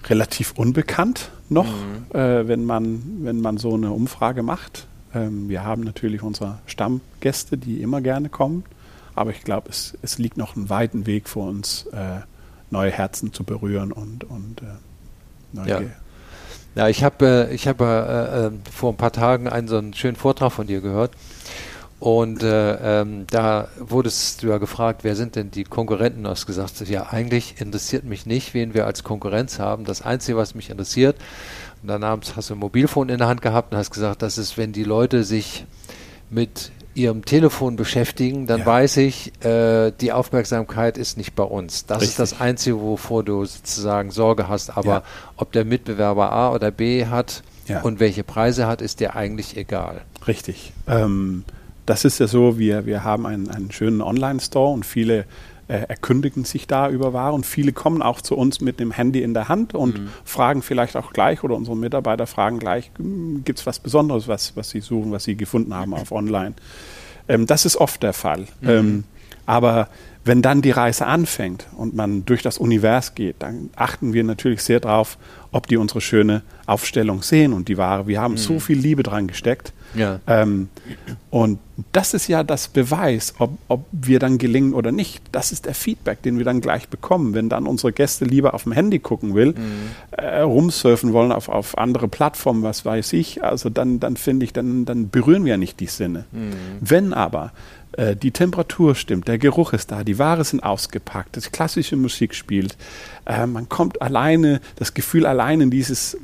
relativ 0.08 0.52
unbekannt 0.56 1.30
noch, 1.48 1.68
äh, 2.12 2.48
wenn, 2.48 2.64
man, 2.64 3.02
wenn 3.22 3.40
man 3.40 3.58
so 3.58 3.74
eine 3.74 3.90
Umfrage 3.90 4.42
macht. 4.42 4.86
Ähm, 5.14 5.48
wir 5.48 5.64
haben 5.64 5.82
natürlich 5.82 6.22
unsere 6.22 6.58
Stammgäste, 6.66 7.56
die 7.56 7.80
immer 7.80 8.00
gerne 8.00 8.28
kommen. 8.28 8.64
Aber 9.14 9.30
ich 9.30 9.42
glaube, 9.42 9.68
es, 9.70 9.96
es 10.02 10.18
liegt 10.18 10.36
noch 10.36 10.56
einen 10.56 10.68
weiten 10.70 11.06
Weg 11.06 11.28
vor 11.28 11.48
uns, 11.48 11.86
äh, 11.92 12.20
neue 12.70 12.90
Herzen 12.90 13.32
zu 13.32 13.44
berühren 13.44 13.92
und, 13.92 14.24
und 14.24 14.62
äh, 14.62 14.64
neue 15.52 15.68
Ja. 15.68 15.80
Ja, 16.74 16.88
ich 16.88 17.04
habe 17.04 17.48
äh, 17.50 17.54
ich 17.54 17.68
hab, 17.68 17.80
äh, 17.80 18.46
äh, 18.46 18.50
vor 18.70 18.92
ein 18.92 18.96
paar 18.96 19.12
Tagen 19.12 19.48
einen 19.48 19.68
so 19.68 19.78
einen 19.78 19.94
schönen 19.94 20.16
Vortrag 20.16 20.50
von 20.50 20.66
dir 20.66 20.80
gehört. 20.80 21.12
Und 22.04 22.42
äh, 22.42 23.00
ähm, 23.00 23.26
da 23.30 23.68
wurdest 23.78 24.42
du 24.42 24.48
ja 24.48 24.58
gefragt, 24.58 25.04
wer 25.04 25.16
sind 25.16 25.36
denn 25.36 25.50
die 25.50 25.64
Konkurrenten? 25.64 26.24
Du 26.24 26.28
hast 26.28 26.44
gesagt, 26.44 26.86
ja, 26.86 27.06
eigentlich 27.10 27.54
interessiert 27.62 28.04
mich 28.04 28.26
nicht, 28.26 28.52
wen 28.52 28.74
wir 28.74 28.84
als 28.84 29.04
Konkurrenz 29.04 29.58
haben. 29.58 29.86
Das 29.86 30.02
Einzige, 30.02 30.36
was 30.36 30.54
mich 30.54 30.68
interessiert, 30.68 31.16
und 31.80 31.88
dann 31.88 32.04
abends 32.04 32.36
hast 32.36 32.50
du 32.50 32.56
ein 32.56 32.58
Mobilfon 32.58 33.08
in 33.08 33.16
der 33.16 33.28
Hand 33.28 33.40
gehabt 33.40 33.72
und 33.72 33.78
hast 33.78 33.90
gesagt, 33.90 34.20
das 34.20 34.36
ist, 34.36 34.58
wenn 34.58 34.72
die 34.74 34.84
Leute 34.84 35.24
sich 35.24 35.64
mit 36.28 36.72
ihrem 36.92 37.24
Telefon 37.24 37.76
beschäftigen, 37.76 38.46
dann 38.46 38.60
Ja. 38.60 38.66
weiß 38.66 38.98
ich, 38.98 39.32
äh, 39.42 39.90
die 39.98 40.12
Aufmerksamkeit 40.12 40.98
ist 40.98 41.16
nicht 41.16 41.34
bei 41.34 41.42
uns. 41.44 41.86
Das 41.86 42.02
ist 42.02 42.18
das 42.18 42.32
Richtig. 42.32 42.40
Einzige, 42.46 42.80
wovor 42.82 43.24
du 43.24 43.46
sozusagen 43.46 44.10
Sorge 44.10 44.46
hast. 44.46 44.76
Aber 44.76 44.90
Ja. 44.90 45.02
ob 45.36 45.52
der 45.52 45.64
Mitbewerber 45.64 46.30
A 46.32 46.52
oder 46.52 46.70
B 46.70 47.06
hat 47.06 47.42
Ja. 47.66 47.80
und 47.80 47.98
welche 47.98 48.24
Preise 48.24 48.66
hat, 48.66 48.82
ist 48.82 49.00
dir 49.00 49.16
eigentlich 49.16 49.56
egal. 49.56 50.02
Richtig. 50.26 50.74
Ähm, 50.86 51.44
das 51.86 52.04
ist 52.04 52.18
ja 52.18 52.26
so, 52.26 52.58
wir, 52.58 52.86
wir 52.86 53.04
haben 53.04 53.26
einen, 53.26 53.50
einen 53.50 53.70
schönen 53.70 54.00
Online-Store 54.00 54.72
und 54.72 54.86
viele 54.86 55.24
äh, 55.68 55.76
erkündigen 55.88 56.44
sich 56.44 56.66
da 56.66 56.90
über 56.90 57.12
Ware 57.12 57.32
und 57.32 57.46
viele 57.46 57.72
kommen 57.72 58.02
auch 58.02 58.20
zu 58.20 58.36
uns 58.36 58.60
mit 58.60 58.80
dem 58.80 58.90
Handy 58.90 59.22
in 59.22 59.34
der 59.34 59.48
Hand 59.48 59.74
und 59.74 60.00
fragen 60.24 60.62
vielleicht 60.62 60.96
auch 60.96 61.12
gleich 61.12 61.42
oder 61.42 61.54
unsere 61.54 61.76
Mitarbeiter 61.76 62.26
fragen 62.26 62.58
gleich, 62.58 62.90
gibt 63.44 63.58
es 63.58 63.66
was 63.66 63.78
Besonderes, 63.78 64.28
was, 64.28 64.56
was 64.56 64.70
sie 64.70 64.80
suchen, 64.80 65.12
was 65.12 65.24
sie 65.24 65.36
gefunden 65.36 65.74
haben 65.74 65.94
auf 65.94 66.12
Online. 66.12 66.54
Ähm, 67.28 67.46
das 67.46 67.64
ist 67.64 67.76
oft 67.76 68.02
der 68.02 68.12
Fall. 68.12 68.46
Ähm, 68.62 69.04
aber 69.46 69.88
wenn 70.24 70.40
dann 70.40 70.62
die 70.62 70.70
Reise 70.70 71.06
anfängt 71.06 71.66
und 71.76 71.94
man 71.94 72.24
durch 72.24 72.42
das 72.42 72.56
Univers 72.58 73.14
geht, 73.14 73.36
dann 73.40 73.70
achten 73.76 74.14
wir 74.14 74.24
natürlich 74.24 74.62
sehr 74.62 74.80
darauf, 74.80 75.18
ob 75.52 75.66
die 75.66 75.76
unsere 75.76 76.00
schöne 76.00 76.42
Aufstellung 76.66 77.22
sehen 77.22 77.52
und 77.52 77.68
die 77.68 77.76
Ware. 77.76 78.06
Wir 78.06 78.20
haben 78.20 78.38
so 78.38 78.58
viel 78.58 78.78
Liebe 78.78 79.02
dran 79.02 79.26
gesteckt. 79.26 79.72
Ja. 79.94 80.18
Ähm, 80.26 80.68
und 81.30 81.58
das 81.92 82.14
ist 82.14 82.26
ja 82.26 82.42
das 82.42 82.68
Beweis, 82.68 83.34
ob, 83.38 83.58
ob 83.68 83.86
wir 83.92 84.18
dann 84.18 84.38
gelingen 84.38 84.72
oder 84.72 84.90
nicht. 84.90 85.22
Das 85.30 85.52
ist 85.52 85.66
der 85.66 85.74
Feedback, 85.74 86.22
den 86.22 86.38
wir 86.38 86.44
dann 86.44 86.60
gleich 86.60 86.88
bekommen. 86.88 87.34
Wenn 87.34 87.48
dann 87.48 87.66
unsere 87.66 87.92
Gäste 87.92 88.24
lieber 88.24 88.54
auf 88.54 88.64
dem 88.64 88.72
Handy 88.72 88.98
gucken 88.98 89.34
will, 89.34 89.54
äh, 90.12 90.40
rumsurfen 90.40 91.12
wollen 91.12 91.32
auf, 91.32 91.48
auf 91.48 91.78
andere 91.78 92.08
Plattformen, 92.08 92.62
was 92.62 92.84
weiß 92.84 93.12
ich, 93.12 93.44
also 93.44 93.68
dann, 93.68 94.00
dann 94.00 94.16
finde 94.16 94.44
ich, 94.44 94.52
dann, 94.52 94.84
dann 94.84 95.10
berühren 95.10 95.44
wir 95.44 95.52
ja 95.52 95.56
nicht 95.58 95.78
die 95.80 95.86
Sinne. 95.86 96.24
Wenn 96.80 97.12
aber 97.12 97.52
äh, 97.96 98.16
die 98.16 98.30
Temperatur 98.30 98.94
stimmt, 98.94 99.28
der 99.28 99.38
Geruch 99.38 99.72
ist 99.72 99.90
da, 99.90 100.04
die 100.04 100.18
Ware 100.18 100.44
sind 100.44 100.62
ausgepackt, 100.62 101.36
das 101.36 101.52
klassische 101.52 101.96
Musik 101.96 102.34
spielt, 102.34 102.76
äh, 103.26 103.46
man 103.46 103.68
kommt 103.68 104.02
alleine, 104.02 104.60
das 104.76 104.94
Gefühl 104.94 105.26
allein 105.26 105.60
in 105.60 105.70
dieses 105.70 106.16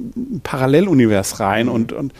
Parallelunivers 0.43 1.41
rein 1.41 1.69
und, 1.69 1.93
und 1.93 2.13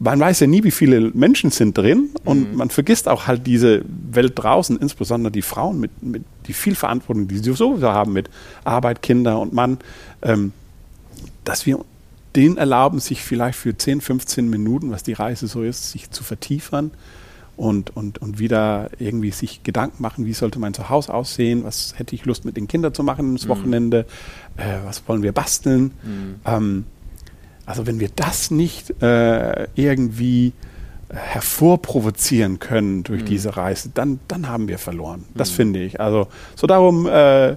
man 0.00 0.20
weiß 0.20 0.40
ja 0.40 0.46
nie, 0.46 0.62
wie 0.62 0.70
viele 0.70 1.10
Menschen 1.12 1.50
sind 1.50 1.76
drin 1.76 2.10
und 2.24 2.54
man 2.54 2.70
vergisst 2.70 3.08
auch 3.08 3.26
halt 3.26 3.46
diese 3.46 3.82
Welt 4.10 4.32
draußen, 4.36 4.78
insbesondere 4.78 5.32
die 5.32 5.42
Frauen, 5.42 5.80
mit, 5.80 6.02
mit 6.02 6.24
die 6.46 6.52
viel 6.52 6.76
Verantwortung, 6.76 7.26
die 7.26 7.38
sie 7.38 7.52
sowieso 7.52 7.92
haben 7.92 8.12
mit 8.12 8.30
Arbeit, 8.64 9.02
Kinder 9.02 9.40
und 9.40 9.52
Mann, 9.52 9.78
ähm, 10.22 10.52
dass 11.44 11.66
wir 11.66 11.84
denen 12.36 12.58
erlauben, 12.58 13.00
sich 13.00 13.22
vielleicht 13.22 13.58
für 13.58 13.76
10, 13.76 14.00
15 14.00 14.48
Minuten, 14.48 14.92
was 14.92 15.02
die 15.02 15.14
Reise 15.14 15.48
so 15.48 15.62
ist, 15.62 15.90
sich 15.90 16.10
zu 16.10 16.22
vertiefern 16.22 16.92
und, 17.58 17.94
und, 17.96 18.18
und 18.18 18.38
wieder 18.38 18.90
irgendwie 18.98 19.32
sich 19.32 19.62
Gedanken 19.62 20.00
machen, 20.02 20.24
wie 20.24 20.32
sollte 20.32 20.58
mein 20.58 20.72
Zuhause 20.72 21.12
aussehen, 21.12 21.64
was 21.64 21.94
hätte 21.98 22.14
ich 22.14 22.24
Lust 22.24 22.44
mit 22.44 22.56
den 22.56 22.68
Kindern 22.68 22.94
zu 22.94 23.02
machen 23.02 23.36
das 23.36 23.48
Wochenende, 23.48 24.06
äh, 24.56 24.78
was 24.84 25.02
wollen 25.06 25.22
wir 25.22 25.32
basteln. 25.32 25.90
Ähm, 26.46 26.84
Also 27.66 27.86
wenn 27.86 28.00
wir 28.00 28.08
das 28.16 28.50
nicht 28.50 29.02
äh, 29.02 29.66
irgendwie 29.74 30.54
hervorprovozieren 31.10 32.58
können 32.60 33.02
durch 33.02 33.22
mhm. 33.22 33.26
diese 33.26 33.56
Reise, 33.58 33.90
dann, 33.92 34.20
dann 34.26 34.48
haben 34.48 34.68
wir 34.68 34.78
verloren. 34.78 35.26
Das 35.34 35.50
mhm. 35.50 35.56
finde 35.56 35.82
ich. 35.82 36.00
Also 36.00 36.28
so 36.54 36.66
darum, 36.66 37.06
äh, 37.06 37.56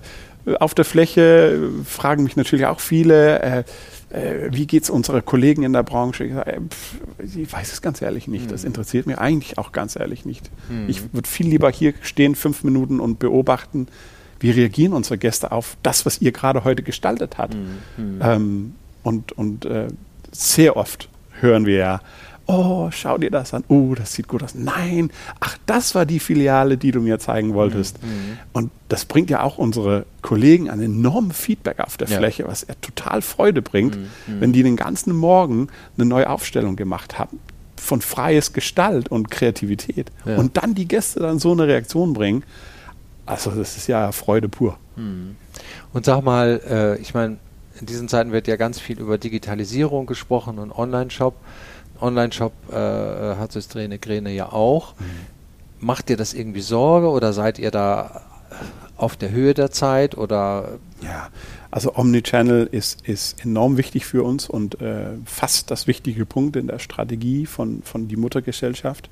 auf 0.59 0.73
der 0.73 0.85
Fläche 0.85 1.69
fragen 1.85 2.23
mich 2.23 2.35
natürlich 2.35 2.65
auch 2.65 2.79
viele, 2.81 3.63
äh, 4.13 4.45
äh, 4.45 4.49
wie 4.53 4.67
geht 4.67 4.83
es 4.83 4.89
unsere 4.89 5.21
Kollegen 5.21 5.63
in 5.63 5.73
der 5.73 5.83
Branche? 5.83 6.23
Ich, 6.23 6.33
sage, 6.33 6.61
pff, 6.69 6.95
ich 7.37 7.51
weiß 7.51 7.73
es 7.73 7.81
ganz 7.81 8.01
ehrlich 8.01 8.27
nicht. 8.27 8.45
Mhm. 8.45 8.49
Das 8.49 8.63
interessiert 8.63 9.07
mich 9.07 9.17
eigentlich 9.17 9.57
auch 9.57 9.71
ganz 9.71 9.95
ehrlich 9.95 10.25
nicht. 10.25 10.49
Mhm. 10.69 10.89
Ich 10.89 11.13
würde 11.13 11.27
viel 11.27 11.47
lieber 11.47 11.71
hier 11.71 11.93
stehen, 12.01 12.35
fünf 12.35 12.63
Minuten 12.63 12.99
und 12.99 13.19
beobachten, 13.19 13.87
wie 14.39 14.51
reagieren 14.51 14.93
unsere 14.93 15.17
Gäste 15.17 15.51
auf 15.51 15.77
das, 15.83 16.05
was 16.05 16.21
ihr 16.21 16.31
gerade 16.31 16.63
heute 16.63 16.83
gestaltet 16.83 17.37
habt. 17.37 17.55
Mhm. 17.55 18.19
Ähm, 18.21 18.75
und 19.03 19.31
und 19.31 19.65
äh, 19.65 19.87
sehr 20.31 20.77
oft 20.77 21.09
hören 21.39 21.65
wir 21.65 21.77
ja, 21.77 22.01
oh, 22.47 22.89
schau 22.91 23.17
dir 23.17 23.31
das 23.31 23.53
an, 23.53 23.63
oh, 23.67 23.95
das 23.95 24.13
sieht 24.13 24.27
gut 24.27 24.43
aus. 24.43 24.55
Nein, 24.55 25.11
ach, 25.39 25.57
das 25.65 25.95
war 25.95 26.05
die 26.05 26.19
Filiale, 26.19 26.77
die 26.77 26.91
du 26.91 27.01
mir 27.01 27.19
zeigen 27.19 27.53
wolltest. 27.53 28.01
Mhm. 28.01 28.09
mhm. 28.09 28.37
Und 28.53 28.71
das 28.89 29.05
bringt 29.05 29.29
ja 29.29 29.41
auch 29.43 29.57
unsere 29.57 30.05
Kollegen 30.21 30.69
ein 30.69 30.81
enormes 30.81 31.37
Feedback 31.37 31.79
auf 31.79 31.97
der 31.97 32.09
ja. 32.09 32.17
Fläche, 32.17 32.47
was 32.47 32.63
er 32.63 32.79
total 32.81 33.21
Freude 33.21 33.61
bringt, 33.61 33.95
mhm. 33.95 34.01
mhm. 34.27 34.41
wenn 34.41 34.53
die 34.53 34.63
den 34.63 34.75
ganzen 34.75 35.15
Morgen 35.15 35.69
eine 35.97 36.05
neue 36.05 36.29
Aufstellung 36.29 36.75
gemacht 36.75 37.17
haben 37.17 37.39
von 37.81 38.01
freies 38.01 38.53
Gestalt 38.53 39.09
und 39.09 39.31
Kreativität. 39.31 40.11
Ja. 40.23 40.37
Und 40.37 40.57
dann 40.57 40.75
die 40.75 40.87
Gäste 40.87 41.19
dann 41.19 41.39
so 41.39 41.51
eine 41.51 41.67
Reaktion 41.67 42.13
bringen. 42.13 42.43
Also 43.25 43.49
das 43.51 43.75
ist 43.75 43.87
ja 43.87 44.11
Freude 44.11 44.49
pur. 44.49 44.77
Mhm. 44.95 45.35
Und 45.91 46.05
sag 46.05 46.21
mal, 46.23 46.61
äh, 46.69 47.01
ich 47.01 47.13
meine, 47.13 47.37
in 47.79 47.87
diesen 47.87 48.07
Zeiten 48.07 48.31
wird 48.31 48.47
ja 48.47 48.55
ganz 48.55 48.79
viel 48.79 48.99
über 48.99 49.17
Digitalisierung 49.17 50.05
gesprochen 50.05 50.59
und 50.59 50.71
Online-Shop. 50.71 51.35
Online-Shop 52.01 52.53
äh, 52.71 52.75
hat 52.75 53.51
Systrene 53.51 53.99
Gräne 53.99 54.31
ja 54.31 54.51
auch. 54.51 54.93
Mhm. 54.99 55.85
Macht 55.85 56.09
dir 56.09 56.17
das 56.17 56.33
irgendwie 56.33 56.61
Sorge 56.61 57.09
oder 57.09 57.33
seid 57.33 57.59
ihr 57.59 57.71
da 57.71 58.21
auf 58.97 59.15
der 59.15 59.31
Höhe 59.31 59.53
der 59.53 59.71
Zeit 59.71 60.17
oder? 60.17 60.79
Ja, 61.01 61.29
also 61.71 61.95
Omnichannel 61.95 62.67
ist, 62.69 63.07
ist 63.07 63.43
enorm 63.43 63.77
wichtig 63.77 64.05
für 64.05 64.23
uns 64.23 64.49
und 64.49 64.81
äh, 64.81 65.05
fast 65.25 65.71
das 65.71 65.87
wichtige 65.87 66.25
Punkt 66.25 66.57
in 66.57 66.67
der 66.67 66.79
Strategie 66.79 67.45
von, 67.45 67.81
von 67.83 68.09
die 68.09 68.17
Muttergesellschaft. 68.17 69.09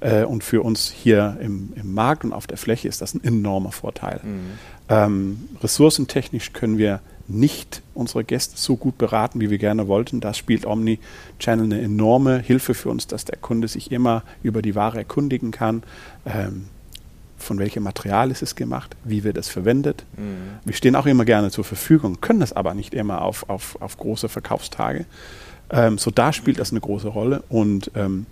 Äh, 0.00 0.24
und 0.24 0.42
für 0.42 0.62
uns 0.62 0.90
hier 0.90 1.36
im, 1.40 1.74
im 1.76 1.92
Markt 1.92 2.24
und 2.24 2.32
auf 2.32 2.46
der 2.46 2.56
Fläche 2.56 2.88
ist 2.88 3.02
das 3.02 3.14
ein 3.14 3.22
enormer 3.22 3.72
Vorteil. 3.72 4.20
Mhm. 4.24 4.58
Ähm, 4.88 5.48
ressourcentechnisch 5.62 6.54
können 6.54 6.78
wir 6.78 7.00
nicht 7.28 7.82
unsere 7.94 8.24
Gäste 8.24 8.56
so 8.56 8.76
gut 8.76 8.98
beraten, 8.98 9.40
wie 9.40 9.50
wir 9.50 9.58
gerne 9.58 9.86
wollten. 9.86 10.20
Da 10.20 10.32
spielt 10.34 10.66
Omni-Channel 10.66 11.66
eine 11.66 11.80
enorme 11.80 12.38
Hilfe 12.38 12.74
für 12.74 12.88
uns, 12.88 13.06
dass 13.06 13.24
der 13.24 13.36
Kunde 13.36 13.68
sich 13.68 13.92
immer 13.92 14.22
über 14.42 14.62
die 14.62 14.74
Ware 14.74 14.98
erkundigen 14.98 15.50
kann. 15.50 15.82
Ähm, 16.26 16.66
von 17.36 17.58
welchem 17.58 17.84
Material 17.84 18.30
ist 18.30 18.42
es 18.42 18.56
gemacht, 18.56 18.96
wie 19.04 19.24
wird 19.24 19.36
es 19.36 19.48
verwendet. 19.48 20.04
Mhm. 20.16 20.58
Wir 20.64 20.74
stehen 20.74 20.96
auch 20.96 21.06
immer 21.06 21.24
gerne 21.24 21.50
zur 21.50 21.64
Verfügung, 21.64 22.20
können 22.20 22.40
das 22.40 22.52
aber 22.52 22.74
nicht 22.74 22.94
immer 22.94 23.22
auf, 23.22 23.48
auf, 23.48 23.80
auf 23.80 23.96
große 23.96 24.28
Verkaufstage. 24.28 25.04
Ähm, 25.70 25.98
so 25.98 26.10
da 26.10 26.32
spielt 26.32 26.58
das 26.58 26.70
eine 26.70 26.80
große 26.80 27.08
Rolle. 27.08 27.42
Und 27.48 27.90
ähm, 27.94 28.26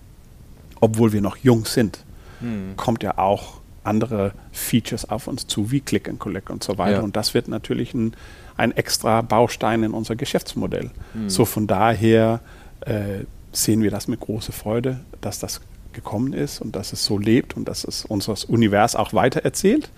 obwohl 0.81 1.13
wir 1.13 1.21
noch 1.21 1.37
jung 1.37 1.67
sind, 1.67 2.05
mhm. 2.41 2.77
kommt 2.77 3.03
ja 3.03 3.19
auch 3.19 3.61
andere 3.85 4.33
Features 4.53 5.09
auf 5.09 5.29
uns 5.29 5.47
zu, 5.47 5.71
wie 5.71 5.81
Click 5.81 6.09
and 6.09 6.19
Collect 6.19 6.51
und 6.51 6.65
so 6.65 6.77
weiter. 6.79 6.99
Ja. 6.99 7.03
Und 7.03 7.17
das 7.17 7.35
wird 7.35 7.49
natürlich 7.49 7.95
ein 7.95 8.15
ein 8.57 8.73
extra 8.73 9.23
Baustein 9.23 9.83
in 9.83 9.93
unser 9.93 10.17
Geschäftsmodell. 10.17 10.91
Mhm. 11.15 11.29
So 11.29 11.45
von 11.45 11.67
daher 11.67 12.41
äh, 12.81 13.25
sehen 13.53 13.83
wir 13.83 13.91
das 13.91 14.09
mit 14.09 14.21
großer 14.21 14.53
Freude, 14.53 15.01
dass 15.21 15.39
das 15.39 15.61
gekommen 15.93 16.33
ist 16.33 16.61
und 16.61 16.77
dass 16.77 16.93
es 16.93 17.05
so 17.05 17.19
lebt 17.19 17.57
und 17.57 17.67
dass 17.67 17.85
es 17.85 18.05
unseres 18.05 18.45
Univers 18.45 18.97
auch 18.97 19.13
weitererzählt. 19.15 19.91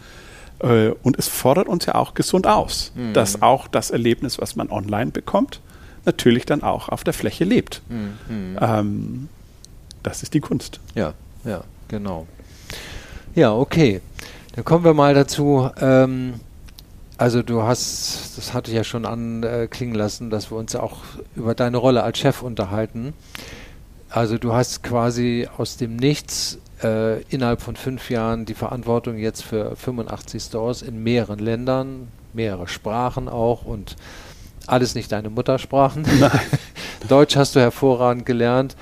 Äh, 0.61 0.91
und 1.03 1.19
es 1.19 1.29
fordert 1.29 1.69
uns 1.69 1.87
ja 1.87 1.95
auch 1.95 2.15
gesund 2.15 2.47
aus, 2.47 2.93
mhm. 2.95 3.13
dass 3.13 3.43
auch 3.43 3.69
das 3.69 3.91
Erlebnis, 3.91 4.41
was 4.41 4.57
man 4.57 4.71
online 4.71 5.11
bekommt, 5.11 5.61
natürlich 6.05 6.47
dann 6.47 6.63
auch 6.63 6.89
auf 6.89 7.05
der 7.05 7.15
Fläche 7.15 7.45
lebt. 7.45 7.83
Mhm. 7.89 8.59
Ähm, 8.61 9.29
das 10.03 10.23
ist 10.23 10.35
die 10.35 10.41
Kunst. 10.41 10.81
Ja, 10.95 11.15
ja, 11.45 11.63
genau. 11.89 12.27
Ja, 13.35 13.53
okay. 13.55 14.01
Dann 14.55 14.65
kommen 14.65 14.85
wir 14.85 14.95
mal 14.95 15.15
dazu. 15.15 15.71
Ähm, 15.81 16.41
also 17.19 17.43
du 17.43 17.65
hast, 17.65 18.39
das 18.39 18.55
hatte 18.55 18.71
ich 18.71 18.77
ja 18.77 18.85
schon 18.85 19.05
anklingen 19.05 19.97
lassen, 19.97 20.31
dass 20.31 20.53
wir 20.53 20.57
uns 20.57 20.77
auch 20.77 20.99
über 21.35 21.55
deine 21.55 21.77
Rolle 21.77 22.05
als 22.05 22.19
Chef 22.19 22.43
unterhalten. 22.43 23.13
Also 24.09 24.39
du 24.39 24.55
hast 24.55 24.85
quasi 24.85 25.49
aus 25.59 25.77
dem 25.77 25.97
Nichts 25.97 26.59
äh, 26.83 27.21
innerhalb 27.25 27.61
von 27.61 27.75
fünf 27.75 28.09
Jahren 28.09 28.47
die 28.47 28.55
Verantwortung 28.55 29.19
jetzt 29.19 29.43
für 29.43 29.75
85 29.75 30.43
Stores 30.43 30.83
in 30.83 31.03
mehreren 31.03 31.41
Ländern, 31.41 32.09
mehrere 32.33 32.69
Sprachen 32.69 33.29
auch 33.29 33.65
und 33.65 33.97
alles 34.69 34.95
nicht 34.95 35.11
deine 35.11 35.29
Muttersprachen. 35.29 36.07
Deutsch 37.09 37.37
hast 37.37 37.57
du 37.57 37.61
hervorragend 37.61 38.27
gelernt. 38.27 38.77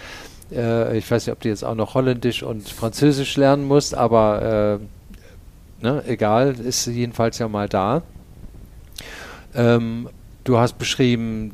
Äh, 0.53 0.99
ich 0.99 1.11
weiß 1.11 1.27
nicht, 1.27 1.33
ob 1.33 1.41
du 1.41 1.49
jetzt 1.49 1.65
auch 1.65 1.75
noch 1.75 1.95
Holländisch 1.95 2.43
und 2.43 2.69
Französisch 2.69 3.37
lernen 3.39 3.65
musst, 3.65 3.95
aber 3.95 4.79
äh, 5.81 5.85
ne, 5.85 6.05
egal, 6.07 6.55
ist 6.55 6.87
jedenfalls 6.87 7.39
ja 7.39 7.49
mal 7.49 7.69
da. 7.69 8.03
Ähm, 9.57 10.09
du 10.45 10.59
hast 10.59 10.79
beschrieben, 10.79 11.53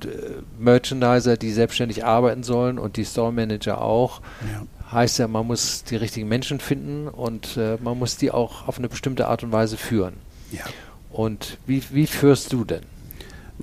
Merchandiser, 0.58 1.36
die 1.36 1.50
selbstständig 1.52 2.04
arbeiten 2.04 2.42
sollen 2.42 2.78
und 2.78 2.96
die 2.96 3.04
Store 3.04 3.32
Manager 3.32 3.80
auch. 3.80 4.20
Ja. 4.52 4.92
Heißt 4.92 5.18
ja, 5.18 5.28
man 5.28 5.46
muss 5.46 5.84
die 5.84 5.96
richtigen 5.96 6.28
Menschen 6.28 6.60
finden 6.60 7.08
und 7.08 7.56
äh, 7.56 7.78
man 7.82 7.98
muss 7.98 8.18
die 8.18 8.30
auch 8.30 8.68
auf 8.68 8.78
eine 8.78 8.88
bestimmte 8.88 9.26
Art 9.28 9.42
und 9.42 9.52
Weise 9.52 9.78
führen. 9.78 10.14
Ja. 10.50 10.64
Und 11.10 11.58
wie, 11.66 11.82
wie 11.90 12.06
führst 12.06 12.52
du 12.52 12.64
denn? 12.64 12.82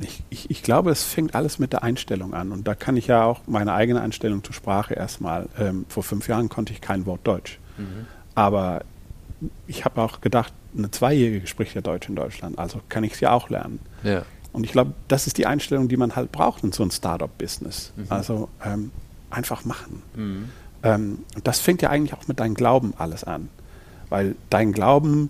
Ich, 0.01 0.23
ich, 0.29 0.49
ich, 0.49 0.63
glaube, 0.63 0.91
es 0.91 1.03
fängt 1.03 1.35
alles 1.35 1.59
mit 1.59 1.73
der 1.73 1.83
Einstellung 1.83 2.33
an. 2.33 2.51
Und 2.51 2.67
da 2.67 2.73
kann 2.73 2.95
ich 2.95 3.07
ja 3.07 3.25
auch 3.25 3.41
meine 3.47 3.73
eigene 3.73 4.01
Einstellung 4.01 4.43
zur 4.43 4.53
Sprache 4.53 4.93
erstmal. 4.93 5.49
Ähm, 5.59 5.85
vor 5.89 6.03
fünf 6.03 6.27
Jahren 6.27 6.47
konnte 6.47 6.73
ich 6.73 6.79
kein 6.79 7.05
Wort 7.05 7.21
Deutsch. 7.25 7.59
Mhm. 7.77 8.05
Aber 8.33 8.81
ich 9.67 9.85
habe 9.85 10.01
auch 10.01 10.21
gedacht, 10.21 10.53
eine 10.77 10.91
Zweijährige 10.91 11.47
spricht 11.47 11.75
ja 11.75 11.81
Deutsch 11.81 12.09
in 12.09 12.15
Deutschland, 12.15 12.59
also 12.59 12.81
kann 12.89 13.03
ich 13.03 13.13
es 13.13 13.19
ja 13.19 13.31
auch 13.31 13.49
lernen. 13.49 13.79
Ja. 14.03 14.23
Und 14.51 14.63
ich 14.63 14.71
glaube, 14.71 14.93
das 15.07 15.27
ist 15.27 15.37
die 15.37 15.45
Einstellung, 15.45 15.87
die 15.87 15.97
man 15.97 16.15
halt 16.15 16.31
braucht 16.31 16.63
in 16.63 16.71
so 16.71 16.83
einem 16.83 16.91
Startup-Business. 16.91 17.93
Mhm. 17.95 18.05
Also 18.09 18.49
ähm, 18.65 18.91
einfach 19.29 19.65
machen. 19.65 20.01
Mhm. 20.15 20.49
Ähm, 20.83 21.19
und 21.35 21.47
das 21.47 21.59
fängt 21.59 21.81
ja 21.81 21.89
eigentlich 21.89 22.13
auch 22.13 22.27
mit 22.27 22.39
deinem 22.39 22.55
Glauben 22.55 22.93
alles 22.97 23.23
an. 23.23 23.49
Weil 24.09 24.35
dein 24.49 24.71
Glauben 24.71 25.29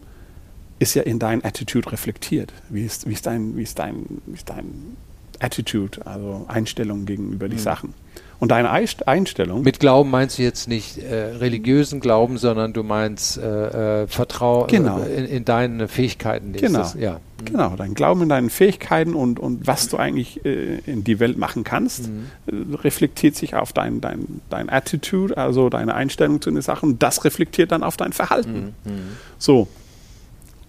ist 0.80 0.94
ja 0.94 1.04
in 1.04 1.20
dein 1.20 1.44
Attitude 1.44 1.92
reflektiert. 1.92 2.54
Wie 2.70 2.86
ist, 2.86 3.08
wie 3.08 3.14
ist, 3.14 3.26
dein, 3.26 3.58
wie 3.58 3.64
ist, 3.64 3.78
dein, 3.78 4.22
wie 4.26 4.36
ist 4.36 4.50
dein 4.50 4.96
Attitude, 5.40 6.06
also 6.06 6.46
Einstellung 6.48 7.06
gegenüber 7.06 7.50
die 7.50 7.58
mhm. 7.58 7.60
Sachen? 7.60 7.94
Und 8.40 8.52
deine 8.52 8.72
Einstellung. 8.72 9.64
Mit 9.64 9.82
Glauben 9.82 10.10
meinst 10.10 10.38
du 10.38 10.44
jetzt 10.44 10.70
nicht 10.70 10.98
äh, 10.98 11.36
religiösen 11.36 12.00
Glauben, 12.00 12.38
sondern 12.38 12.72
du 12.72 12.84
meinst 12.84 13.38
äh, 13.38 14.04
äh, 14.04 14.08
Vertrauen 14.08 14.68
genau. 14.68 15.00
in, 15.00 15.26
in, 15.26 15.44
deine 15.44 15.90
Fähigkeiten. 15.90 16.54
Genau. 16.54 16.80
Das, 16.80 16.94
ja. 16.94 17.20
Genau, 17.44 17.76
dein 17.76 17.96
Glauben 17.96 18.22
in 18.22 18.30
deine 18.30 18.50
Fähigkeiten 18.50 19.14
und, 19.14 19.40
und 19.40 19.68
was 19.68 19.90
du 19.90 19.98
eigentlich 19.98 20.46
äh, 20.46 20.80
in 20.86 21.04
die 21.04 21.20
Welt 21.20 21.38
machen 21.38 21.66
kannst, 21.66 22.08
mhm. 22.08 22.28
Äh, 22.48 22.76
reflektiert 22.78 23.36
sich 23.36 23.56
auf 23.56 23.74
dein, 23.74 24.00
dein, 24.00 24.42
dein 24.50 24.70
Attitude, 24.70 25.36
also 25.36 25.70
deine 25.70 25.94
Einstellung 25.94 26.42
zu 26.42 26.50
den 26.50 26.62
Sachen. 26.62 26.98
Das 26.98 27.26
reflektiert 27.26 27.74
dann 27.74 27.84
auf 27.84 27.98
dein 27.98 28.14
Verhalten. 28.14 28.74
Mhm. 28.86 28.92
mhm. 28.92 29.02
So. 29.38 29.68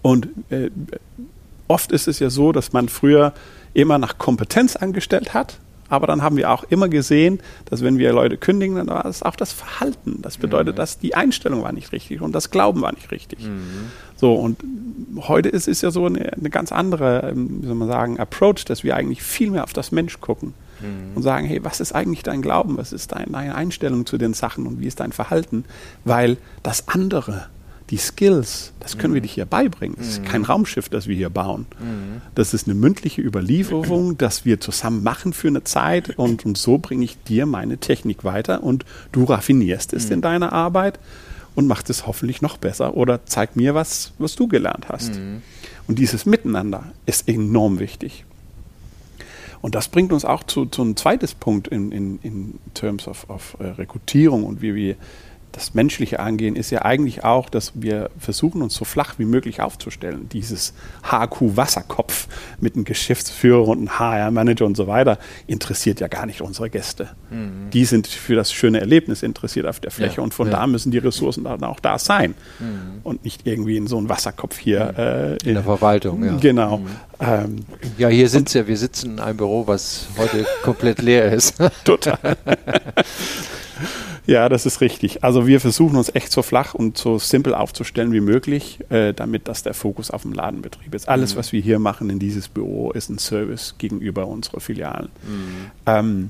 Und 0.01 0.27
äh, 0.49 0.71
oft 1.69 1.93
ist 1.93 2.09
es 2.09 2.19
ja 2.19 2.29
so, 2.29 2.51
dass 2.51 2.73
man 2.73 2.89
früher 2.89 3.33
immer 3.73 3.97
nach 3.97 4.17
Kompetenz 4.17 4.75
angestellt 4.75 5.33
hat 5.33 5.57
aber 5.91 6.07
dann 6.07 6.21
haben 6.21 6.37
wir 6.37 6.49
auch 6.49 6.63
immer 6.69 6.87
gesehen, 6.87 7.41
dass 7.65 7.83
wenn 7.83 7.97
wir 7.97 8.13
Leute 8.13 8.37
kündigen, 8.37 8.77
dann 8.77 8.87
war 8.87 9.05
es 9.05 9.23
auch 9.23 9.35
das 9.35 9.51
Verhalten. 9.51 10.19
Das 10.21 10.37
bedeutet, 10.37 10.75
mhm. 10.75 10.77
dass 10.77 10.99
die 10.99 11.15
Einstellung 11.15 11.63
war 11.63 11.73
nicht 11.73 11.91
richtig 11.91 12.21
und 12.21 12.33
das 12.33 12.49
Glauben 12.49 12.81
war 12.81 12.93
nicht 12.93 13.11
richtig. 13.11 13.45
Mhm. 13.45 13.91
So, 14.15 14.33
und 14.35 14.63
heute 15.27 15.49
ist 15.49 15.67
es 15.67 15.81
ja 15.81 15.91
so 15.91 16.05
eine, 16.05 16.31
eine, 16.31 16.49
ganz 16.49 16.71
andere, 16.71 17.31
ähm, 17.31 17.61
wie 17.61 17.67
soll 17.67 17.75
man 17.75 17.89
sagen, 17.89 18.19
Approach, 18.21 18.63
dass 18.65 18.85
wir 18.85 18.95
eigentlich 18.95 19.21
viel 19.21 19.51
mehr 19.51 19.65
auf 19.65 19.73
das 19.73 19.91
Mensch 19.91 20.21
gucken 20.21 20.53
mhm. 20.79 21.15
und 21.15 21.23
sagen, 21.23 21.45
hey, 21.45 21.61
was 21.61 21.81
ist 21.81 21.91
eigentlich 21.91 22.23
dein 22.23 22.41
Glauben? 22.41 22.77
Was 22.77 22.93
ist 22.93 23.11
deine 23.11 23.53
Einstellung 23.53 24.05
zu 24.05 24.17
den 24.17 24.33
Sachen 24.33 24.67
und 24.67 24.79
wie 24.79 24.87
ist 24.87 25.01
dein 25.01 25.11
Verhalten? 25.11 25.65
Weil 26.05 26.37
das 26.63 26.87
andere, 26.87 27.47
die 27.91 27.97
Skills, 27.97 28.71
das 28.79 28.97
können 28.97 29.11
mhm. 29.11 29.15
wir 29.15 29.21
dich 29.21 29.33
hier 29.33 29.45
beibringen. 29.45 29.95
Das 29.97 30.07
ist 30.07 30.25
kein 30.25 30.41
mhm. 30.41 30.45
Raumschiff, 30.45 30.87
das 30.87 31.07
wir 31.07 31.15
hier 31.15 31.29
bauen. 31.29 31.65
Mhm. 31.79 32.21
Das 32.33 32.53
ist 32.53 32.67
eine 32.67 32.75
mündliche 32.75 33.21
Überlieferung, 33.21 34.17
das 34.17 34.45
wir 34.45 34.59
zusammen 34.61 35.03
machen 35.03 35.33
für 35.33 35.49
eine 35.49 35.63
Zeit 35.63 36.17
und, 36.17 36.45
und 36.45 36.57
so 36.57 36.77
bringe 36.77 37.03
ich 37.03 37.21
dir 37.23 37.45
meine 37.45 37.77
Technik 37.77 38.23
weiter 38.23 38.63
und 38.63 38.85
du 39.11 39.25
raffinierst 39.25 39.93
es 39.93 40.07
mhm. 40.07 40.13
in 40.13 40.21
deiner 40.21 40.53
Arbeit 40.53 40.99
und 41.53 41.67
machst 41.67 41.89
es 41.89 42.07
hoffentlich 42.07 42.41
noch 42.41 42.57
besser 42.57 42.95
oder 42.95 43.25
zeig 43.25 43.57
mir 43.57 43.75
was, 43.75 44.13
was 44.17 44.35
du 44.35 44.47
gelernt 44.47 44.87
hast. 44.87 45.15
Mhm. 45.15 45.41
Und 45.87 45.99
dieses 45.99 46.25
Miteinander 46.25 46.85
ist 47.05 47.27
enorm 47.27 47.79
wichtig. 47.79 48.23
Und 49.59 49.75
das 49.75 49.89
bringt 49.89 50.11
uns 50.11 50.25
auch 50.25 50.43
zu, 50.43 50.65
zu 50.65 50.81
einem 50.81 50.95
zweiten 50.95 51.27
Punkt 51.39 51.67
in, 51.67 51.91
in, 51.91 52.19
in 52.23 52.59
terms 52.73 53.07
of, 53.07 53.29
of 53.29 53.57
uh, 53.59 53.65
Rekrutierung 53.77 54.43
und 54.43 54.61
wie 54.61 54.73
wir 54.73 54.95
das 55.51 55.73
Menschliche 55.73 56.19
angehen, 56.19 56.55
ist 56.55 56.69
ja 56.69 56.83
eigentlich 56.83 57.23
auch, 57.23 57.49
dass 57.49 57.73
wir 57.75 58.09
versuchen, 58.17 58.61
uns 58.61 58.75
so 58.75 58.85
flach 58.85 59.15
wie 59.17 59.25
möglich 59.25 59.61
aufzustellen. 59.61 60.29
Dieses 60.31 60.73
HQ-Wasserkopf 61.03 62.27
mit 62.59 62.75
einem 62.75 62.85
Geschäftsführer 62.85 63.67
und 63.67 63.79
einem 63.79 63.99
HR-Manager 63.99 64.65
und 64.65 64.77
so 64.77 64.87
weiter 64.87 65.17
interessiert 65.47 65.99
ja 65.99 66.07
gar 66.07 66.25
nicht 66.25 66.41
unsere 66.41 66.69
Gäste. 66.69 67.09
Mhm. 67.29 67.69
Die 67.71 67.85
sind 67.85 68.07
für 68.07 68.35
das 68.35 68.53
schöne 68.53 68.79
Erlebnis 68.79 69.23
interessiert 69.23 69.67
auf 69.67 69.79
der 69.79 69.91
Fläche 69.91 70.17
ja, 70.17 70.23
und 70.23 70.33
von 70.33 70.47
ja. 70.47 70.53
da 70.53 70.67
müssen 70.67 70.91
die 70.91 70.99
Ressourcen 70.99 71.43
dann 71.43 71.63
auch 71.63 71.79
da 71.79 71.99
sein 71.99 72.35
mhm. 72.59 73.01
und 73.03 73.23
nicht 73.23 73.45
irgendwie 73.45 73.77
in 73.77 73.87
so 73.87 73.97
einem 73.97 74.09
Wasserkopf 74.09 74.57
hier. 74.57 74.93
Mhm. 74.93 74.99
Äh, 74.99 75.49
in, 75.49 75.53
der 75.55 75.63
Verwaltung, 75.63 76.23
ja. 76.23 76.37
Genau. 76.37 76.77
Mhm. 76.77 76.87
Ähm, 77.19 77.55
ja, 77.97 78.07
hier 78.07 78.29
sind 78.29 78.53
ja, 78.53 78.67
wir 78.67 78.77
sitzen 78.77 79.11
in 79.11 79.19
einem 79.19 79.37
Büro, 79.37 79.67
was 79.67 80.07
heute 80.17 80.45
komplett 80.63 81.01
leer 81.01 81.31
ist. 81.31 81.55
Total. 81.83 82.17
Ja, 84.31 84.47
das 84.47 84.65
ist 84.65 84.79
richtig. 84.79 85.25
Also 85.25 85.45
wir 85.45 85.59
versuchen 85.59 85.97
uns 85.97 86.09
echt 86.15 86.31
so 86.31 86.41
flach 86.41 86.73
und 86.73 86.97
so 86.97 87.19
simpel 87.19 87.53
aufzustellen 87.53 88.13
wie 88.13 88.21
möglich, 88.21 88.79
äh, 88.89 89.13
damit 89.13 89.49
das 89.49 89.61
der 89.61 89.73
Fokus 89.73 90.09
auf 90.09 90.21
dem 90.21 90.31
Ladenbetrieb 90.31 90.95
ist. 90.95 91.09
Alles, 91.09 91.33
mhm. 91.33 91.39
was 91.39 91.51
wir 91.51 91.59
hier 91.59 91.79
machen 91.79 92.09
in 92.09 92.17
dieses 92.17 92.47
Büro, 92.47 92.91
ist 92.91 93.09
ein 93.09 93.17
Service 93.17 93.75
gegenüber 93.77 94.27
unserer 94.27 94.61
Filialen. 94.61 95.09
Mhm. 95.23 95.71
Ähm, 95.85 96.29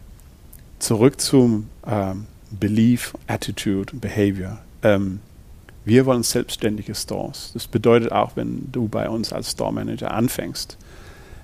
zurück 0.79 1.21
zum 1.21 1.67
ähm, 1.85 2.25
Belief, 2.49 3.13
Attitude, 3.27 3.95
Behavior. 3.95 4.57
Ähm, 4.81 5.19
wir 5.85 6.07
wollen 6.07 6.23
selbstständige 6.23 6.95
Stores. 6.95 7.51
Das 7.53 7.67
bedeutet 7.67 8.11
auch, 8.11 8.35
wenn 8.35 8.71
du 8.71 8.87
bei 8.87 9.09
uns 9.09 9.31
als 9.31 9.51
Store 9.51 9.71
Manager 9.71 10.11
anfängst, 10.11 10.75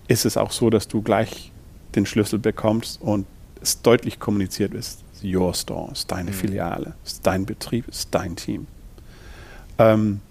ist 0.08 0.26
es 0.26 0.38
auch 0.38 0.52
so, 0.52 0.72
dass 0.72 0.88
du 0.88 1.04
gleich 1.04 1.52
den 1.94 2.08
Schlüssel 2.08 2.40
bekommst 2.40 3.00
und 3.00 3.28
es 3.62 3.84
deutlich 3.84 4.20
kommuniziert 4.20 4.74
ist 4.74 5.04
your 5.24 5.54
store, 5.54 5.92
ist 5.92 6.12
deine 6.12 6.32
mhm. 6.32 6.36
Filiale, 6.36 6.94
ist 7.06 7.26
dein 7.26 7.46
Betrieb, 7.46 7.88
ist 7.88 8.10
dein 8.12 8.36
Team. 8.36 8.68
Ähm, 9.78 10.22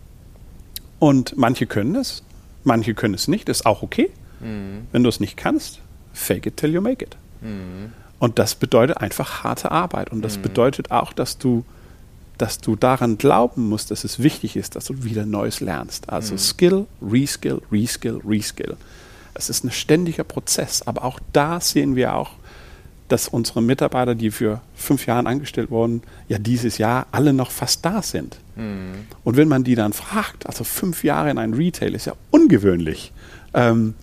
und 0.99 1.37
manche 1.37 1.67
können 1.67 1.97
es, 1.97 2.23
manche 2.65 2.95
können 2.95 3.15
es 3.15 3.29
nicht, 3.29 3.49
ist 3.49 3.67
auch 3.67 3.83
okay. 3.83 4.11
Mhm. 4.41 4.87
Wenn 4.93 5.03
du 5.03 5.09
es 5.09 5.21
nicht 5.21 5.37
kannst, 5.37 5.81
fake 6.13 6.47
it 6.47 6.57
till 6.57 6.73
you 6.73 6.81
make 6.81 7.05
it. 7.05 7.17
Mhm. 7.41 7.93
Und 8.19 8.39
das 8.39 8.55
bedeutet 8.55 8.99
einfach 8.99 9.45
harte 9.45 9.71
Arbeit. 9.71 10.11
Und 10.11 10.23
das 10.23 10.39
mhm. 10.39 10.43
bedeutet 10.43 10.91
auch, 10.91 11.13
dass 11.13 11.39
du, 11.39 11.65
dass 12.39 12.59
du 12.59 12.77
daran 12.77 13.19
glauben 13.19 13.69
musst, 13.69 13.91
dass 13.91 14.05
es 14.05 14.23
wichtig 14.23 14.57
ist, 14.57 14.75
dass 14.75 14.87
du 14.87 15.05
wieder 15.05 15.27
Neues 15.27 15.61
lernst. 15.61 16.09
Also 16.09 16.35
mhm. 16.35 16.39
Skill, 16.39 16.87
Reskill, 17.03 17.61
Reskill, 17.71 18.21
Reskill. 18.27 18.77
Es 19.35 19.51
ist 19.51 19.65
ein 19.65 19.71
ständiger 19.71 20.25
Prozess, 20.25 20.83
aber 20.83 21.05
auch 21.05 21.21
da 21.35 21.61
sehen 21.61 21.95
wir 21.95 22.15
auch, 22.15 22.31
dass 23.09 23.29
unsere 23.29 23.63
Mitarbeiter, 23.63 24.15
die 24.15 24.31
für 24.31 24.61
fünf 24.75 25.07
Jahre 25.07 25.27
angestellt 25.27 25.71
wurden, 25.71 26.03
ja 26.29 26.39
dieses 26.39 26.79
Jahr 26.79 27.07
alle 27.13 27.33
noch 27.33 27.51
fast 27.51 27.85
da 27.85 28.03
sind. 28.03 28.39
Mhm. 28.57 29.07
Und 29.25 29.37
wenn 29.37 29.49
man 29.49 29.65
die 29.65 29.75
dann 29.75 29.93
fragt, 29.93 30.47
also 30.47 30.65
fünf 30.65 31.05
Jahre 31.05 31.31
in 31.31 31.39
einem 31.39 31.55
Retail 31.55 31.95
ist 31.95 32.07
ja 32.07 32.15
ungewöhnlich, 32.31 33.13
ähm, 33.55 33.95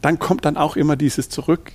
dann 0.00 0.18
kommt 0.18 0.44
dann 0.44 0.56
auch 0.56 0.76
immer 0.76 0.96
dieses 0.96 1.28
zurück, 1.28 1.72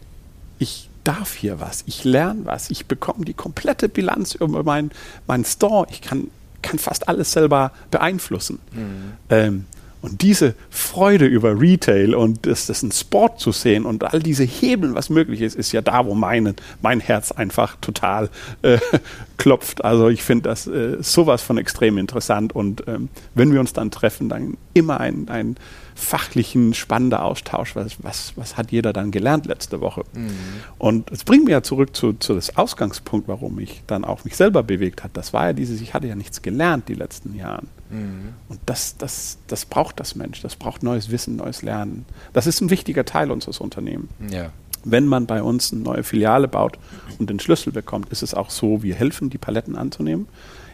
ich 0.59 0.89
darf 1.03 1.33
hier 1.33 1.59
was, 1.59 1.83
ich 1.85 2.05
lerne 2.05 2.45
was, 2.45 2.69
ich 2.69 2.85
bekomme 2.85 3.25
die 3.25 3.33
komplette 3.33 3.89
Bilanz 3.89 4.35
über 4.35 4.63
meinen 4.63 4.91
mein 5.27 5.43
Store, 5.43 5.87
ich 5.89 6.01
kann, 6.01 6.29
kann 6.61 6.79
fast 6.79 7.09
alles 7.09 7.33
selber 7.33 7.71
beeinflussen. 7.91 8.59
Mhm. 8.71 9.13
Ähm, 9.29 9.65
und 10.03 10.21
diese 10.21 10.53
Freude 10.69 11.25
über 11.25 11.61
Retail 11.61 12.13
und 12.13 12.45
das, 12.45 12.65
das 12.65 12.83
ein 12.83 12.91
Sport 12.91 13.39
zu 13.39 13.53
sehen 13.53 13.85
und 13.85 14.03
all 14.03 14.19
diese 14.19 14.43
Hebeln, 14.43 14.95
was 14.95 15.09
möglich 15.09 15.39
ist, 15.39 15.55
ist 15.55 15.71
ja 15.71 15.81
da, 15.81 16.05
wo 16.05 16.13
meine, 16.13 16.55
mein 16.81 16.99
Herz 16.99 17.31
einfach 17.31 17.77
total 17.79 18.29
äh, 18.63 18.79
klopft. 19.37 19.85
Also 19.85 20.09
ich 20.09 20.21
finde 20.21 20.49
das 20.49 20.67
äh, 20.67 20.97
sowas 21.01 21.41
von 21.41 21.57
extrem 21.57 21.97
interessant. 21.97 22.53
Und 22.53 22.83
ähm, 22.85 23.07
wenn 23.33 23.53
wir 23.53 23.61
uns 23.61 23.71
dann 23.71 23.91
treffen, 23.91 24.27
dann 24.27 24.57
immer 24.73 24.99
ein, 24.99 25.29
ein 25.29 25.55
fachlichen, 25.95 26.73
spannender 26.73 27.23
Austausch. 27.23 27.75
Was, 27.75 28.03
was, 28.03 28.33
was 28.35 28.57
hat 28.57 28.71
jeder 28.71 28.93
dann 28.93 29.11
gelernt 29.11 29.45
letzte 29.45 29.81
Woche? 29.81 30.03
Mhm. 30.13 30.31
Und 30.77 31.11
es 31.11 31.23
bringt 31.23 31.45
mich 31.45 31.51
ja 31.51 31.63
zurück 31.63 31.95
zu, 31.95 32.13
zu 32.13 32.33
das 32.33 32.57
Ausgangspunkt, 32.57 33.27
warum 33.27 33.59
ich 33.59 33.83
dann 33.87 34.05
auch 34.05 34.23
mich 34.23 34.35
selber 34.35 34.63
bewegt 34.63 35.03
hat. 35.03 35.11
Das 35.13 35.33
war 35.33 35.47
ja 35.47 35.53
dieses, 35.53 35.81
ich 35.81 35.93
hatte 35.93 36.07
ja 36.07 36.15
nichts 36.15 36.41
gelernt 36.41 36.89
die 36.89 36.95
letzten 36.95 37.35
Jahre. 37.35 37.63
Mhm. 37.89 38.33
Und 38.49 38.59
das, 38.65 38.97
das, 38.97 39.37
das 39.47 39.65
braucht 39.65 39.99
das 39.99 40.15
Mensch. 40.15 40.41
Das 40.41 40.55
braucht 40.55 40.83
neues 40.83 41.11
Wissen, 41.11 41.35
neues 41.35 41.61
Lernen. 41.61 42.05
Das 42.33 42.47
ist 42.47 42.61
ein 42.61 42.69
wichtiger 42.69 43.05
Teil 43.05 43.31
unseres 43.31 43.59
Unternehmens. 43.59 44.09
Ja. 44.29 44.51
Wenn 44.85 45.05
man 45.05 45.27
bei 45.27 45.41
uns 45.41 45.71
eine 45.71 45.81
neue 45.81 46.03
Filiale 46.03 46.47
baut 46.47 46.77
und 47.17 47.29
den 47.29 47.39
Schlüssel 47.39 47.71
bekommt, 47.71 48.09
ist 48.09 48.21
es 48.21 48.33
auch 48.33 48.49
so, 48.49 48.83
wir 48.83 48.95
helfen, 48.95 49.29
die 49.29 49.37
Paletten 49.37 49.77
anzunehmen. 49.77 50.27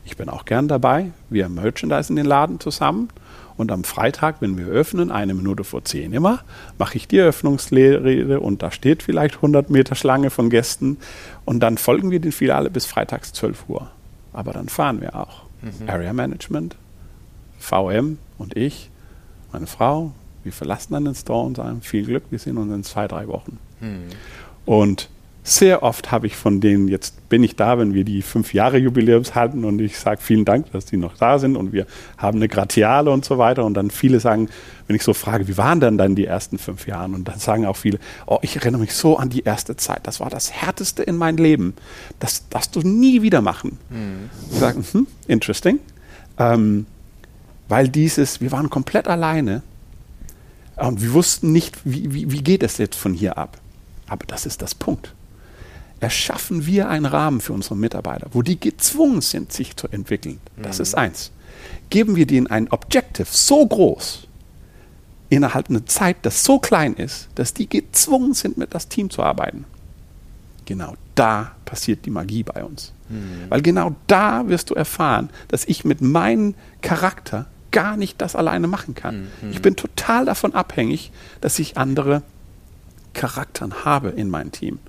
Ich 0.03 0.17
bin 0.17 0.29
auch 0.29 0.45
gern 0.45 0.67
dabei. 0.67 1.11
Wir 1.29 1.49
merchandisen 1.49 2.15
den 2.15 2.25
Laden 2.25 2.59
zusammen 2.59 3.09
und 3.59 3.73
am 3.73 3.83
Freitag, 3.83 4.37
wenn 4.39 4.57
wir 4.57 4.67
öffnen, 4.67 5.11
eine 5.11 5.33
Minute 5.33 5.65
vor 5.65 5.83
zehn 5.83 6.13
immer, 6.13 6.39
mache 6.77 6.95
ich 6.95 7.09
die 7.09 7.17
Eröffnungsrede 7.17 8.39
und 8.39 8.63
da 8.63 8.71
steht 8.71 9.03
vielleicht 9.03 9.35
100 9.35 9.69
Meter 9.69 9.95
Schlange 9.95 10.29
von 10.29 10.49
Gästen. 10.49 10.97
Und 11.43 11.59
dann 11.59 11.77
folgen 11.77 12.09
wir 12.09 12.21
den 12.21 12.31
Filiale 12.31 12.69
bis 12.69 12.85
freitags 12.85 13.33
12 13.33 13.65
Uhr. 13.67 13.91
Aber 14.31 14.53
dann 14.53 14.69
fahren 14.69 15.01
wir 15.01 15.13
auch. 15.13 15.41
Mhm. 15.61 15.89
Area 15.89 16.13
Management, 16.13 16.77
VM 17.59 18.17
und 18.37 18.55
ich, 18.55 18.89
meine 19.51 19.67
Frau, 19.67 20.13
wir 20.43 20.53
verlassen 20.53 20.93
dann 20.93 21.03
den 21.03 21.15
Store 21.15 21.45
und 21.45 21.57
sagen, 21.57 21.81
viel 21.81 22.05
Glück, 22.05 22.23
wir 22.29 22.39
sehen 22.39 22.57
uns 22.57 22.73
in 22.73 22.85
zwei, 22.85 23.09
drei 23.09 23.27
Wochen. 23.27 23.59
Mhm. 23.81 24.07
Und 24.65 25.09
sehr 25.49 25.83
oft 25.83 26.11
habe 26.11 26.27
ich 26.27 26.35
von 26.35 26.61
denen, 26.61 26.87
jetzt 26.87 27.27
bin 27.29 27.43
ich 27.43 27.55
da, 27.55 27.77
wenn 27.77 27.93
wir 27.93 28.03
die 28.03 28.21
fünf 28.21 28.53
Jahre 28.53 28.77
Jubiläums 28.77 29.35
halten 29.35 29.65
und 29.65 29.79
ich 29.79 29.97
sage 29.97 30.21
vielen 30.21 30.45
Dank, 30.45 30.71
dass 30.71 30.85
die 30.85 30.97
noch 30.97 31.17
da 31.17 31.39
sind 31.39 31.55
und 31.55 31.73
wir 31.73 31.85
haben 32.17 32.37
eine 32.37 32.47
Gratiale 32.47 33.09
und 33.11 33.25
so 33.25 33.37
weiter 33.37 33.65
und 33.65 33.73
dann 33.73 33.89
viele 33.89 34.19
sagen, 34.19 34.49
wenn 34.87 34.95
ich 34.95 35.03
so 35.03 35.13
frage, 35.13 35.47
wie 35.47 35.57
waren 35.57 35.79
denn 35.79 35.97
dann 35.97 36.15
die 36.15 36.25
ersten 36.25 36.57
fünf 36.57 36.87
Jahre 36.87 37.11
und 37.11 37.27
dann 37.27 37.39
sagen 37.39 37.65
auch 37.65 37.77
viele, 37.77 37.99
oh, 38.27 38.39
ich 38.41 38.55
erinnere 38.55 38.81
mich 38.81 38.93
so 38.93 39.17
an 39.17 39.29
die 39.29 39.41
erste 39.41 39.75
Zeit, 39.75 40.01
das 40.03 40.19
war 40.19 40.29
das 40.29 40.51
Härteste 40.51 41.03
in 41.03 41.17
meinem 41.17 41.37
Leben, 41.37 41.73
das 42.19 42.47
darfst 42.49 42.75
du 42.75 42.81
nie 42.81 43.21
wieder 43.21 43.41
machen. 43.41 43.77
Mhm. 43.89 44.29
Ich 44.51 44.57
sage, 44.59 44.81
hm, 44.91 45.07
interesting, 45.27 45.79
ähm, 46.37 46.85
weil 47.67 47.87
dieses, 47.87 48.41
wir 48.41 48.51
waren 48.51 48.69
komplett 48.69 49.07
alleine 49.07 49.61
und 50.75 51.01
wir 51.01 51.13
wussten 51.13 51.51
nicht, 51.51 51.77
wie, 51.85 52.13
wie, 52.13 52.31
wie 52.31 52.43
geht 52.43 52.63
es 52.63 52.77
jetzt 52.77 52.95
von 52.95 53.13
hier 53.13 53.37
ab. 53.37 53.57
Aber 54.07 54.25
das 54.25 54.45
ist 54.45 54.61
das 54.61 54.73
Punkt 54.73 55.13
erschaffen 55.99 56.65
wir 56.65 56.89
einen 56.89 57.05
Rahmen 57.05 57.41
für 57.41 57.53
unsere 57.53 57.75
Mitarbeiter, 57.75 58.27
wo 58.31 58.41
die 58.41 58.59
gezwungen 58.59 59.21
sind, 59.21 59.51
sich 59.51 59.75
zu 59.75 59.87
entwickeln. 59.89 60.39
Das 60.61 60.77
mhm. 60.77 60.83
ist 60.83 60.95
eins. 60.95 61.31
Geben 61.89 62.15
wir 62.15 62.25
denen 62.25 62.47
ein 62.47 62.71
Objective 62.71 63.27
so 63.29 63.65
groß, 63.65 64.27
innerhalb 65.29 65.69
einer 65.69 65.85
Zeit, 65.85 66.17
das 66.23 66.43
so 66.43 66.59
klein 66.59 66.95
ist, 66.95 67.29
dass 67.35 67.53
die 67.53 67.69
gezwungen 67.69 68.33
sind, 68.33 68.57
mit 68.57 68.73
das 68.73 68.87
Team 68.87 69.09
zu 69.09 69.21
arbeiten. 69.21 69.65
Genau 70.65 70.95
da 71.15 71.51
passiert 71.65 72.05
die 72.05 72.11
Magie 72.11 72.43
bei 72.43 72.63
uns. 72.63 72.93
Mhm. 73.09 73.49
Weil 73.49 73.61
genau 73.61 73.95
da 74.07 74.47
wirst 74.47 74.69
du 74.69 74.75
erfahren, 74.75 75.29
dass 75.47 75.65
ich 75.65 75.83
mit 75.83 76.01
meinem 76.01 76.55
Charakter 76.81 77.47
gar 77.71 77.97
nicht 77.97 78.21
das 78.21 78.35
alleine 78.35 78.67
machen 78.67 78.95
kann. 78.95 79.27
Mhm. 79.41 79.51
Ich 79.51 79.61
bin 79.61 79.75
total 79.75 80.25
davon 80.25 80.53
abhängig, 80.53 81.11
dass 81.41 81.59
ich 81.59 81.77
andere 81.77 82.23
Charakteren 83.13 83.85
habe 83.85 84.09
in 84.09 84.29
meinem 84.29 84.51
Team. 84.51 84.79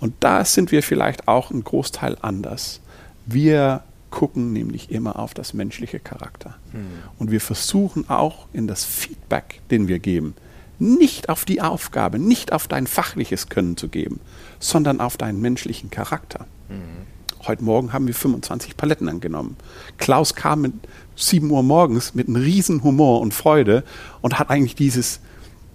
Und 0.00 0.14
da 0.20 0.44
sind 0.44 0.72
wir 0.72 0.82
vielleicht 0.82 1.28
auch 1.28 1.50
ein 1.50 1.64
Großteil 1.64 2.16
anders. 2.20 2.80
Wir 3.26 3.82
gucken 4.10 4.52
nämlich 4.52 4.90
immer 4.90 5.18
auf 5.18 5.34
das 5.34 5.52
menschliche 5.52 5.98
Charakter. 5.98 6.56
Mhm. 6.72 6.86
Und 7.18 7.30
wir 7.30 7.40
versuchen 7.40 8.08
auch 8.08 8.46
in 8.52 8.66
das 8.66 8.84
Feedback, 8.84 9.60
den 9.70 9.88
wir 9.88 9.98
geben, 9.98 10.34
nicht 10.78 11.28
auf 11.28 11.44
die 11.44 11.60
Aufgabe, 11.60 12.18
nicht 12.18 12.52
auf 12.52 12.68
dein 12.68 12.86
fachliches 12.86 13.48
Können 13.48 13.76
zu 13.76 13.88
geben, 13.88 14.20
sondern 14.60 15.00
auf 15.00 15.16
deinen 15.16 15.40
menschlichen 15.40 15.90
Charakter. 15.90 16.46
Mhm. 16.68 17.06
Heute 17.46 17.64
Morgen 17.64 17.92
haben 17.92 18.06
wir 18.06 18.14
25 18.14 18.76
Paletten 18.76 19.08
angenommen. 19.08 19.56
Klaus 19.96 20.34
kam 20.34 20.62
mit 20.62 20.72
7 21.16 21.50
Uhr 21.50 21.62
morgens 21.62 22.14
mit 22.14 22.28
einem 22.28 22.36
riesen 22.36 22.82
Humor 22.82 23.20
und 23.20 23.32
Freude 23.34 23.84
und 24.20 24.38
hat 24.38 24.50
eigentlich 24.50 24.74
dieses, 24.74 25.20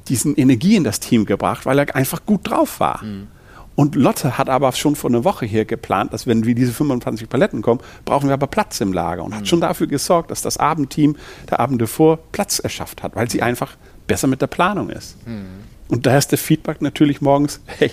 diesen 0.07 0.35
Energie 0.35 0.75
in 0.75 0.83
das 0.83 0.99
Team 0.99 1.25
gebracht, 1.25 1.65
weil 1.65 1.79
er 1.79 1.95
einfach 1.95 2.25
gut 2.25 2.49
drauf 2.49 2.79
war. 2.79 3.03
Mhm. 3.03 3.27
Und 3.75 3.95
Lotte 3.95 4.37
hat 4.37 4.49
aber 4.49 4.71
schon 4.73 4.95
vor 4.95 5.09
einer 5.09 5.23
Woche 5.23 5.45
hier 5.45 5.65
geplant, 5.65 6.13
dass 6.13 6.27
wenn 6.27 6.45
wir 6.45 6.53
diese 6.53 6.73
25 6.73 7.27
Paletten 7.27 7.61
kommen, 7.61 7.81
brauchen 8.05 8.27
wir 8.27 8.33
aber 8.33 8.47
Platz 8.47 8.79
im 8.81 8.93
Lager 8.93 9.23
und 9.23 9.31
mhm. 9.31 9.35
hat 9.37 9.47
schon 9.47 9.61
dafür 9.61 9.87
gesorgt, 9.87 10.31
dass 10.31 10.41
das 10.41 10.57
Abendteam 10.57 11.15
der 11.49 11.59
Abend 11.59 11.81
davor 11.81 12.19
Platz 12.31 12.59
erschafft 12.59 13.01
hat, 13.03 13.15
weil 13.15 13.29
sie 13.29 13.41
einfach 13.41 13.75
besser 14.05 14.27
mit 14.27 14.41
der 14.41 14.47
Planung 14.47 14.89
ist. 14.89 15.15
Mhm. 15.25 15.73
Und 15.89 16.05
da 16.05 16.17
ist 16.17 16.31
der 16.31 16.39
Feedback 16.39 16.81
natürlich 16.81 17.21
morgens, 17.21 17.59
hey, 17.65 17.91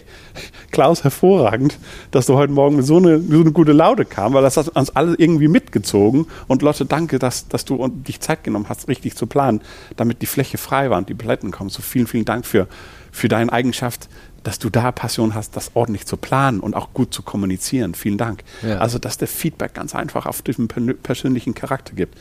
Klaus, 0.70 1.04
hervorragend, 1.04 1.78
dass 2.12 2.26
du 2.26 2.34
heute 2.34 2.52
Morgen 2.52 2.76
mit 2.76 2.86
so 2.86 2.96
eine, 2.96 3.20
so 3.20 3.40
eine 3.40 3.52
gute 3.52 3.72
Laute 3.72 4.04
kam, 4.04 4.32
weil 4.32 4.42
das 4.42 4.56
hat 4.56 4.68
uns 4.68 4.90
alle 4.90 5.16
irgendwie 5.18 5.48
mitgezogen. 5.48 6.26
Und 6.46 6.62
Lotte, 6.62 6.86
danke, 6.86 7.18
dass, 7.18 7.48
dass 7.48 7.64
du 7.64 7.86
dich 7.88 8.20
Zeit 8.20 8.44
genommen 8.44 8.66
hast, 8.68 8.88
richtig 8.88 9.16
zu 9.16 9.26
planen, 9.26 9.60
damit 9.96 10.22
die 10.22 10.26
Fläche 10.26 10.56
frei 10.56 10.88
war 10.88 10.98
und 10.98 11.08
die 11.08 11.14
Paletten 11.14 11.50
kommen. 11.50 11.68
So 11.68 11.82
vielen, 11.82 12.06
vielen 12.06 12.24
Dank 12.24 12.46
für, 12.46 12.68
für 13.10 13.28
deine 13.28 13.52
Eigenschaft, 13.52 14.08
dass 14.42 14.58
du 14.58 14.70
da 14.70 14.90
Passion 14.92 15.34
hast, 15.34 15.56
das 15.56 15.72
ordentlich 15.74 16.06
zu 16.06 16.16
planen 16.16 16.60
und 16.60 16.74
auch 16.74 16.92
gut 16.94 17.12
zu 17.12 17.22
kommunizieren. 17.22 17.94
Vielen 17.94 18.18
Dank. 18.18 18.42
Ja. 18.62 18.78
Also, 18.78 18.98
dass 18.98 19.18
der 19.18 19.28
Feedback 19.28 19.74
ganz 19.74 19.94
einfach 19.94 20.26
auf 20.26 20.42
diesen 20.42 20.68
per- 20.68 20.94
persönlichen 20.94 21.54
Charakter 21.54 21.94
gibt. 21.94 22.16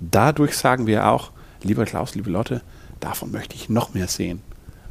Dadurch 0.00 0.56
sagen 0.56 0.86
wir 0.86 1.06
auch, 1.08 1.30
lieber 1.62 1.84
Klaus, 1.84 2.14
liebe 2.14 2.30
Lotte, 2.30 2.62
davon 3.00 3.30
möchte 3.30 3.54
ich 3.54 3.68
noch 3.68 3.94
mehr 3.94 4.08
sehen. 4.08 4.42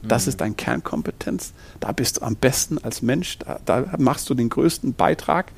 Das 0.04 0.26
ist 0.26 0.42
deine 0.42 0.56
Kernkompetenz. 0.56 1.54
Da 1.80 1.92
bist 1.92 2.18
du 2.18 2.22
am 2.24 2.36
besten 2.36 2.80
als 2.80 3.04
Mensch. 3.04 3.38
Da, 3.38 3.60
da 3.66 3.86
machst 4.00 4.28
du 4.32 4.34
den 4.34 4.50
größten 4.50 4.96
Beitrag 4.96 5.52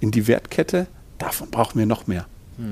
in 0.00 0.10
die 0.10 0.26
Wertkette. 0.26 0.86
Davon 1.18 1.50
brauchen 1.50 1.78
wir 1.78 1.84
noch 1.84 2.06
mehr. 2.06 2.24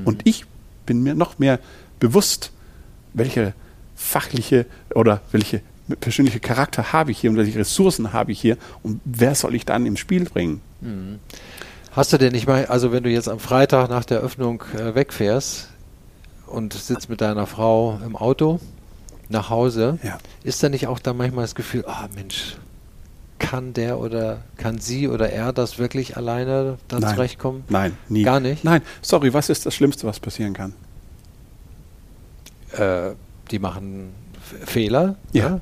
Und 0.07 0.27
ich 0.27 0.47
bin 0.87 1.03
mir 1.03 1.15
noch 1.15 1.39
mehr 1.39 1.61
bewusst, 2.01 2.53
welche 3.13 3.53
fachliche 3.95 4.65
oder 4.95 5.21
welche 5.31 5.61
persönliche 5.97 6.41
Charakter 6.41 6.93
habe 6.93 7.11
ich 7.11 7.19
hier 7.19 7.31
und 7.31 7.37
welche 7.37 7.59
Ressourcen 7.59 8.13
habe 8.13 8.33
ich 8.33 8.41
hier 8.41 8.57
und 8.83 9.01
wer 9.05 9.35
soll 9.35 9.55
ich 9.55 9.65
dann 9.65 9.87
ins 9.87 10.01
Spiel 10.01 10.25
bringen? 10.25 10.61
Hast 11.93 12.13
du 12.13 12.19
denn 12.19 12.33
nicht 12.33 12.47
mal, 12.47 12.67
also 12.67 12.93
wenn 12.93 13.03
du 13.03 13.11
jetzt 13.11 13.29
am 13.29 13.39
Freitag 13.39 13.89
nach 13.91 14.05
der 14.05 14.21
Öffnung 14.21 14.63
äh, 14.77 14.95
wegfährst 14.95 15.69
und 16.47 16.73
sitzt 16.75 17.09
mit 17.09 17.21
deiner 17.21 17.47
Frau 17.47 17.99
im 18.05 18.15
Auto 18.17 18.61
nach 19.29 19.51
Hause, 19.51 19.99
Ja. 20.03 20.19
ist 20.45 20.63
da 20.63 20.69
nicht 20.69 20.87
auch 20.87 20.99
da 20.99 21.13
manchmal 21.13 21.45
das 21.45 21.55
Gefühl, 21.55 21.85
ah 21.87 22.09
Mensch, 22.15 22.57
kann 23.39 23.73
der 23.73 23.99
oder 23.99 24.39
kann 24.57 24.79
sie 24.79 25.09
oder 25.09 25.31
er 25.31 25.53
das 25.53 25.79
wirklich 25.79 26.17
alleine 26.17 26.79
da 26.89 26.99
Nein. 27.01 27.15
zurechtkommen? 27.15 27.65
Nein, 27.69 27.97
nie. 28.09 28.23
Gar 28.23 28.41
nicht? 28.41 28.65
Nein, 28.65 28.83
sorry, 29.03 29.33
was 29.35 29.49
ist 29.49 29.65
das 29.67 29.75
Schlimmste, 29.75 30.07
was 30.07 30.21
passieren 30.21 30.53
kann? 30.55 30.75
Äh, 32.73 33.15
die 33.51 33.59
machen 33.59 34.11
Fehler 34.65 35.17
Ja. 35.33 35.61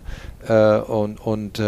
ja? 0.49 0.79
äh, 0.79 0.81
und, 0.81 1.21
und 1.21 1.59
äh, 1.59 1.63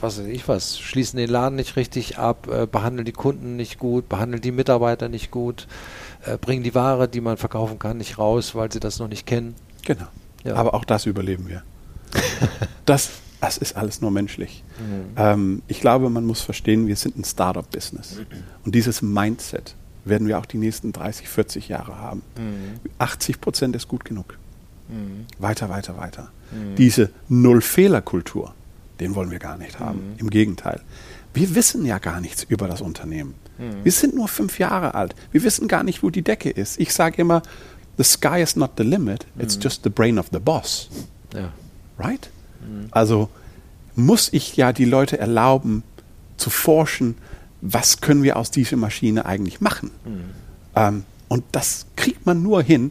was 0.00 0.18
weiß 0.18 0.26
ich 0.26 0.46
was, 0.48 0.78
schließen 0.78 1.16
den 1.16 1.30
Laden 1.30 1.56
nicht 1.56 1.76
richtig 1.76 2.18
ab, 2.18 2.48
äh, 2.50 2.66
behandeln 2.66 3.04
die 3.04 3.12
Kunden 3.12 3.56
nicht 3.56 3.78
gut, 3.78 4.08
behandeln 4.08 4.42
die 4.42 4.52
Mitarbeiter 4.52 5.08
nicht 5.08 5.30
gut, 5.30 5.66
äh, 6.24 6.36
bringen 6.38 6.62
die 6.62 6.74
Ware, 6.74 7.08
die 7.08 7.20
man 7.20 7.36
verkaufen 7.36 7.78
kann, 7.78 7.98
nicht 7.98 8.18
raus, 8.18 8.54
weil 8.54 8.70
sie 8.72 8.80
das 8.80 8.98
noch 8.98 9.08
nicht 9.08 9.26
kennen. 9.26 9.54
Genau. 9.84 10.06
Ja. 10.44 10.56
Aber 10.56 10.74
auch 10.74 10.84
das 10.84 11.06
überleben 11.06 11.48
wir. 11.48 11.62
das, 12.84 13.10
das 13.40 13.58
ist 13.58 13.76
alles 13.76 14.00
nur 14.00 14.10
menschlich. 14.10 14.62
Mhm. 14.78 15.04
Ähm, 15.16 15.62
ich 15.68 15.80
glaube, 15.80 16.10
man 16.10 16.24
muss 16.24 16.40
verstehen, 16.40 16.86
wir 16.86 16.96
sind 16.96 17.16
ein 17.18 17.24
Startup-Business. 17.24 18.18
Und 18.64 18.74
dieses 18.74 19.02
Mindset 19.02 19.74
werden 20.04 20.28
wir 20.28 20.38
auch 20.38 20.46
die 20.46 20.58
nächsten 20.58 20.92
30, 20.92 21.28
40 21.28 21.68
Jahre 21.68 21.98
haben. 21.98 22.22
Mhm. 22.36 22.80
80 22.98 23.40
Prozent 23.40 23.76
ist 23.76 23.88
gut 23.88 24.04
genug. 24.04 24.38
Weiter, 25.38 25.68
weiter, 25.68 25.96
weiter. 25.96 26.30
Mhm. 26.52 26.76
Diese 26.76 27.10
Null-Fehler-Kultur, 27.28 28.54
den 29.00 29.14
wollen 29.14 29.30
wir 29.30 29.38
gar 29.38 29.56
nicht 29.56 29.80
haben. 29.80 30.12
Mhm. 30.12 30.18
Im 30.18 30.30
Gegenteil. 30.30 30.80
Wir 31.32 31.54
wissen 31.54 31.84
ja 31.84 31.98
gar 31.98 32.20
nichts 32.20 32.44
über 32.44 32.68
das 32.68 32.80
Unternehmen. 32.80 33.34
Mhm. 33.58 33.84
Wir 33.84 33.92
sind 33.92 34.14
nur 34.14 34.28
fünf 34.28 34.58
Jahre 34.58 34.94
alt. 34.94 35.14
Wir 35.32 35.42
wissen 35.42 35.68
gar 35.68 35.82
nicht, 35.82 36.02
wo 36.02 36.10
die 36.10 36.22
Decke 36.22 36.50
ist. 36.50 36.78
Ich 36.78 36.92
sage 36.92 37.20
immer, 37.20 37.42
the 37.96 38.04
sky 38.04 38.40
is 38.40 38.56
not 38.56 38.72
the 38.76 38.84
limit, 38.84 39.26
it's 39.38 39.58
just 39.60 39.82
the 39.84 39.90
brain 39.90 40.18
of 40.18 40.26
the 40.32 40.38
boss. 40.38 40.88
Ja. 41.32 41.52
Right? 41.98 42.30
Also 42.90 43.28
muss 43.94 44.32
ich 44.32 44.56
ja 44.56 44.72
die 44.72 44.84
Leute 44.84 45.18
erlauben, 45.18 45.82
zu 46.36 46.50
forschen, 46.50 47.16
was 47.60 48.00
können 48.00 48.22
wir 48.22 48.36
aus 48.36 48.50
dieser 48.50 48.76
Maschine 48.76 49.26
eigentlich 49.26 49.60
machen. 49.60 49.90
Ähm, 50.74 51.04
und 51.28 51.44
das 51.52 51.86
kriegt 51.96 52.26
man 52.26 52.42
nur 52.42 52.62
hin 52.62 52.90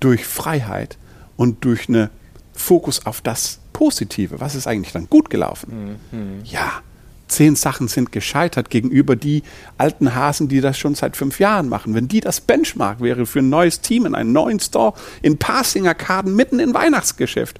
durch 0.00 0.26
Freiheit 0.26 0.98
und 1.36 1.64
durch 1.64 1.88
einen 1.88 2.10
Fokus 2.52 3.06
auf 3.06 3.20
das 3.20 3.60
Positive. 3.72 4.40
Was 4.40 4.54
ist 4.54 4.66
eigentlich 4.66 4.92
dann 4.92 5.08
gut 5.08 5.30
gelaufen? 5.30 5.98
Ja, 6.44 6.82
zehn 7.28 7.56
Sachen 7.56 7.88
sind 7.88 8.12
gescheitert 8.12 8.70
gegenüber 8.70 9.16
die 9.16 9.42
alten 9.76 10.14
Hasen, 10.14 10.48
die 10.48 10.60
das 10.60 10.78
schon 10.78 10.94
seit 10.94 11.16
fünf 11.16 11.40
Jahren 11.40 11.68
machen. 11.68 11.94
Wenn 11.94 12.08
die 12.08 12.20
das 12.20 12.40
Benchmark 12.40 13.00
wäre 13.00 13.26
für 13.26 13.40
ein 13.40 13.48
neues 13.48 13.80
Team 13.80 14.06
in 14.06 14.14
einem 14.14 14.32
neuen 14.32 14.60
Store 14.60 14.94
in 15.22 15.38
Passinger 15.38 15.94
Karten 15.94 16.36
mitten 16.36 16.60
im 16.60 16.74
Weihnachtsgeschäft, 16.74 17.58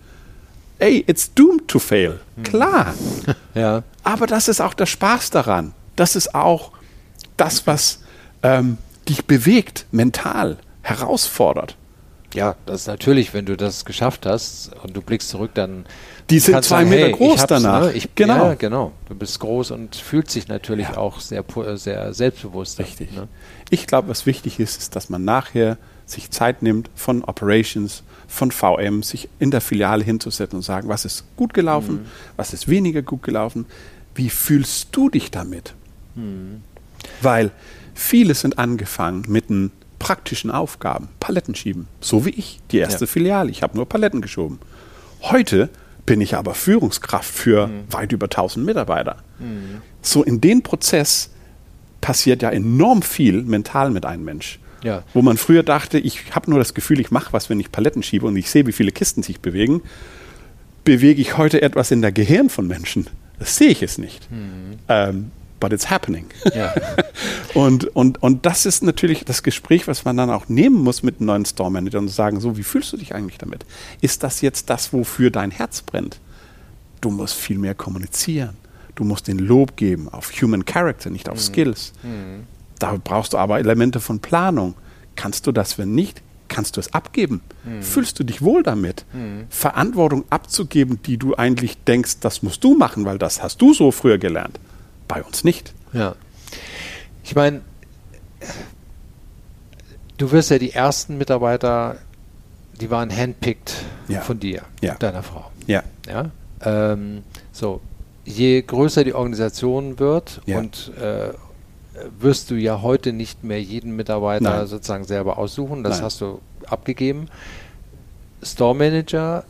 ey, 0.79 1.05
it's 1.07 1.33
doomed 1.35 1.69
to 1.69 1.79
fail. 1.79 2.21
Klar. 2.43 2.95
Ja. 3.55 3.85
Aber 4.03 4.27
das 4.27 4.49
ist 4.49 4.61
auch 4.61 4.75
der 4.75 4.87
Spaß 4.87 5.31
daran. 5.31 5.75
Das 5.95 6.17
ist 6.17 6.35
auch 6.35 6.73
das, 7.37 7.69
was 7.69 8.01
ähm, 8.43 8.79
dich 9.09 9.27
bewegt, 9.27 9.87
mental, 9.93 10.59
herausfordert. 10.83 11.77
Ja, 12.35 12.57
das 12.67 12.83
ist 12.83 12.87
natürlich, 12.89 13.33
wenn 13.33 13.47
du 13.47 13.57
das 13.57 13.85
geschafft 13.85 14.27
hast 14.27 14.73
und 14.83 14.97
du 14.97 15.01
blickst 15.01 15.29
zurück, 15.29 15.53
dann 15.55 15.87
Die 16.31 16.39
sind 16.41 16.55
zwei 16.65 16.79
sagen, 16.79 16.91
Meter 16.91 17.05
hey, 17.07 17.13
groß 17.13 17.41
hab's, 17.41 17.47
danach. 17.49 17.81
Ne? 17.83 17.93
Ich, 17.93 18.15
Genau. 18.15 18.49
Ja, 18.49 18.55
genau. 18.55 18.93
Du 19.09 19.15
bist 19.15 19.39
groß 19.41 19.71
und 19.71 19.95
fühlst 19.97 20.35
dich 20.35 20.49
natürlich 20.49 20.89
Ja. 20.89 20.97
auch 20.99 21.21
sehr, 21.21 21.45
sehr 21.77 22.13
selbstbewusst. 22.13 22.79
Richtig. 22.81 23.13
Ne? 23.13 23.29
Ich 23.71 23.87
glaube, 23.87 24.09
was 24.09 24.27
wichtig 24.27 24.59
ist, 24.61 24.79
ist, 24.79 24.97
dass 24.97 25.09
man 25.09 25.25
nachher 25.25 25.79
sich 26.07 26.31
Zeit 26.31 26.63
nimmt 26.63 26.91
von 26.95 27.25
Operations, 27.25 28.03
von 28.29 28.51
VM, 28.51 29.03
sich 29.03 29.29
in 29.39 29.51
der 29.51 29.61
Filiale 29.61 30.05
hinzusetzen 30.05 30.57
und 30.57 30.63
sagen, 30.63 30.89
was 30.89 31.05
ist 31.05 31.25
gut 31.37 31.55
gelaufen, 31.55 32.07
was 32.37 32.53
ist 32.53 32.69
weniger 32.69 33.01
gut 33.03 33.23
gelaufen, 33.23 33.65
wie 34.15 34.29
fühlst 34.29 34.89
du 34.93 35.09
dich 35.09 35.31
damit? 35.31 35.73
Weil 37.23 37.51
viele 37.95 38.35
sind 38.35 38.59
angefangen 38.59 39.25
mit 39.29 39.49
den 39.51 39.71
praktischen 40.05 40.51
Aufgaben, 40.51 41.09
Paletten 41.19 41.55
schieben, 41.55 41.89
so 42.01 42.27
wie 42.27 42.31
ich, 42.31 42.61
die 42.71 42.79
erste 42.79 43.05
Ja. 43.05 43.11
Filiale, 43.11 43.51
ich 43.51 43.63
habe 43.63 43.77
nur 43.77 43.89
Paletten 43.89 44.21
geschoben. 44.21 44.59
Heute 45.23 45.71
bin 46.05 46.21
ich 46.21 46.35
aber 46.37 46.55
Führungskraft 46.55 47.33
für 47.33 47.71
weit 47.91 48.13
über 48.13 48.27
1000 48.27 48.67
Mitarbeiter. 48.67 49.17
So 50.03 50.23
in 50.23 50.41
dem 50.43 50.63
Prozess 50.63 51.31
passiert 52.03 52.43
ja 52.43 52.51
enorm 52.51 53.01
viel 53.01 53.43
mental 53.43 53.91
mit 53.91 54.05
einem 54.05 54.25
Mensch. 54.25 54.59
Ja. 54.83 55.03
Wo 55.15 55.23
man 55.23 55.39
früher 55.39 55.63
dachte, 55.63 55.99
ich 55.99 56.35
habe 56.35 56.51
nur 56.51 56.59
das 56.59 56.75
Gefühl, 56.75 57.01
ich 57.01 57.11
mache 57.11 57.33
was, 57.33 57.49
wenn 57.49 57.59
ich 57.59 57.73
Paletten 57.73 58.03
schiebe 58.03 58.27
und 58.27 58.37
ich 58.37 58.51
sehe, 58.51 58.67
wie 58.67 58.73
viele 58.73 58.93
Kisten 58.93 59.23
sich 59.23 59.41
bewegen, 59.41 59.81
bewege 60.85 61.23
ich 61.23 61.39
heute 61.39 61.63
etwas 61.63 61.91
in 61.91 62.03
der 62.03 62.13
Gehirn 62.13 62.51
von 62.51 62.67
Menschen. 62.67 63.07
Das 63.39 63.57
sehe 63.57 63.71
ich 63.71 63.83
es 63.83 63.97
nicht. 63.97 64.29
Ähm, 64.89 65.31
but 65.65 65.73
it's 65.73 65.89
happening. 65.91 66.27
Ja. 66.55 66.75
Und, 67.55 67.85
und, 67.97 68.21
und 68.21 68.45
das 68.45 68.67
ist 68.67 68.83
natürlich 68.83 69.25
das 69.25 69.45
Gespräch, 69.45 69.87
was 69.87 70.05
man 70.05 70.17
dann 70.17 70.29
auch 70.29 70.49
nehmen 70.49 70.83
muss 70.83 71.05
mit 71.05 71.21
einem 71.21 71.27
neuen 71.27 71.45
Store 71.47 71.71
Manager 71.71 72.01
und 72.01 72.09
sagen, 72.09 72.41
so, 72.41 72.57
wie 72.57 72.65
fühlst 72.65 72.93
du 72.93 72.97
dich 72.97 73.15
eigentlich 73.15 73.39
damit? 73.39 73.65
Ist 74.01 74.25
das 74.25 74.41
jetzt 74.41 74.71
das, 74.71 74.93
wofür 74.93 75.31
dein 75.31 75.53
Herz 75.53 75.81
brennt? 75.81 76.19
Du 77.01 77.11
musst 77.11 77.35
viel 77.35 77.59
mehr 77.59 77.77
kommunizieren. 77.77 78.57
Du 78.97 79.05
musst 79.05 79.29
den 79.29 79.39
Lob 79.39 79.77
geben 79.77 80.09
auf 80.09 80.33
Human 80.43 80.65
Character, 80.65 81.11
nicht 81.11 81.29
auf 81.29 81.41
Skills. 81.41 81.93
Da 82.81 82.99
brauchst 83.03 83.35
du 83.35 83.39
aber 83.39 83.61
Elemente 83.61 84.01
von 84.01 84.19
Planung. 84.19 84.75
Kannst 85.15 85.47
du 85.47 85.53
das, 85.53 85.79
wenn 85.79 85.95
nicht, 85.95 86.23
kannst 86.49 86.77
du 86.77 86.81
es 86.81 86.93
abgeben? 86.93 87.41
Fühlst 87.83 88.19
du 88.19 88.25
dich 88.25 88.43
wohl 88.43 88.65
damit? 88.65 89.05
Verantwortung 89.49 90.25
abzugeben, 90.29 90.99
die 91.07 91.19
du 91.19 91.37
eigentlich 91.37 91.79
denkst, 91.85 92.17
das 92.21 92.43
musst 92.43 92.65
du 92.65 92.75
machen, 92.75 93.05
weil 93.05 93.19
das 93.19 93.45
hast 93.45 93.63
du 93.63 93.73
so 93.73 93.93
früher 93.93 94.19
gelernt. 94.19 94.59
Bei 95.09 95.23
uns 95.23 95.45
nicht. 95.45 95.73
Ja. 95.93 96.15
Ich 97.23 97.35
meine, 97.35 97.61
du 100.19 100.31
wirst 100.31 100.51
ja 100.51 100.59
die 100.59 100.73
ersten 100.73 101.19
Mitarbeiter, 101.19 101.97
die 102.81 102.91
waren 102.91 103.15
handpicked 103.15 103.75
Ja. 104.09 104.21
von 104.21 104.39
dir, 104.41 104.63
Ja. 104.81 104.95
deiner 104.95 105.23
Frau. 105.23 105.51
Ja. 105.67 105.83
Ja. 106.09 106.31
Ähm, 106.63 107.23
so, 107.53 107.81
je 108.25 108.63
größer 108.63 109.05
die 109.05 109.15
Organisation 109.15 109.99
wird 109.99 110.41
Ja. 110.47 110.59
und 110.59 110.93
äh, 111.01 111.31
wirst 112.19 112.51
du 112.51 112.57
ja 112.57 112.83
heute 112.83 113.13
nicht 113.13 113.45
mehr 113.45 113.63
jeden 113.63 113.95
Mitarbeiter 113.97 114.59
Nein. 114.59 114.67
sozusagen 114.67 115.05
selber 115.05 115.39
aussuchen, 115.39 115.85
das 115.85 115.97
Nein. 115.99 116.05
hast 116.07 116.21
du 116.21 116.41
abgegeben. 116.67 117.29
Store 118.43 118.75
Manager, 118.75 119.45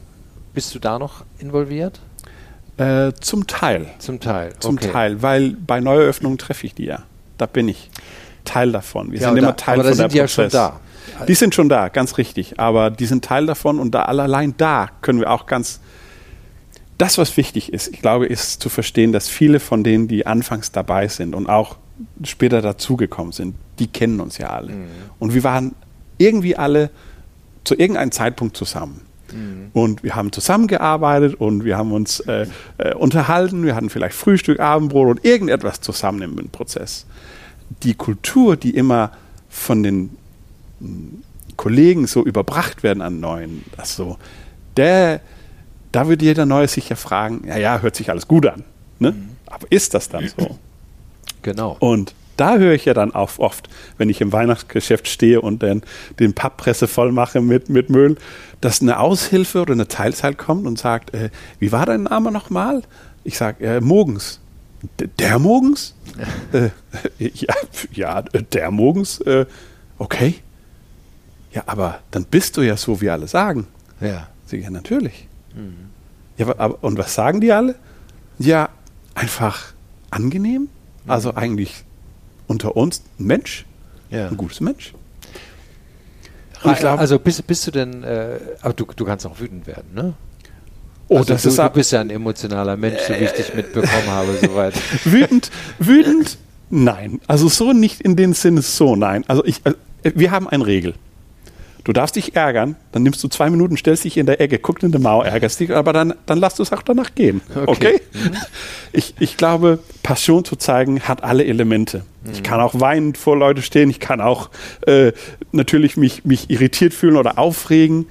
bist 0.53 0.75
du 0.75 0.79
da 0.79 0.99
noch 0.99 1.25
involviert? 1.39 2.01
Äh, 2.77 3.13
zum 3.21 3.47
Teil. 3.47 3.87
Zum 3.99 4.21
Teil. 4.21 4.53
Zum 4.59 4.77
okay. 4.77 4.91
Teil, 4.91 5.23
weil 5.23 5.51
bei 5.51 5.81
Neueröffnungen 5.81 6.39
treffe 6.39 6.67
ich 6.67 6.75
die 6.75 6.87
ja. 6.87 7.03
Da 7.39 7.47
bin 7.47 7.69
ich 7.69 7.91
Teil 8.45 8.73
davon. 8.73 9.13
Wir 9.13 9.21
Ja, 9.21 9.29
sind 9.29 9.37
da- 9.37 9.43
immer 9.43 9.57
Teil 9.57 9.75
aber 9.75 9.83
da 9.85 9.89
von 9.91 9.97
sind 9.97 10.03
der 10.03 10.09
die 10.09 10.19
ja 10.19 10.29
schon 10.29 10.45
Prozess. 10.45 10.53
da. 10.53 10.81
Die 11.29 11.35
sind 11.35 11.55
schon 11.55 11.69
da, 11.69 11.89
ganz 11.89 12.19
richtig. 12.19 12.59
Aber 12.59 12.91
die 12.91 13.07
sind 13.07 13.25
Teil 13.25 13.47
davon 13.47 13.79
und 13.79 13.93
da 13.95 14.03
allein 14.03 14.55
da 14.57 14.89
können 15.03 15.21
wir 15.21 15.31
auch 15.31 15.47
ganz. 15.47 15.81
Das, 16.99 17.19
was 17.19 17.37
wichtig 17.37 17.73
ist, 17.73 17.89
ich 17.89 18.01
glaube, 18.01 18.27
ist 18.27 18.61
zu 18.63 18.69
verstehen, 18.69 19.13
dass 19.13 19.29
viele 19.29 19.59
von 19.61 19.83
denen, 19.85 20.07
die 20.09 20.27
anfangs 20.27 20.71
dabei 20.73 21.09
sind 21.09 21.35
und 21.35 21.49
auch 21.49 21.77
später 22.23 22.63
dazugekommen 22.63 23.33
sind, 23.33 23.55
die 23.79 23.87
kennen 23.89 24.21
uns 24.21 24.39
ja 24.39 24.51
alle. 24.51 24.73
Mhm. 24.73 24.87
Und 25.19 25.35
wir 25.35 25.43
waren 25.45 25.75
irgendwie 26.19 26.57
alle 26.57 26.91
zu 27.65 27.75
irgendeinem 27.77 28.13
Zeitpunkt 28.13 28.57
zusammen. 28.57 29.01
Mhm. 29.35 29.71
Und 29.73 30.03
wir 30.03 30.15
haben 30.15 30.33
zusammengearbeitet 30.33 31.35
und 31.35 31.65
wir 31.65 31.77
haben 31.77 31.93
uns 31.93 32.21
äh, 32.21 32.47
äh, 32.79 32.95
unterhalten. 32.95 33.65
Wir 33.65 33.75
hatten 33.75 33.91
vielleicht 33.91 34.15
Frühstück, 34.17 34.61
Abendbrot 34.61 35.09
und 35.09 35.25
irgendetwas 35.25 35.81
zusammen 35.81 36.23
im 36.23 36.49
Prozess. 36.51 37.07
Die 37.83 37.95
Kultur, 37.95 38.57
die 38.57 38.71
immer 38.71 39.11
von 39.49 39.83
den 39.83 40.17
mh, 40.81 40.89
Kollegen 41.57 42.07
so 42.07 42.25
überbracht 42.25 42.83
werden 42.83 43.03
an 43.03 43.21
Neuen, 43.21 43.65
also 43.77 44.19
der, 44.77 45.21
da 45.93 46.09
wird 46.09 46.23
jeder 46.23 46.47
Neue 46.47 46.69
sich 46.69 46.89
ja 46.89 46.97
fragen, 46.97 47.47
ja, 47.47 47.57
ja, 47.57 47.81
hört 47.81 47.95
sich 47.95 48.11
alles 48.11 48.27
gut 48.27 48.47
an. 48.47 48.65
Ne? 48.99 49.13
Mhm. 49.13 49.29
Aber 49.47 49.67
ist 49.71 49.95
das 49.95 50.09
dann 50.09 50.29
so? 50.37 50.59
Genau. 51.43 51.77
Und 51.79 52.15
da 52.37 52.57
höre 52.57 52.75
ich 52.75 52.85
ja 52.85 52.95
dann 52.95 53.15
auch 53.15 53.39
oft, 53.39 53.69
wenn 53.99 54.09
ich 54.09 54.21
im 54.21 54.33
Weihnachtsgeschäft 54.33 55.09
stehe 55.09 55.41
und 55.41 55.63
dann 55.63 55.83
den 56.19 56.35
Papppresse 56.35 56.89
voll 56.89 57.13
mache 57.13 57.41
mit, 57.41 57.69
mit 57.69 57.91
Müll, 57.91 58.17
dass 58.61 58.81
eine 58.81 58.99
Aushilfe 58.99 59.63
oder 59.63 59.73
eine 59.73 59.89
Teilzeit 59.89 60.39
kommt 60.39 60.67
und 60.67 60.79
sagt, 60.79 61.15
äh, 61.15 61.31
wie 61.59 61.73
war 61.73 61.87
dein 61.87 62.05
Name 62.05 62.33
nochmal? 62.33 62.83
Ich 63.25 63.37
sage, 63.37 63.65
äh, 63.65 63.81
Mogens. 63.81 64.41
der 65.19 65.39
Mogens? 65.39 65.95
äh, 66.53 66.71
ja, 67.19 67.55
ja, 67.93 68.23
der 68.23 68.71
Mogens. 68.71 69.21
Äh, 69.21 69.47
okay. 69.99 70.37
Ja, 71.53 71.63
aber 71.67 72.01
dann 72.11 72.25
bist 72.25 72.57
du 72.57 72.63
ja 72.63 72.77
so, 72.77 73.01
wie 73.01 73.11
alle 73.11 73.29
sagen. 73.29 73.67
Ja. 74.01 74.29
Sie, 74.47 74.59
ja, 74.59 74.71
natürlich. 74.71 75.29
Mhm. 75.55 75.91
Ja, 76.37 76.49
aber, 76.59 76.83
und 76.83 76.99
was 76.99 77.15
sagen 77.15 77.41
die 77.41 77.53
alle? 77.53 77.77
Ja, 78.39 78.69
einfach 79.15 79.73
angenehm. 80.11 80.63
Mhm. 80.63 81.11
Also 81.11 81.35
eigentlich 81.35 81.84
unter 82.47 82.77
uns 82.77 83.03
ein 83.19 83.27
Mensch. 83.27 83.65
Ja. 84.11 84.29
Ein 84.29 84.37
gutes 84.37 84.61
Mensch. 84.61 84.93
Glaub, 86.63 86.99
also 86.99 87.19
bist, 87.19 87.47
bist 87.47 87.67
du 87.67 87.71
denn, 87.71 88.03
äh, 88.05 88.39
aber 88.63 88.73
du, 88.73 88.87
du 88.97 89.05
kannst 89.05 89.27
auch 89.27 89.39
wütend 89.39 89.67
werden, 89.67 89.93
ne? 89.95 90.15
Oh, 91.09 91.19
also 91.19 91.35
das 91.35 91.43
du, 91.43 91.49
ist 91.51 91.59
du 91.59 91.69
bist 91.69 91.93
ja 91.93 92.01
ein 92.01 92.09
emotionaler 92.09 92.77
Mensch, 92.77 93.01
so 93.07 93.13
wie 93.13 93.25
ich 93.25 93.33
dich 93.33 93.55
mitbekommen 93.55 94.07
habe, 94.07 94.39
soweit. 94.43 94.75
wütend, 95.05 95.51
wütend, 95.79 96.39
nein. 96.71 97.21
Also 97.27 97.49
so 97.49 97.75
nicht 97.75 98.01
in 98.01 98.17
dem 98.17 98.33
Sinne 98.33 98.63
so, 98.63 98.97
nein. 98.97 99.25
Also 99.29 99.45
ich, 99.45 99.61
also 99.65 99.77
wir 100.03 100.31
haben 100.31 100.49
eine 100.49 100.67
Regel. 100.67 100.95
Du 101.85 101.93
darfst 101.93 102.17
dich 102.17 102.35
ärgern, 102.35 102.77
dann 102.93 103.03
nimmst 103.03 103.23
du 103.23 103.29
zwei 103.29 103.51
Minuten, 103.51 103.77
stellst 103.77 104.05
dich 104.05 104.17
in 104.17 104.25
der 104.25 104.41
Ecke, 104.41 104.59
guckst 104.59 104.83
in 104.83 104.91
die 104.91 104.99
Mauer, 104.99 105.27
ärgerst 105.27 105.61
dich, 105.61 105.71
aber 105.71 105.93
dann, 105.93 106.15
dann 106.25 106.39
lass 106.39 106.55
du 106.55 106.63
es 106.63 106.73
auch 106.73 106.81
danach 106.81 107.15
gehen. 107.15 107.43
Okay? 107.55 107.67
okay? 107.67 108.01
Mhm. 108.15 108.37
Ich, 108.93 109.15
ich 109.19 109.37
glaube, 109.37 109.81
Passion 110.03 110.47
zu 110.47 110.57
zeigen 110.57 111.01
hat 111.03 111.23
alle 111.23 111.45
Elemente. 111.45 112.05
Mhm. 112.25 112.33
Ich 112.33 112.43
kann 112.43 112.61
auch 112.61 112.81
weinend 112.81 113.19
vor 113.19 113.37
Leute 113.37 113.61
stehen, 113.61 113.91
ich 113.91 114.01
kann 114.01 114.23
auch 114.23 114.49
äh, 114.87 115.13
natürlich 115.53 115.99
mich, 115.99 116.25
mich 116.25 116.49
irritiert 116.49 116.95
fühlen 116.95 117.17
oder 117.17 117.39
aufregen, 117.39 118.07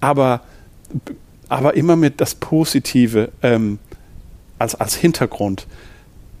aber, 0.00 0.42
aber 1.48 1.74
immer 1.74 1.96
mit 1.96 2.20
das 2.20 2.36
Positive 2.36 3.30
ähm, 3.42 3.80
als, 4.60 4.76
als 4.76 4.94
Hintergrund 4.94 5.66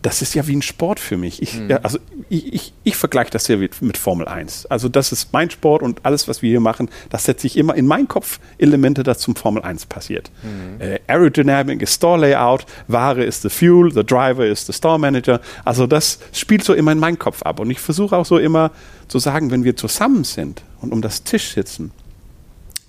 das 0.02 0.22
ist 0.22 0.34
ja 0.34 0.46
wie 0.46 0.54
ein 0.54 0.62
Sport 0.62 1.00
für 1.00 1.16
mich. 1.16 1.42
Ich, 1.42 1.54
mhm. 1.54 1.70
ja, 1.70 1.78
also 1.78 1.98
ich, 2.28 2.52
ich, 2.52 2.72
ich 2.84 2.96
vergleiche 2.96 3.30
das 3.30 3.46
hier 3.46 3.58
mit 3.58 3.96
Formel 3.96 4.28
1. 4.28 4.66
Also 4.66 4.88
das 4.88 5.10
ist 5.10 5.32
mein 5.32 5.50
Sport 5.50 5.82
und 5.82 6.04
alles, 6.04 6.28
was 6.28 6.40
wir 6.40 6.50
hier 6.50 6.60
machen, 6.60 6.88
das 7.10 7.24
setze 7.24 7.48
ich 7.48 7.56
immer 7.56 7.74
in 7.74 7.86
meinen 7.86 8.06
Kopf 8.06 8.38
Elemente, 8.58 9.02
das 9.02 9.18
zum 9.18 9.34
Formel 9.34 9.62
1 9.62 9.86
passiert. 9.86 10.30
Mhm. 10.42 10.80
Äh, 10.80 11.00
Aerodynamic 11.08 11.82
ist 11.82 11.94
Store 11.94 12.20
Layout, 12.20 12.64
Ware 12.86 13.24
ist 13.24 13.42
the 13.42 13.48
Fuel, 13.48 13.92
the 13.92 14.04
Driver 14.04 14.46
ist 14.46 14.66
the 14.66 14.72
Store 14.72 14.98
Manager. 14.98 15.40
Also 15.64 15.88
das 15.88 16.20
spielt 16.32 16.62
so 16.62 16.74
immer 16.74 16.92
in 16.92 16.98
meinen 16.98 17.18
Kopf 17.18 17.42
ab. 17.42 17.58
Und 17.58 17.70
ich 17.70 17.80
versuche 17.80 18.16
auch 18.16 18.26
so 18.26 18.38
immer 18.38 18.70
zu 19.08 19.18
sagen, 19.18 19.50
wenn 19.50 19.64
wir 19.64 19.76
zusammen 19.76 20.22
sind 20.22 20.62
und 20.80 20.92
um 20.92 21.02
das 21.02 21.24
Tisch 21.24 21.54
sitzen 21.54 21.90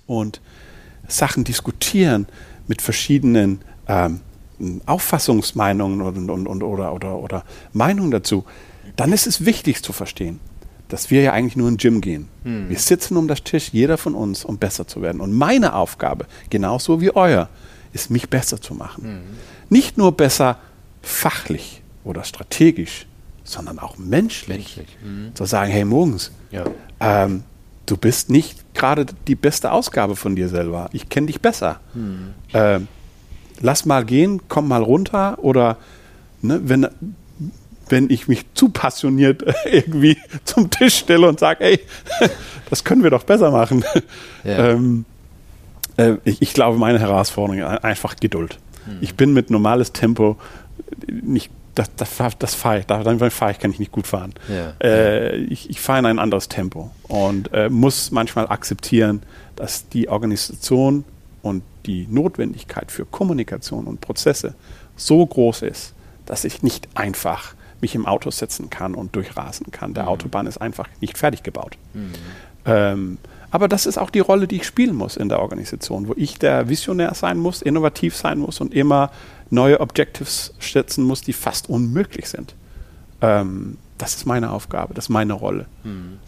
und 0.06 0.40
Sachen 1.08 1.42
diskutieren 1.42 2.26
mit 2.68 2.82
verschiedenen 2.82 3.62
ähm, 3.88 4.20
Auffassungsmeinungen 4.86 6.00
und, 6.02 6.30
und, 6.30 6.46
und, 6.46 6.62
oder, 6.62 6.92
oder, 6.92 7.16
oder 7.16 7.44
Meinungen 7.72 8.10
dazu, 8.10 8.44
dann 8.96 9.12
ist 9.12 9.26
es 9.26 9.44
wichtig 9.44 9.82
zu 9.82 9.92
verstehen, 9.92 10.40
dass 10.88 11.10
wir 11.10 11.22
ja 11.22 11.32
eigentlich 11.32 11.56
nur 11.56 11.68
in 11.68 11.76
Gym 11.76 12.00
gehen. 12.00 12.28
Hm. 12.44 12.68
Wir 12.68 12.78
sitzen 12.78 13.16
um 13.16 13.28
das 13.28 13.42
Tisch, 13.42 13.70
jeder 13.72 13.96
von 13.96 14.14
uns, 14.14 14.44
um 14.44 14.58
besser 14.58 14.86
zu 14.86 15.02
werden. 15.02 15.20
Und 15.20 15.32
meine 15.32 15.74
Aufgabe, 15.74 16.26
genauso 16.50 17.00
wie 17.00 17.14
euer, 17.14 17.48
ist, 17.92 18.10
mich 18.10 18.28
besser 18.28 18.60
zu 18.60 18.74
machen. 18.74 19.04
Hm. 19.04 19.20
Nicht 19.68 19.98
nur 19.98 20.12
besser 20.12 20.58
fachlich 21.02 21.82
oder 22.04 22.24
strategisch, 22.24 23.06
sondern 23.44 23.78
auch 23.78 23.98
menschlich. 23.98 24.76
menschlich. 24.76 24.98
Hm. 25.02 25.34
Zu 25.34 25.44
sagen, 25.44 25.70
hey 25.70 25.84
Morgens, 25.84 26.32
ja. 26.50 26.64
ähm, 27.00 27.44
du 27.86 27.96
bist 27.96 28.30
nicht 28.30 28.74
gerade 28.74 29.06
die 29.26 29.34
beste 29.34 29.72
Ausgabe 29.72 30.16
von 30.16 30.36
dir 30.36 30.48
selber. 30.48 30.88
Ich 30.92 31.08
kenne 31.08 31.28
dich 31.28 31.40
besser. 31.40 31.80
Hm. 31.94 32.34
Ähm, 32.52 32.88
lass 33.60 33.84
mal 33.84 34.04
gehen, 34.04 34.42
komm 34.48 34.68
mal 34.68 34.82
runter 34.82 35.38
oder 35.42 35.76
ne, 36.42 36.60
wenn, 36.64 36.88
wenn 37.88 38.10
ich 38.10 38.28
mich 38.28 38.46
zu 38.54 38.68
passioniert 38.70 39.44
irgendwie 39.64 40.16
zum 40.44 40.70
Tisch 40.70 40.96
stelle 40.96 41.28
und 41.28 41.40
sage, 41.40 41.64
ey, 41.64 41.80
das 42.70 42.84
können 42.84 43.02
wir 43.02 43.10
doch 43.10 43.24
besser 43.24 43.50
machen. 43.50 43.84
Ja. 44.44 44.70
Ähm, 44.70 45.04
äh, 45.96 46.14
ich, 46.24 46.42
ich, 46.42 46.54
glaube, 46.54 46.78
meine 46.78 46.98
Herausforderung 46.98 47.60
ist 47.60 47.84
einfach 47.84 48.16
Geduld. 48.16 48.58
Mhm. 48.86 48.98
Ich 49.00 49.14
bin 49.14 49.32
mit 49.32 49.50
normales 49.50 49.92
Tempo 49.92 50.36
nicht 51.08 51.50
das, 51.74 51.90
das, 51.96 52.38
das 52.38 52.54
fahre 52.54 52.80
ich, 52.80 52.86
da, 52.86 53.02
dann 53.02 53.18
fahre 53.30 53.52
ich, 53.52 53.58
kann 53.58 53.70
ich 53.70 53.78
nicht 53.78 53.92
gut 53.92 54.06
fahren. 54.06 54.34
Ja. 54.48 54.74
Äh, 54.82 55.36
ich, 55.36 55.70
ich 55.70 55.80
fahre 55.80 56.00
in 56.00 56.06
ein 56.06 56.18
anderes 56.18 56.48
Tempo 56.48 56.90
und 57.04 57.52
äh, 57.52 57.68
muss 57.68 58.10
manchmal 58.10 58.48
akzeptieren, 58.48 59.22
dass 59.56 59.88
die 59.88 60.08
Organisation 60.08 61.04
und 61.42 61.62
die 61.86 62.06
Notwendigkeit 62.08 62.90
für 62.90 63.04
Kommunikation 63.04 63.86
und 63.86 64.00
Prozesse 64.00 64.54
so 64.96 65.24
groß 65.24 65.62
ist, 65.62 65.94
dass 66.26 66.44
ich 66.44 66.62
nicht 66.62 66.88
einfach 66.94 67.54
mich 67.80 67.94
im 67.94 68.06
Auto 68.06 68.30
setzen 68.30 68.70
kann 68.70 68.94
und 68.94 69.16
durchrasen 69.16 69.70
kann. 69.70 69.94
Der 69.94 70.04
mhm. 70.04 70.10
Autobahn 70.10 70.46
ist 70.46 70.58
einfach 70.58 70.88
nicht 71.00 71.16
fertig 71.16 71.42
gebaut. 71.42 71.76
Mhm. 71.94 72.12
Ähm, 72.66 73.18
aber 73.50 73.68
das 73.68 73.86
ist 73.86 73.98
auch 73.98 74.10
die 74.10 74.20
Rolle, 74.20 74.46
die 74.46 74.56
ich 74.56 74.66
spielen 74.66 74.94
muss 74.94 75.16
in 75.16 75.28
der 75.28 75.40
Organisation, 75.40 76.08
wo 76.08 76.14
ich 76.16 76.38
der 76.38 76.68
Visionär 76.68 77.14
sein 77.14 77.38
muss, 77.38 77.62
innovativ 77.62 78.14
sein 78.16 78.38
muss 78.38 78.60
und 78.60 78.74
immer 78.74 79.10
neue 79.50 79.80
Objectives 79.80 80.54
setzen 80.60 81.04
muss, 81.04 81.22
die 81.22 81.32
fast 81.32 81.68
unmöglich 81.68 82.28
sind. 82.28 82.54
Ähm, 83.20 83.76
das 83.98 84.14
ist 84.14 84.26
meine 84.26 84.50
Aufgabe, 84.52 84.94
das 84.94 85.06
ist 85.06 85.08
meine 85.08 85.32
Rolle. 85.32 85.66
Mhm. 85.82 86.18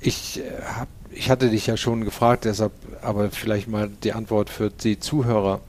Ich 0.00 0.40
äh, 0.40 0.42
habe 0.62 0.88
ich 1.14 1.30
hatte 1.30 1.50
dich 1.50 1.66
ja 1.66 1.76
schon 1.76 2.04
gefragt, 2.04 2.44
deshalb 2.44 2.72
aber 3.02 3.30
vielleicht 3.30 3.68
mal 3.68 3.88
die 4.02 4.12
Antwort 4.12 4.50
für 4.50 4.70
die 4.70 4.98
Zuhörer. 4.98 5.60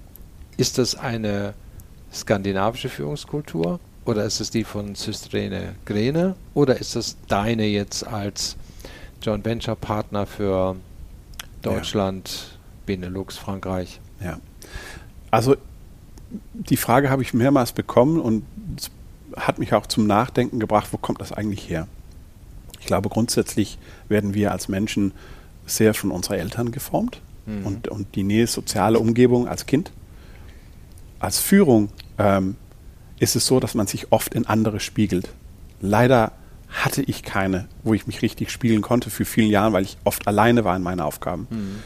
Ist 0.57 0.77
das 0.77 0.95
eine 0.95 1.53
skandinavische 2.11 2.89
Führungskultur 2.89 3.79
oder 4.05 4.23
ist 4.25 4.39
es 4.39 4.49
die 4.51 4.63
von 4.63 4.95
Systrene 4.95 5.75
Grene 5.85 6.35
oder 6.53 6.79
ist 6.79 6.95
das 6.95 7.17
deine 7.27 7.65
jetzt 7.65 8.05
als 8.05 8.55
Joint 9.21 9.45
Venture 9.45 9.75
Partner 9.75 10.25
für 10.25 10.75
Deutschland, 11.61 12.29
ja. 12.29 12.59
Benelux, 12.85 13.37
Frankreich? 13.37 13.99
Ja. 14.21 14.39
Also 15.31 15.55
die 16.53 16.77
Frage 16.77 17.09
habe 17.09 17.21
ich 17.21 17.33
mehrmals 17.33 17.71
bekommen 17.71 18.19
und 18.19 18.43
hat 19.35 19.57
mich 19.57 19.73
auch 19.73 19.87
zum 19.87 20.05
Nachdenken 20.05 20.59
gebracht, 20.59 20.89
wo 20.91 20.97
kommt 20.97 21.21
das 21.21 21.31
eigentlich 21.31 21.69
her? 21.69 21.87
Ich 22.83 22.87
glaube, 22.87 23.07
grundsätzlich 23.07 23.77
werden 24.09 24.33
wir 24.33 24.51
als 24.51 24.67
Menschen 24.67 25.13
sehr 25.65 25.93
von 25.93 26.11
unseren 26.11 26.37
Eltern 26.37 26.73
geformt 26.73 27.21
mhm. 27.45 27.65
und, 27.65 27.87
und 27.87 28.15
die 28.15 28.23
Nähe 28.23 28.45
soziale 28.45 28.99
Umgebung 28.99 29.47
als 29.47 29.65
Kind. 29.65 29.93
Als 31.17 31.39
Führung 31.39 31.87
ähm, 32.17 32.57
ist 33.19 33.37
es 33.37 33.47
so, 33.47 33.61
dass 33.61 33.73
man 33.73 33.87
sich 33.87 34.11
oft 34.11 34.35
in 34.35 34.45
andere 34.47 34.81
spiegelt. 34.81 35.29
Leider 35.79 36.33
hatte 36.67 37.01
ich 37.03 37.23
keine, 37.23 37.69
wo 37.83 37.93
ich 37.93 38.05
mich 38.05 38.21
richtig 38.21 38.51
spiegeln 38.51 38.81
konnte 38.81 39.09
für 39.09 39.23
vielen 39.23 39.49
Jahren, 39.49 39.71
weil 39.71 39.83
ich 39.83 39.95
oft 40.03 40.27
alleine 40.27 40.65
war 40.65 40.75
in 40.75 40.83
meinen 40.83 40.99
Aufgaben. 40.99 41.47
Mhm. 41.49 41.79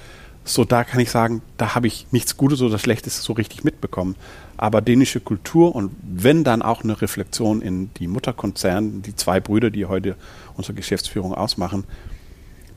So, 0.46 0.64
da 0.64 0.84
kann 0.84 1.02
ich 1.02 1.12
sagen, 1.12 1.44
da 1.58 1.76
habe 1.76 1.86
ich 1.86 2.08
nichts 2.12 2.38
Gutes 2.38 2.62
oder 2.64 2.80
Schlechtes 2.80 3.22
so 3.22 3.34
richtig 3.34 3.64
mitbekommen. 3.64 4.16
Aber 4.56 4.82
dänische 4.82 5.20
Kultur 5.20 5.76
und 5.76 5.92
wenn 6.02 6.44
dann 6.44 6.62
auch 6.64 6.84
eine 6.84 7.00
Reflexion 7.02 7.62
in 7.62 7.94
die 7.96 8.08
Mutterkonzern, 8.08 9.02
die 9.02 9.16
zwei 9.16 9.42
Brüder, 9.42 9.70
die 9.70 9.86
heute 9.86 10.16
unsere 10.58 10.74
Geschäftsführung 10.74 11.34
ausmachen, 11.34 11.86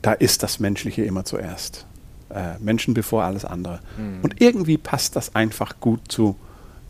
da 0.01 0.13
ist 0.13 0.43
das 0.43 0.59
Menschliche 0.59 1.03
immer 1.03 1.25
zuerst. 1.25 1.85
Äh, 2.29 2.57
Menschen 2.59 2.93
bevor 2.93 3.23
alles 3.23 3.45
andere. 3.45 3.81
Mhm. 3.97 4.19
Und 4.21 4.41
irgendwie 4.41 4.77
passt 4.77 5.15
das 5.15 5.35
einfach 5.35 5.79
gut 5.79 6.11
zu, 6.11 6.35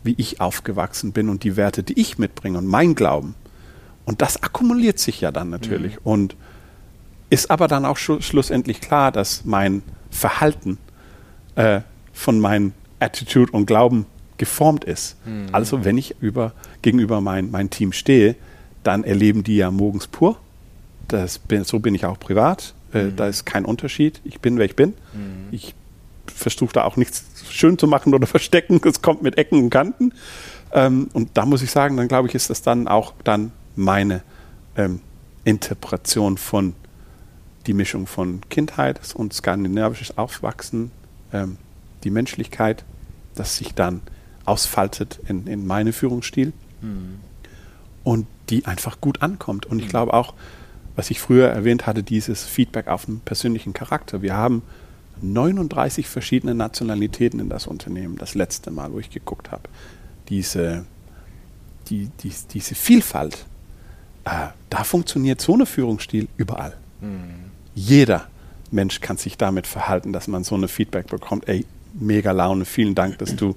wie 0.04 0.14
ich 0.16 0.40
aufgewachsen 0.40 1.12
bin 1.12 1.28
und 1.28 1.44
die 1.44 1.56
Werte, 1.56 1.82
die 1.82 1.98
ich 2.00 2.18
mitbringe 2.18 2.58
und 2.58 2.66
mein 2.66 2.94
Glauben. 2.94 3.34
Und 4.04 4.22
das 4.22 4.42
akkumuliert 4.42 4.98
sich 4.98 5.20
ja 5.20 5.30
dann 5.30 5.50
natürlich. 5.50 5.94
Mhm. 5.96 6.00
Und 6.04 6.36
ist 7.30 7.50
aber 7.50 7.66
dann 7.66 7.86
auch 7.86 7.96
schlussendlich 7.96 8.80
klar, 8.80 9.10
dass 9.10 9.44
mein 9.44 9.82
Verhalten 10.10 10.78
äh, 11.54 11.80
von 12.12 12.40
meinem 12.40 12.72
Attitude 13.00 13.50
und 13.52 13.66
Glauben 13.66 14.06
geformt 14.36 14.84
ist. 14.84 15.16
Mhm. 15.24 15.46
Also 15.52 15.84
wenn 15.84 15.96
ich 15.96 16.16
über, 16.20 16.52
gegenüber 16.82 17.20
mein, 17.20 17.50
mein 17.50 17.70
Team 17.70 17.92
stehe, 17.92 18.36
dann 18.82 19.04
erleben 19.04 19.44
die 19.44 19.56
ja 19.56 19.70
morgens 19.70 20.06
pur. 20.08 20.36
Das 21.12 21.38
bin, 21.38 21.64
so 21.64 21.78
bin 21.78 21.94
ich 21.94 22.06
auch 22.06 22.18
privat. 22.18 22.72
Äh, 22.94 23.04
mhm. 23.04 23.16
Da 23.16 23.26
ist 23.26 23.44
kein 23.44 23.66
Unterschied. 23.66 24.22
Ich 24.24 24.40
bin, 24.40 24.56
wer 24.56 24.64
ich 24.64 24.76
bin. 24.76 24.94
Mhm. 25.12 25.48
Ich 25.50 25.74
versuche 26.26 26.72
da 26.72 26.84
auch 26.84 26.96
nichts 26.96 27.24
schön 27.50 27.76
zu 27.76 27.86
machen 27.86 28.14
oder 28.14 28.26
verstecken. 28.38 28.80
Es 28.84 29.02
kommt 29.02 29.22
mit 29.22 29.36
Ecken 29.36 29.62
und 29.64 29.70
Kanten. 29.70 30.14
Ähm, 30.72 31.10
und 31.12 31.30
da 31.34 31.44
muss 31.44 31.60
ich 31.62 31.70
sagen, 31.70 31.98
dann 31.98 32.08
glaube 32.08 32.28
ich, 32.28 32.34
ist 32.34 32.48
das 32.48 32.62
dann 32.62 32.88
auch 32.88 33.12
dann 33.24 33.52
meine 33.76 34.22
ähm, 34.74 35.00
Interpretation 35.44 36.38
von 36.38 36.74
die 37.66 37.74
Mischung 37.74 38.06
von 38.06 38.40
Kindheit 38.48 38.98
und 39.14 39.34
skandinavisches 39.34 40.16
Aufwachsen, 40.16 40.92
ähm, 41.32 41.58
die 42.04 42.10
Menschlichkeit, 42.10 42.84
das 43.34 43.58
sich 43.58 43.74
dann 43.74 44.00
ausfaltet 44.46 45.20
in, 45.28 45.46
in 45.46 45.66
meinen 45.66 45.92
Führungsstil. 45.92 46.54
mhm. 46.80 47.20
und 48.02 48.26
die 48.48 48.64
einfach 48.64 49.00
gut 49.00 49.20
ankommt. 49.22 49.66
Und 49.66 49.78
ich 49.78 49.88
glaube 49.88 50.14
auch, 50.14 50.34
was 50.96 51.10
ich 51.10 51.20
früher 51.20 51.48
erwähnt 51.48 51.86
hatte, 51.86 52.02
dieses 52.02 52.44
Feedback 52.44 52.88
auf 52.88 53.06
den 53.06 53.20
persönlichen 53.20 53.72
Charakter. 53.72 54.22
Wir 54.22 54.36
haben 54.36 54.62
39 55.20 56.08
verschiedene 56.08 56.54
Nationalitäten 56.54 57.40
in 57.40 57.48
das 57.48 57.66
Unternehmen, 57.66 58.16
das 58.18 58.34
letzte 58.34 58.70
Mal, 58.70 58.92
wo 58.92 58.98
ich 58.98 59.10
geguckt 59.10 59.50
habe. 59.50 59.62
Diese, 60.28 60.84
die, 61.88 62.10
die, 62.22 62.32
diese 62.52 62.74
Vielfalt, 62.74 63.46
äh, 64.24 64.48
da 64.70 64.84
funktioniert 64.84 65.40
so 65.40 65.54
eine 65.54 65.66
Führungsstil 65.66 66.28
überall. 66.36 66.76
Mhm. 67.00 67.50
Jeder 67.74 68.28
Mensch 68.70 69.00
kann 69.00 69.16
sich 69.16 69.36
damit 69.36 69.66
verhalten, 69.66 70.12
dass 70.12 70.28
man 70.28 70.44
so 70.44 70.54
eine 70.54 70.68
Feedback 70.68 71.06
bekommt. 71.06 71.48
Ey, 71.48 71.66
mega 71.94 72.32
Laune, 72.32 72.64
vielen 72.64 72.94
Dank, 72.94 73.18
dass 73.18 73.36
du 73.36 73.54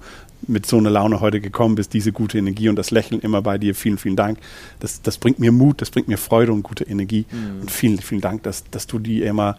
mit 0.48 0.66
so 0.66 0.78
einer 0.78 0.90
Laune 0.90 1.22
heute 1.22 1.42
gekommen 1.42 1.76
bist, 1.76 1.94
diese 1.94 2.12
gute 2.12 2.38
Energie 2.38 2.70
und 2.70 2.76
das 2.76 2.92
Lächeln 2.92 3.22
immer 3.22 3.42
bei 3.42 3.58
dir. 3.58 3.76
Vielen, 3.76 3.98
vielen 3.98 4.16
Dank. 4.16 4.40
Das, 4.80 5.02
das 5.02 5.18
bringt 5.18 5.40
mir 5.40 5.52
Mut, 5.52 5.82
das 5.82 5.90
bringt 5.90 6.08
mir 6.08 6.18
Freude 6.18 6.54
und 6.54 6.64
gute 6.64 6.84
Energie. 6.84 7.26
Mhm. 7.32 7.62
Und 7.62 7.72
vielen, 7.72 8.00
vielen 8.00 8.22
Dank, 8.22 8.44
dass, 8.44 8.64
dass 8.70 8.88
du 8.88 9.00
dir 9.00 9.26
immer 9.26 9.58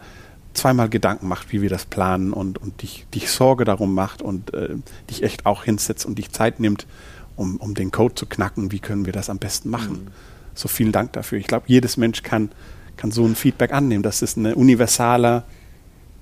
zweimal 0.53 0.89
Gedanken 0.89 1.27
machst, 1.27 1.51
wie 1.51 1.61
wir 1.61 1.69
das 1.69 1.85
planen 1.85 2.33
und, 2.33 2.57
und 2.57 2.81
dich, 2.81 3.05
dich 3.13 3.29
Sorge 3.29 3.63
darum 3.63 3.93
macht 3.93 4.21
und 4.21 4.53
äh, 4.53 4.75
dich 5.09 5.23
echt 5.23 5.45
auch 5.45 5.63
hinsetzt 5.63 6.05
und 6.05 6.17
dich 6.17 6.31
Zeit 6.31 6.59
nimmt, 6.59 6.87
um, 7.35 7.57
um 7.57 7.75
den 7.75 7.91
Code 7.91 8.15
zu 8.15 8.25
knacken, 8.25 8.71
wie 8.71 8.79
können 8.79 9.05
wir 9.05 9.13
das 9.13 9.29
am 9.29 9.37
besten 9.37 9.69
machen. 9.69 10.05
Mhm. 10.05 10.07
So 10.55 10.67
vielen 10.67 10.91
Dank 10.91 11.13
dafür. 11.13 11.37
Ich 11.37 11.47
glaube, 11.47 11.65
jedes 11.67 11.97
Mensch 11.97 12.23
kann, 12.23 12.49
kann 12.97 13.11
so 13.11 13.25
ein 13.25 13.35
Feedback 13.35 13.71
annehmen. 13.71 14.01
Das 14.01 14.23
ist 14.23 14.37
ein 14.37 14.53
universaler 14.53 15.43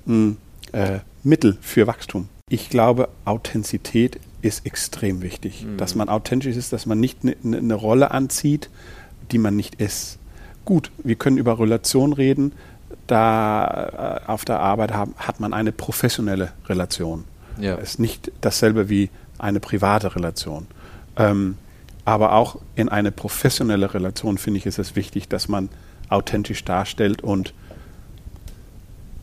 hm, 0.06 0.38
äh, 0.74 1.00
Mittel 1.24 1.58
für 1.62 1.88
Wachstum. 1.88 2.28
Ich 2.50 2.70
glaube, 2.70 3.10
Authentizität 3.26 4.20
ist 4.44 4.68
extrem 4.68 5.24
wichtig. 5.24 5.66
Mhm. 5.66 5.78
Dass 5.78 5.96
man 5.96 6.10
authentisch 6.10 6.56
ist, 6.56 6.72
dass 6.74 6.86
man 6.86 7.00
nicht 7.00 7.20
eine 7.24 7.36
ne, 7.42 7.62
ne 7.62 7.74
Rolle 7.74 8.12
anzieht, 8.12 8.70
die 9.32 9.40
man 9.40 9.56
nicht 9.56 9.82
ist. 9.82 10.20
Gut, 10.64 10.92
wir 11.04 11.16
können 11.16 11.38
über 11.38 11.60
Relation 11.60 12.14
reden. 12.14 12.54
Da 13.08 14.22
äh, 14.28 14.30
auf 14.30 14.46
der 14.46 14.60
Arbeit 14.60 14.94
haben, 14.94 15.16
hat 15.18 15.40
man 15.40 15.54
eine 15.54 15.72
professionelle 15.72 16.52
Relation. 16.68 17.24
Ja. 17.60 17.76
Ist 17.76 18.00
nicht 18.00 18.32
dasselbe 18.42 18.90
wie 18.90 19.10
eine 19.40 19.60
private 19.60 20.16
Relation. 20.16 20.68
Ähm, 21.18 21.58
aber 22.04 22.34
auch 22.34 22.60
in 22.76 22.90
eine 22.90 23.12
professionelle 23.12 23.96
Relation 23.96 24.38
finde 24.38 24.60
ich, 24.60 24.68
ist 24.68 24.78
es 24.78 24.96
wichtig, 24.96 25.28
dass 25.28 25.48
man 25.48 25.70
authentisch 26.10 26.64
darstellt 26.64 27.24
und 27.24 27.56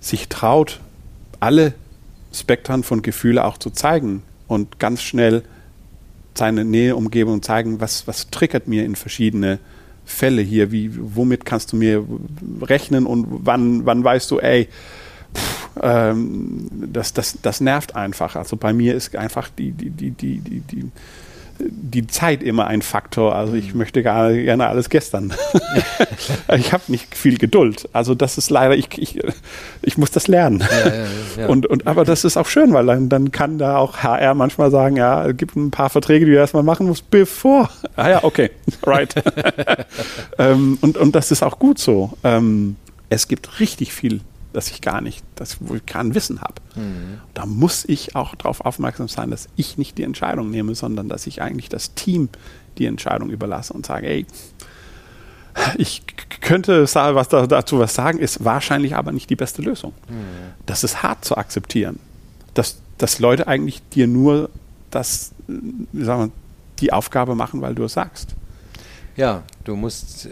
sich 0.00 0.28
traut, 0.28 0.80
alle 1.38 1.74
Spektren 2.32 2.82
von 2.82 3.02
Gefühle 3.02 3.44
auch 3.44 3.58
zu 3.58 3.70
zeigen 3.70 4.22
und 4.48 4.78
ganz 4.78 5.02
schnell 5.02 5.42
seine 6.34 6.64
Näheumgebung 6.64 7.42
zeigen, 7.42 7.80
was, 7.80 8.06
was 8.06 8.30
triggert 8.30 8.68
mir 8.68 8.84
in 8.84 8.96
verschiedene 8.96 9.58
Fälle 10.04 10.42
hier, 10.42 10.72
wie, 10.72 10.90
womit 10.94 11.44
kannst 11.44 11.72
du 11.72 11.76
mir 11.76 12.04
rechnen 12.62 13.06
und 13.06 13.26
wann, 13.28 13.86
wann 13.86 14.02
weißt 14.02 14.30
du, 14.30 14.40
ey, 14.40 14.68
pff, 15.34 15.68
ähm, 15.82 16.68
das, 16.72 17.12
das, 17.12 17.38
das 17.42 17.60
nervt 17.60 17.94
einfach. 17.94 18.36
Also 18.36 18.56
bei 18.56 18.72
mir 18.72 18.94
ist 18.94 19.14
einfach 19.16 19.48
die, 19.48 19.72
die, 19.72 19.90
die, 19.90 20.10
die, 20.10 20.38
die, 20.38 20.60
die 20.60 20.90
die 21.70 22.06
Zeit 22.06 22.42
immer 22.42 22.66
ein 22.66 22.82
Faktor. 22.82 23.34
Also 23.34 23.54
ich 23.54 23.72
mhm. 23.72 23.78
möchte 23.78 24.02
gar, 24.02 24.32
gerne 24.32 24.66
alles 24.66 24.88
gestern. 24.88 25.32
ich 26.56 26.72
habe 26.72 26.84
nicht 26.88 27.14
viel 27.16 27.38
Geduld. 27.38 27.88
Also 27.92 28.14
das 28.14 28.38
ist 28.38 28.50
leider, 28.50 28.76
ich, 28.76 28.88
ich, 28.96 29.20
ich 29.82 29.98
muss 29.98 30.10
das 30.10 30.28
lernen. 30.28 30.60
Ja, 30.60 30.88
ja, 30.88 31.06
ja. 31.38 31.46
Und, 31.46 31.66
und, 31.66 31.86
aber 31.86 32.04
das 32.04 32.24
ist 32.24 32.36
auch 32.36 32.46
schön, 32.46 32.72
weil 32.72 32.86
dann, 32.86 33.08
dann 33.08 33.30
kann 33.30 33.58
da 33.58 33.76
auch 33.76 33.98
HR 33.98 34.34
manchmal 34.34 34.70
sagen, 34.70 34.96
ja, 34.96 35.26
es 35.26 35.36
gibt 35.36 35.56
ein 35.56 35.70
paar 35.70 35.90
Verträge, 35.90 36.24
die 36.24 36.32
du 36.32 36.38
erstmal 36.38 36.62
machen 36.62 36.86
musst, 36.86 37.10
bevor. 37.10 37.70
Ah 37.96 38.10
ja, 38.10 38.24
okay, 38.24 38.50
right. 38.86 39.14
ähm, 40.38 40.78
und, 40.80 40.96
und 40.96 41.14
das 41.14 41.30
ist 41.30 41.42
auch 41.42 41.58
gut 41.58 41.78
so. 41.78 42.12
Ähm, 42.24 42.76
es 43.08 43.28
gibt 43.28 43.60
richtig 43.60 43.92
viel 43.92 44.20
dass 44.52 44.70
ich 44.70 44.80
gar 44.80 45.00
nicht, 45.00 45.24
dass 45.34 45.58
ich 45.74 45.86
kein 45.86 46.14
Wissen 46.14 46.40
habe. 46.40 46.54
Mhm. 46.76 47.20
Da 47.34 47.46
muss 47.46 47.84
ich 47.84 48.16
auch 48.16 48.34
darauf 48.34 48.60
aufmerksam 48.62 49.08
sein, 49.08 49.30
dass 49.30 49.48
ich 49.56 49.78
nicht 49.78 49.98
die 49.98 50.02
Entscheidung 50.02 50.50
nehme, 50.50 50.74
sondern 50.74 51.08
dass 51.08 51.26
ich 51.26 51.42
eigentlich 51.42 51.68
das 51.68 51.94
Team 51.94 52.28
die 52.78 52.86
Entscheidung 52.86 53.30
überlasse 53.30 53.72
und 53.72 53.86
sage, 53.86 54.08
ey, 54.08 54.26
ich 55.76 56.02
könnte 56.40 56.82
was 56.94 57.28
dazu 57.28 57.78
was 57.78 57.94
sagen, 57.94 58.18
ist 58.18 58.44
wahrscheinlich 58.44 58.96
aber 58.96 59.12
nicht 59.12 59.28
die 59.30 59.36
beste 59.36 59.62
Lösung. 59.62 59.92
Mhm. 60.08 60.52
Das 60.66 60.84
ist 60.84 61.02
hart 61.02 61.24
zu 61.24 61.36
akzeptieren, 61.36 61.98
dass, 62.54 62.80
dass 62.98 63.18
Leute 63.18 63.46
eigentlich 63.46 63.82
dir 63.90 64.06
nur 64.06 64.50
das, 64.90 65.32
sagen 65.92 66.26
wir, 66.26 66.30
die 66.80 66.92
Aufgabe 66.92 67.34
machen, 67.34 67.60
weil 67.60 67.74
du 67.74 67.84
es 67.84 67.92
sagst. 67.92 68.34
Ja, 69.16 69.42
du 69.64 69.76
musst, 69.76 70.26
äh, 70.26 70.30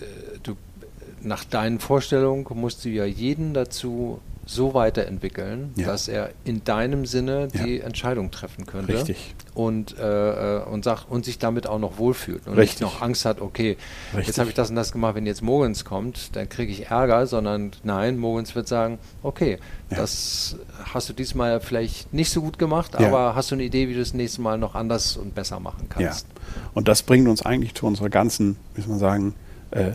nach 1.23 1.45
deinen 1.45 1.81
Vorstellungen 1.81 2.47
musst 2.55 2.85
du 2.85 2.89
ja 2.89 3.05
jeden 3.05 3.55
dazu 3.55 4.21
so 4.51 4.75
weiterentwickeln, 4.75 5.73
ja. 5.77 5.87
dass 5.87 6.09
er 6.09 6.31
in 6.45 6.65
deinem 6.65 7.07
Sinne 7.07 7.49
die 7.49 7.77
ja. 7.77 7.85
Entscheidung 7.85 8.33
treffen 8.33 8.67
könnte. 8.67 8.95
Richtig. 8.95 9.37
Und, 9.55 9.97
äh, 9.97 10.59
äh, 10.59 10.65
und, 10.65 10.83
sag, 10.83 11.05
und 11.09 11.25
sich 11.25 11.39
damit 11.39 11.69
auch 11.69 11.79
noch 11.79 11.99
wohlfühlt 11.99 12.49
und 12.49 12.59
Richtig. 12.59 12.81
nicht 12.81 12.93
noch 12.93 13.01
Angst 13.01 13.25
hat, 13.25 13.41
okay, 13.41 13.77
Richtig. 14.13 14.27
jetzt 14.27 14.39
habe 14.41 14.49
ich 14.49 14.57
das 14.57 14.71
und 14.71 14.77
das 14.77 14.91
gemacht, 14.91 15.15
wenn 15.15 15.27
jetzt 15.27 15.43
Mogens 15.43 15.85
kommt, 15.85 16.35
dann 16.35 16.49
kriege 16.49 16.73
ich 16.73 16.87
Ärger, 16.87 17.29
sondern 17.29 17.71
nein, 17.85 18.19
Mogens 18.19 18.57
wird 18.57 18.67
sagen, 18.67 18.99
okay, 19.23 19.59
ja. 19.91 19.99
das 19.99 20.57
hast 20.83 21.09
du 21.09 21.13
diesmal 21.13 21.61
vielleicht 21.61 22.13
nicht 22.13 22.31
so 22.31 22.41
gut 22.41 22.59
gemacht, 22.59 22.97
aber 22.97 23.37
hast 23.37 23.53
du 23.53 23.55
eine 23.55 23.63
Idee, 23.63 23.89
wie 23.89 23.93
du 23.93 24.01
das 24.01 24.15
nächste 24.15 24.41
Mal 24.41 24.59
noch 24.59 24.75
anders 24.75 25.17
und 25.17 25.35
besser 25.35 25.61
machen 25.61 25.87
kannst. 25.89 26.27
Ja. 26.27 26.61
Und 26.75 26.89
das 26.89 27.03
bringt 27.05 27.29
uns 27.29 27.43
eigentlich 27.43 27.75
zu 27.75 27.87
unserer 27.87 28.09
ganzen, 28.09 28.57
soll 28.77 28.89
man 28.89 28.99
sagen, 28.99 29.35
äh, 29.71 29.93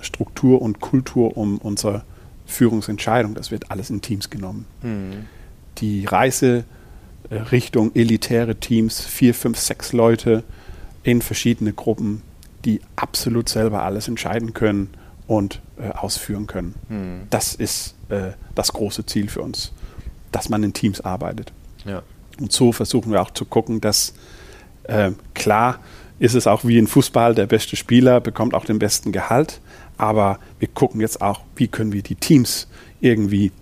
Struktur 0.00 0.62
und 0.62 0.80
Kultur 0.80 1.36
um 1.36 1.58
unsere 1.58 2.02
Führungsentscheidung. 2.46 3.34
Das 3.34 3.50
wird 3.50 3.70
alles 3.70 3.90
in 3.90 4.00
Teams 4.00 4.30
genommen. 4.30 4.64
Mhm. 4.82 5.26
Die 5.78 6.06
Reise 6.06 6.64
äh, 7.30 7.36
Richtung 7.36 7.94
elitäre 7.94 8.56
Teams, 8.56 9.00
vier, 9.00 9.34
fünf, 9.34 9.58
sechs 9.58 9.92
Leute 9.92 10.42
in 11.02 11.22
verschiedene 11.22 11.72
Gruppen, 11.72 12.22
die 12.64 12.80
absolut 12.96 13.48
selber 13.48 13.82
alles 13.82 14.08
entscheiden 14.08 14.54
können 14.54 14.90
und 15.26 15.60
äh, 15.78 15.90
ausführen 15.90 16.46
können. 16.46 16.74
Mhm. 16.88 17.20
Das 17.30 17.54
ist 17.54 17.94
äh, 18.08 18.32
das 18.54 18.72
große 18.72 19.06
Ziel 19.06 19.28
für 19.28 19.42
uns, 19.42 19.72
dass 20.32 20.48
man 20.48 20.62
in 20.62 20.72
Teams 20.72 21.00
arbeitet. 21.00 21.52
Ja. 21.84 22.02
Und 22.40 22.52
so 22.52 22.72
versuchen 22.72 23.12
wir 23.12 23.20
auch 23.20 23.30
zu 23.30 23.44
gucken, 23.44 23.80
dass 23.80 24.14
äh, 24.84 25.12
klar 25.34 25.80
ist 26.18 26.34
es 26.34 26.46
auch 26.46 26.64
wie 26.64 26.78
in 26.78 26.86
Fußball, 26.86 27.34
der 27.34 27.46
beste 27.46 27.76
Spieler 27.76 28.20
bekommt 28.20 28.54
auch 28.54 28.64
den 28.64 28.78
besten 28.78 29.12
Gehalt. 29.12 29.60
Aber 29.96 30.38
wir 30.58 30.68
gucken 30.68 31.00
jetzt 31.00 31.20
auch, 31.20 31.42
wie 31.56 31.68
können 31.68 31.92
wir 31.92 32.02
die 32.02 32.14
Teams 32.14 32.68
irgendwie 33.00 33.52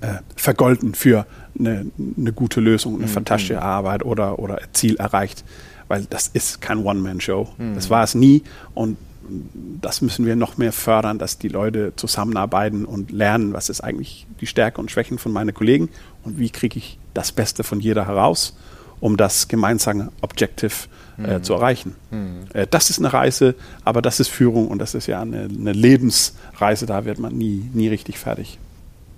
äh, 0.00 0.18
vergolden 0.36 0.94
für 0.94 1.26
eine, 1.58 1.86
eine, 2.16 2.32
gute 2.32 2.60
Lösung, 2.60 2.96
eine 2.96 3.06
mhm. 3.06 3.10
fantastische 3.10 3.62
Arbeit 3.62 4.04
oder, 4.04 4.38
oder 4.38 4.60
Ziel 4.72 4.96
erreicht. 4.96 5.44
Weil 5.88 6.04
das 6.08 6.28
ist 6.28 6.60
kein 6.60 6.84
One-Man-Show. 6.84 7.48
Mhm. 7.56 7.74
Das 7.74 7.88
war 7.88 8.04
es 8.04 8.14
nie. 8.14 8.42
Und 8.74 8.98
das 9.80 10.00
müssen 10.00 10.26
wir 10.26 10.36
noch 10.36 10.56
mehr 10.56 10.72
fördern, 10.72 11.18
dass 11.18 11.38
die 11.38 11.48
Leute 11.48 11.92
zusammenarbeiten 11.96 12.84
und 12.84 13.10
lernen, 13.10 13.52
was 13.52 13.68
ist 13.68 13.80
eigentlich 13.80 14.26
die 14.40 14.46
Stärke 14.46 14.80
und 14.80 14.90
Schwächen 14.90 15.18
von 15.18 15.32
meinen 15.32 15.52
Kollegen 15.52 15.88
und 16.24 16.38
wie 16.38 16.50
kriege 16.50 16.78
ich 16.78 16.98
das 17.14 17.32
Beste 17.32 17.64
von 17.64 17.80
jeder 17.80 18.06
heraus, 18.06 18.56
um 19.00 19.16
das 19.16 19.48
gemeinsame 19.48 20.10
Objective 20.22 20.88
äh, 21.22 21.40
zu 21.40 21.54
erreichen. 21.54 21.96
Äh, 22.52 22.66
das 22.70 22.90
ist 22.90 22.98
eine 22.98 23.12
Reise, 23.12 23.54
aber 23.84 24.02
das 24.02 24.20
ist 24.20 24.28
Führung 24.28 24.68
und 24.68 24.78
das 24.78 24.94
ist 24.94 25.06
ja 25.06 25.20
eine, 25.20 25.44
eine, 25.44 25.72
Lebensreise, 25.72 26.86
da 26.86 27.04
wird 27.04 27.18
man 27.18 27.36
nie, 27.36 27.68
nie 27.72 27.88
richtig 27.88 28.18
fertig. 28.18 28.58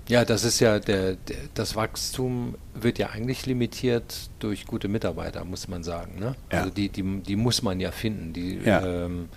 Ja, 0.09 0.25
das 0.25 0.43
ist 0.43 0.59
ja 0.59 0.81
der, 0.81 1.15
der, 1.15 1.37
das 1.55 1.77
Wachstum 1.77 2.57
wird 2.75 2.99
ja 2.99 3.11
eigentlich 3.11 3.47
limitiert 3.47 4.31
durch 4.41 4.67
gute 4.67 4.89
Mitarbeiter, 4.89 5.45
muss 5.45 5.69
man 5.69 5.85
sagen. 5.85 6.19
Ne? 6.19 6.35
Ja. 6.51 6.59
Also 6.59 6.71
die, 6.71 6.89
die, 6.89 7.21
die 7.21 7.37
muss 7.37 7.63
man 7.63 7.79
ja 7.79 7.93
finden. 7.93 8.33
Die, 8.33 8.59
ja. 8.65 8.85
Ähm, 8.85 9.29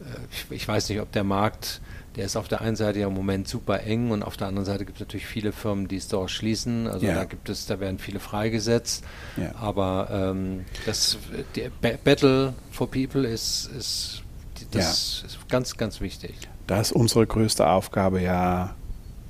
äh, 0.00 0.04
ich, 0.32 0.46
ich, 0.50 0.66
weiß 0.66 0.88
nicht, 0.88 1.00
ob 1.00 1.12
der 1.12 1.22
Markt 1.22 1.80
der 2.16 2.24
ist 2.24 2.36
auf 2.36 2.48
der 2.48 2.60
einen 2.60 2.76
Seite 2.76 2.98
ja 2.98 3.06
im 3.06 3.14
Moment 3.14 3.46
super 3.46 3.82
eng 3.82 4.10
und 4.10 4.22
auf 4.22 4.36
der 4.36 4.48
anderen 4.48 4.66
Seite 4.66 4.84
gibt 4.84 4.98
es 4.98 5.00
natürlich 5.00 5.26
viele 5.26 5.52
Firmen, 5.52 5.86
die 5.86 6.00
Stores 6.00 6.32
schließen. 6.32 6.88
Also 6.88 7.06
ja. 7.06 7.14
da 7.14 7.24
gibt 7.24 7.48
es, 7.48 7.66
da 7.66 7.78
werden 7.78 7.98
viele 7.98 8.18
freigesetzt. 8.18 9.04
Ja. 9.36 9.54
Aber 9.54 10.08
ähm, 10.10 10.64
das 10.86 11.18
Battle 12.04 12.54
for 12.70 12.90
People 12.90 13.26
ist, 13.26 13.70
ist 13.76 14.22
das 14.72 15.22
ja. 15.22 15.26
ist 15.26 15.48
ganz, 15.48 15.76
ganz 15.76 16.00
wichtig. 16.00 16.34
Da 16.66 16.80
ist 16.80 16.92
unsere 16.92 17.26
größte 17.26 17.68
Aufgabe 17.68 18.20
ja 18.20 18.74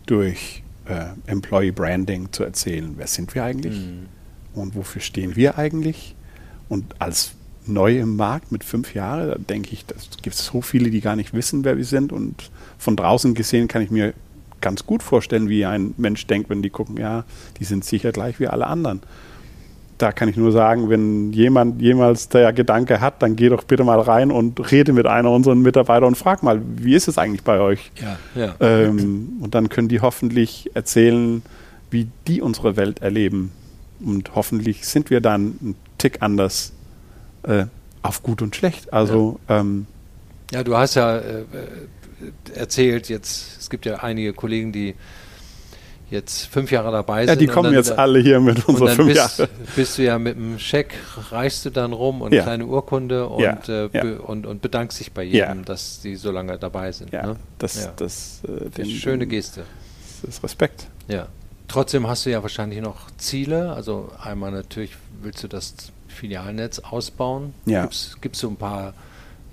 durch 0.07 0.63
äh, 0.87 1.07
Employee 1.27 1.71
Branding 1.71 2.33
zu 2.33 2.45
erzählen, 2.45 2.95
wer 2.97 3.07
sind 3.07 3.35
wir 3.35 3.45
eigentlich 3.45 3.77
mhm. 3.77 4.09
und 4.55 4.75
wofür 4.75 5.01
stehen 5.01 5.37
wir 5.37 5.57
eigentlich. 5.57 6.17
Und 6.69 7.01
als 7.01 7.33
neu 7.73 7.99
im 7.99 8.17
Markt 8.17 8.53
mit 8.53 8.65
fünf 8.65 8.95
Jahren, 8.95 9.29
da 9.29 9.35
denke 9.37 9.71
ich, 9.73 9.85
es 9.97 10.11
gibt 10.23 10.37
so 10.37 10.61
viele, 10.63 10.91
die 10.91 11.01
gar 11.01 11.17
nicht 11.17 11.33
wissen, 11.35 11.65
wer 11.65 11.77
wir 11.77 11.85
sind. 11.85 12.13
Und 12.13 12.51
von 12.79 12.97
draußen 12.97 13.35
gesehen 13.35 13.69
kann 13.69 13.83
ich 13.83 13.91
mir 13.91 14.15
ganz 14.61 14.87
gut 14.87 15.03
vorstellen, 15.03 15.49
wie 15.49 15.65
ein 15.65 15.95
Mensch 15.97 16.27
denkt, 16.27 16.51
wenn 16.51 16.63
die 16.63 16.71
gucken, 16.71 16.97
ja, 16.97 17.25
die 17.59 17.65
sind 17.65 17.85
sicher 17.85 18.13
gleich 18.13 18.41
wie 18.41 18.47
alle 18.47 18.67
anderen. 18.67 19.01
da 19.99 20.13
kann 20.13 20.31
ich 20.31 20.37
nur 20.37 20.51
sagen, 20.51 20.89
wenn 20.89 21.31
jemand 21.33 21.83
jemals 21.83 22.31
der 22.31 22.55
Gedanke 22.55 23.01
hat, 23.03 23.23
dann 23.23 23.37
geh 23.37 23.51
doch 23.51 23.65
bitte 23.65 23.85
mal 23.85 24.01
rein 24.01 24.31
und 24.31 24.71
rede 24.73 24.95
mit 24.95 25.07
einer 25.07 25.31
unserer 25.31 25.55
Mitarbeiter 25.55 26.07
und 26.07 26.17
frag 26.17 26.43
mal, 26.43 26.63
wie 26.77 26.95
ist 26.95 27.07
es 27.07 27.19
eigentlich 27.19 27.43
bei 27.43 27.61
euch? 27.61 27.93
Ja, 28.01 28.19
ja. 28.35 28.55
Ähm, 28.61 29.39
und 29.41 29.55
dann 29.55 29.69
können 29.69 29.89
die 29.89 30.01
hoffentlich 30.01 30.71
erzählen, 30.73 31.43
wie 31.91 32.09
die 32.27 32.41
unsere 32.41 32.77
Welt 32.77 33.03
erleben. 33.03 33.53
Und 34.03 34.35
hoffentlich 34.35 34.87
sind 34.87 35.11
wir 35.11 35.21
dann 35.21 35.57
ein 35.61 35.75
Tick 35.99 36.23
anders 36.23 36.73
äh, 37.43 37.67
auf 38.03 38.23
gut 38.23 38.43
und 38.43 38.57
schlecht. 38.57 38.93
Also 38.93 39.41
ja, 39.49 39.61
ähm, 39.61 39.87
ja 40.51 40.65
du 40.65 40.77
hast 40.77 40.95
ja 40.95 41.19
äh, 41.19 41.45
erzählt 42.55 43.09
jetzt, 43.09 43.59
es 43.61 43.71
gibt 43.71 43.87
ja 43.87 43.97
einige 43.97 44.33
Kollegen, 44.33 44.73
die 44.73 44.95
jetzt 46.11 46.47
fünf 46.47 46.71
Jahre 46.71 46.91
dabei 46.91 47.21
sind. 47.27 47.29
Ja, 47.29 47.37
die 47.37 47.47
kommen 47.47 47.73
jetzt 47.73 47.93
alle 47.93 48.19
hier 48.19 48.41
mit 48.41 48.67
unseren 48.69 48.89
fünf 48.97 49.15
Jahren. 49.15 49.49
Bist 49.77 49.97
du 49.97 50.03
ja 50.03 50.19
mit 50.19 50.37
dem 50.37 50.59
Scheck, 50.59 50.95
reichst 51.31 51.65
du 51.65 51.71
dann 51.71 51.93
rum 51.93 52.21
und 52.21 52.29
eine 52.29 52.37
ja. 52.37 52.43
kleine 52.43 52.67
Urkunde 52.67 53.27
und, 53.27 53.43
ja, 53.43 53.59
äh, 53.69 53.89
ja. 53.93 54.19
und, 54.19 54.47
und 54.47 54.61
bedankst 54.61 54.99
dich 54.99 55.13
bei 55.13 55.23
jedem, 55.23 55.65
dass 55.65 56.01
die 56.01 56.17
so 56.17 56.31
lange 56.31 56.59
dabei 56.59 56.93
sind. 56.93 57.13
Ja, 57.13 57.27
ne? 57.27 57.37
das, 57.59 57.91
das, 57.97 58.43
äh, 58.45 58.71
den, 58.71 58.87
schöne 58.87 59.27
Geste. 59.27 59.65
Das 60.23 60.37
ist 60.37 60.43
Respekt. 60.43 60.89
Ja. 61.09 61.29
Trotzdem 61.69 62.09
hast 62.09 62.27
du 62.27 62.31
ja 62.31 62.43
wahrscheinlich 62.43 62.81
noch 62.81 63.11
Ziele. 63.17 63.73
Also 63.73 64.11
einmal 64.21 64.51
natürlich 64.51 64.97
willst 65.23 65.45
du 65.45 65.49
das 65.49 65.75
Filialnetz 66.11 66.79
ausbauen. 66.81 67.55
Ja. 67.67 67.83
Gibt 68.21 68.35
es 68.35 68.41
so 68.41 68.49
ein 68.49 68.57
paar 68.57 68.95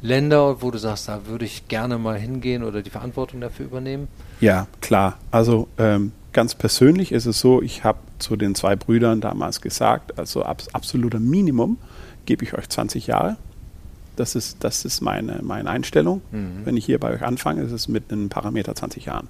Länder, 0.02 0.62
wo 0.62 0.72
du 0.72 0.78
sagst, 0.78 1.08
da 1.08 1.26
würde 1.26 1.46
ich 1.46 1.68
gerne 1.68 1.98
mal 1.98 2.18
hingehen 2.18 2.64
oder 2.64 2.82
die 2.82 2.90
Verantwortung 2.90 3.42
dafür 3.42 3.66
übernehmen? 3.66 4.08
Ja, 4.42 4.68
klar. 4.82 5.18
Also 5.32 5.68
ähm, 5.78 6.12
ganz 6.34 6.54
persönlich 6.54 7.12
ist 7.12 7.26
es 7.26 7.40
so, 7.40 7.62
ich 7.62 7.84
habe 7.84 8.00
zu 8.20 8.36
den 8.36 8.54
zwei 8.56 8.76
Brüdern 8.76 9.22
damals 9.22 9.62
gesagt, 9.62 10.20
also 10.20 10.44
abs 10.44 10.68
absoluter 10.70 11.20
Minimum 11.20 11.78
gebe 12.26 12.44
ich 12.44 12.54
euch 12.54 12.70
20 12.70 13.08
Jahre. 13.08 13.38
Das 14.16 14.36
ist, 14.36 14.64
das 14.64 14.86
ist 14.86 15.02
meine, 15.02 15.40
meine 15.44 15.70
Einstellung. 15.70 16.22
Mhm. 16.32 16.66
Wenn 16.66 16.78
ich 16.78 16.86
hier 16.86 17.00
bei 17.00 17.14
euch 17.14 17.24
anfange, 17.24 17.62
ist 17.62 17.72
es 17.72 17.88
mit 17.88 18.12
einem 18.12 18.30
Parameter 18.30 18.76
20 18.76 19.06
Jahren. 19.06 19.30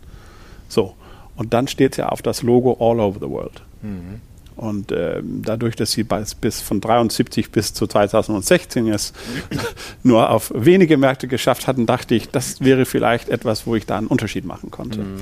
So. 0.68 0.96
Und 1.36 1.54
dann 1.54 1.68
steht 1.68 1.94
es 1.94 1.98
ja 1.98 2.10
auf 2.10 2.22
das 2.22 2.42
Logo 2.42 2.78
All 2.80 3.00
Over 3.00 3.20
the 3.20 3.30
World. 3.30 3.62
Mhm. 3.82 4.22
Und 4.58 4.92
äh, 4.92 5.22
dadurch, 5.24 5.76
dass 5.76 5.92
sie 5.92 6.04
bis, 6.04 6.36
bis 6.36 6.62
von 6.62 6.82
73 6.82 7.52
bis 7.52 7.74
zu 7.74 7.88
2016 7.88 8.88
es 8.88 9.14
nur 10.04 10.30
auf 10.30 10.52
wenige 10.54 10.98
Märkte 10.98 11.28
geschafft 11.28 11.68
hatten, 11.68 11.86
dachte 11.86 12.16
ich, 12.16 12.30
das 12.30 12.60
wäre 12.60 12.86
vielleicht 12.86 13.30
etwas, 13.30 13.68
wo 13.68 13.76
ich 13.76 13.86
da 13.86 13.98
einen 13.98 14.08
Unterschied 14.08 14.46
machen 14.46 14.72
konnte. 14.72 15.02
Mhm. 15.02 15.18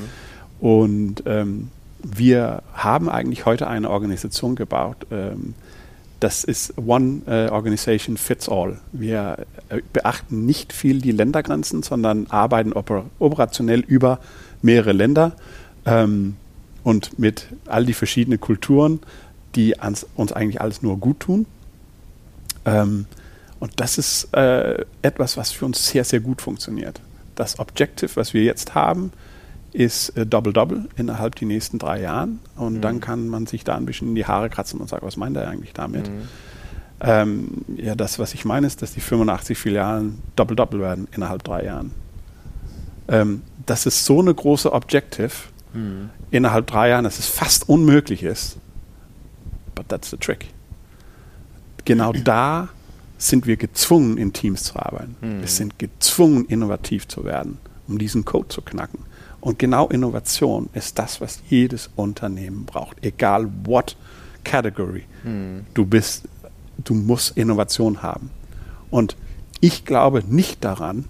Und 0.60 1.24
ähm, 1.26 1.70
wir 2.02 2.64
haben 2.74 3.10
eigentlich 3.10 3.46
heute 3.46 3.68
eine 3.68 3.90
Organisation 3.90 4.56
gebaut. 4.56 5.06
Ähm, 5.12 5.54
das 6.20 6.44
ist 6.44 6.78
One 6.78 7.22
äh, 7.28 7.50
Organization 7.50 8.18
Fits 8.18 8.48
All. 8.48 8.80
Wir 8.92 9.46
äh, 9.70 9.82
beachten 9.92 10.46
nicht 10.46 10.72
viel 10.72 11.02
die 11.02 11.12
Ländergrenzen, 11.12 11.84
sondern 11.84 12.28
arbeiten 12.30 12.74
oper 12.74 13.06
operationell 13.20 13.82
über 13.82 14.20
mehrere 14.62 14.94
Länder 14.94 15.34
ähm, 15.86 16.36
und 16.84 17.20
mit 17.20 17.48
all 17.66 17.86
die 17.86 17.94
verschiedenen 17.94 18.40
Kulturen, 18.40 19.00
die 19.56 19.80
ans, 19.80 20.06
uns 20.16 20.32
eigentlich 20.32 20.62
alles 20.62 20.82
nur 20.82 20.97
gut 20.97 21.20
tun. 21.22 21.45
Ähm, 22.66 23.06
und 23.60 23.80
das 23.80 23.97
ist 23.97 24.34
äh, 24.34 24.86
etwas, 25.01 25.38
was 25.38 25.51
für 25.51 25.66
uns 25.66 25.88
sehr, 25.88 26.03
sehr 26.03 26.20
gut 26.20 26.41
funktioniert. 26.41 27.01
Das 27.36 27.60
Objective, 27.60 28.16
was 28.16 28.34
wir 28.34 28.43
jetzt 28.43 28.76
haben, 28.76 29.12
ist 29.72 30.10
äh, 30.18 30.26
Double-Double 30.26 30.86
innerhalb 30.95 31.36
der 31.36 31.47
nächsten 31.47 31.80
drei 31.80 32.01
Jahren. 32.01 32.39
Und 32.56 32.76
mhm. 32.76 32.82
dann 32.82 32.99
kann 32.99 33.28
man 33.28 33.45
sich 33.45 33.64
da 33.64 33.76
ein 33.76 33.86
bisschen 33.86 34.10
in 34.10 34.16
die 34.16 34.26
Haare 34.26 34.49
kratzen 34.49 34.80
und 34.80 34.89
sagen, 34.89 35.06
was 35.06 35.18
meint 35.18 35.36
er 35.38 35.47
eigentlich 35.47 35.74
damit? 35.74 36.10
Mhm. 36.10 36.28
Ähm, 37.01 37.47
ja, 37.76 37.95
das, 37.95 38.20
was 38.20 38.34
ich 38.34 38.45
meine, 38.45 38.68
ist, 38.68 38.82
dass 38.82 38.93
die 38.93 39.01
85 39.01 39.58
Filialen 39.58 40.22
Double-Double 40.36 40.80
werden 40.80 41.08
innerhalb 41.14 41.43
drei 41.43 41.66
Jahren. 41.66 41.91
Ähm, 43.08 43.41
das 43.66 43.86
ist 43.86 44.06
so 44.06 44.20
eine 44.20 44.34
große 44.34 44.72
Objective 44.72 45.32
mhm. 45.74 46.10
innerhalb 46.32 46.68
drei 46.68 46.89
Jahren, 46.89 47.03
dass 47.03 47.20
es 47.20 47.28
fast 47.28 47.68
unmöglich 47.68 48.24
ist. 48.24 48.58
But 49.76 49.89
that's 49.89 50.09
the 50.09 50.17
trick. 50.17 50.47
Genau 51.84 52.13
da 52.13 52.69
sind 53.17 53.45
wir 53.45 53.57
gezwungen, 53.57 54.17
in 54.17 54.34
Teams 54.34 54.63
zu 54.63 54.78
arbeiten. 54.78 55.15
Mhm. 55.21 55.41
Wir 55.41 55.47
sind 55.47 55.78
gezwungen, 55.78 56.45
innovativ 56.45 57.07
zu 57.07 57.23
werden, 57.23 57.59
um 57.88 57.97
diesen 57.97 58.26
Code 58.26 58.47
zu 58.47 58.61
knacken. 58.61 58.99
Und 59.45 59.59
genau 59.59 59.88
Innovation 59.89 60.69
ist 60.73 60.97
das, 60.97 61.21
was 61.21 61.39
jedes 61.49 61.91
Unternehmen 61.95 62.65
braucht, 62.65 62.97
egal 63.03 63.47
what 63.63 63.95
category 64.43 65.03
hm. 65.21 65.65
du 65.76 65.86
bist. 65.86 66.23
Du 66.84 66.95
musst 66.95 67.38
Innovation 67.38 68.01
haben. 68.01 68.32
Und 68.89 69.15
ich 69.59 69.86
glaube 69.86 70.23
nicht 70.28 70.63
daran, 70.63 71.05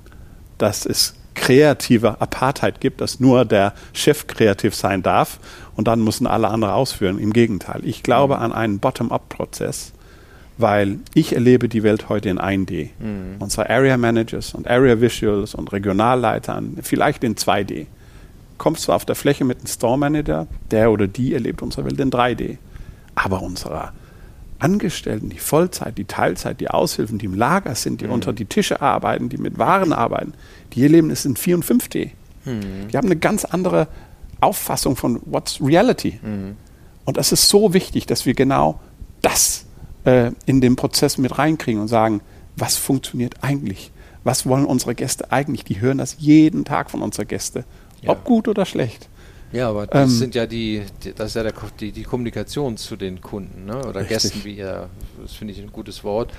dass 0.57 0.85
es 0.85 1.15
kreative 1.33 2.19
Apartheid 2.19 2.81
gibt, 2.81 2.99
dass 3.01 3.19
nur 3.19 3.45
der 3.45 3.73
Chef 3.93 4.27
kreativ 4.27 4.75
sein 4.75 5.01
darf 5.01 5.39
und 5.75 5.87
dann 5.87 6.03
müssen 6.03 6.27
alle 6.27 6.49
anderen 6.49 6.73
ausführen. 6.73 7.19
Im 7.19 7.33
Gegenteil. 7.33 7.81
Ich 7.83 8.03
glaube 8.03 8.35
hm. 8.35 8.43
an 8.43 8.53
einen 8.53 8.79
Bottom-up-Prozess, 8.79 9.93
weil 10.57 10.99
ich 11.13 11.33
erlebe 11.33 11.69
die 11.69 11.83
Welt 11.83 12.09
heute 12.09 12.29
in 12.29 12.39
1D. 12.39 12.89
Mhm. 12.99 13.35
Unsere 13.39 13.69
Area 13.69 13.97
Managers 13.97 14.53
und 14.53 14.69
Area 14.69 15.01
Visuals 15.01 15.53
und 15.53 15.73
Regionalleitern 15.73 16.77
vielleicht 16.81 17.25
in 17.25 17.35
2D 17.35 17.87
kommst 18.57 18.83
zwar 18.83 18.95
auf 18.95 19.05
der 19.05 19.15
Fläche 19.15 19.43
mit 19.43 19.57
einem 19.57 19.67
Store 19.67 19.97
Manager, 19.97 20.47
der 20.71 20.91
oder 20.91 21.07
die 21.07 21.33
erlebt 21.33 21.61
unsere 21.61 21.85
Welt 21.85 21.99
in 21.99 22.09
3D. 22.09 22.57
Aber 23.15 23.41
unsere 23.41 23.91
Angestellten, 24.59 25.29
die 25.29 25.39
Vollzeit, 25.39 25.97
die 25.97 26.05
Teilzeit, 26.05 26.61
die 26.61 26.69
Aushilfen, 26.69 27.17
die 27.17 27.25
im 27.25 27.35
Lager 27.35 27.75
sind, 27.75 28.01
die 28.01 28.05
mhm. 28.05 28.13
unter 28.13 28.33
die 28.33 28.45
Tische 28.45 28.81
arbeiten, 28.81 29.29
die 29.29 29.37
mit 29.37 29.57
Waren 29.57 29.91
arbeiten, 29.91 30.33
die 30.73 30.83
erleben 30.83 31.09
es 31.09 31.25
in 31.25 31.35
4 31.35 31.57
und 31.57 31.65
5D. 31.65 32.11
Mhm. 32.45 32.87
Die 32.91 32.97
haben 32.97 33.07
eine 33.07 33.17
ganz 33.17 33.43
andere 33.43 33.87
Auffassung 34.45 34.95
von 34.95 35.19
what's 35.25 35.59
reality. 35.61 36.19
Mhm. 36.21 36.57
Und 37.05 37.17
das 37.17 37.31
ist 37.31 37.49
so 37.49 37.73
wichtig, 37.73 38.05
dass 38.05 38.25
wir 38.25 38.33
genau 38.33 38.79
das 39.21 39.65
äh, 40.05 40.31
in 40.45 40.61
den 40.61 40.75
Prozess 40.75 41.17
mit 41.17 41.37
reinkriegen 41.37 41.81
und 41.81 41.87
sagen, 41.87 42.21
was 42.55 42.77
funktioniert 42.77 43.35
eigentlich? 43.41 43.91
Was 44.23 44.45
wollen 44.47 44.65
unsere 44.65 44.95
Gäste 44.95 45.31
eigentlich? 45.31 45.63
Die 45.65 45.81
hören 45.81 45.99
das 45.99 46.17
jeden 46.19 46.65
Tag 46.65 46.89
von 46.89 47.01
unseren 47.01 47.27
Gästen. 47.27 47.63
Ja. 48.01 48.11
Ob 48.11 48.23
gut 48.23 48.47
oder 48.47 48.65
schlecht. 48.65 49.09
Ja, 49.51 49.69
aber 49.69 49.87
das 49.87 50.11
ähm, 50.11 50.17
sind 50.17 50.35
ja 50.35 50.45
die, 50.45 50.83
das 51.15 51.29
ist 51.29 51.35
ja 51.35 51.43
der, 51.43 51.53
die, 51.79 51.91
die 51.91 52.03
Kommunikation 52.03 52.77
zu 52.77 52.95
den 52.95 53.21
Kunden 53.21 53.65
ne? 53.65 53.77
oder 53.77 54.01
richtig. 54.01 54.09
Gästen, 54.09 54.43
wie 54.43 54.57
ihr, 54.57 54.89
das 55.21 55.33
finde 55.33 55.53
ich 55.53 55.61
ein 55.61 55.71
gutes 55.71 56.03
Wort. 56.03 56.33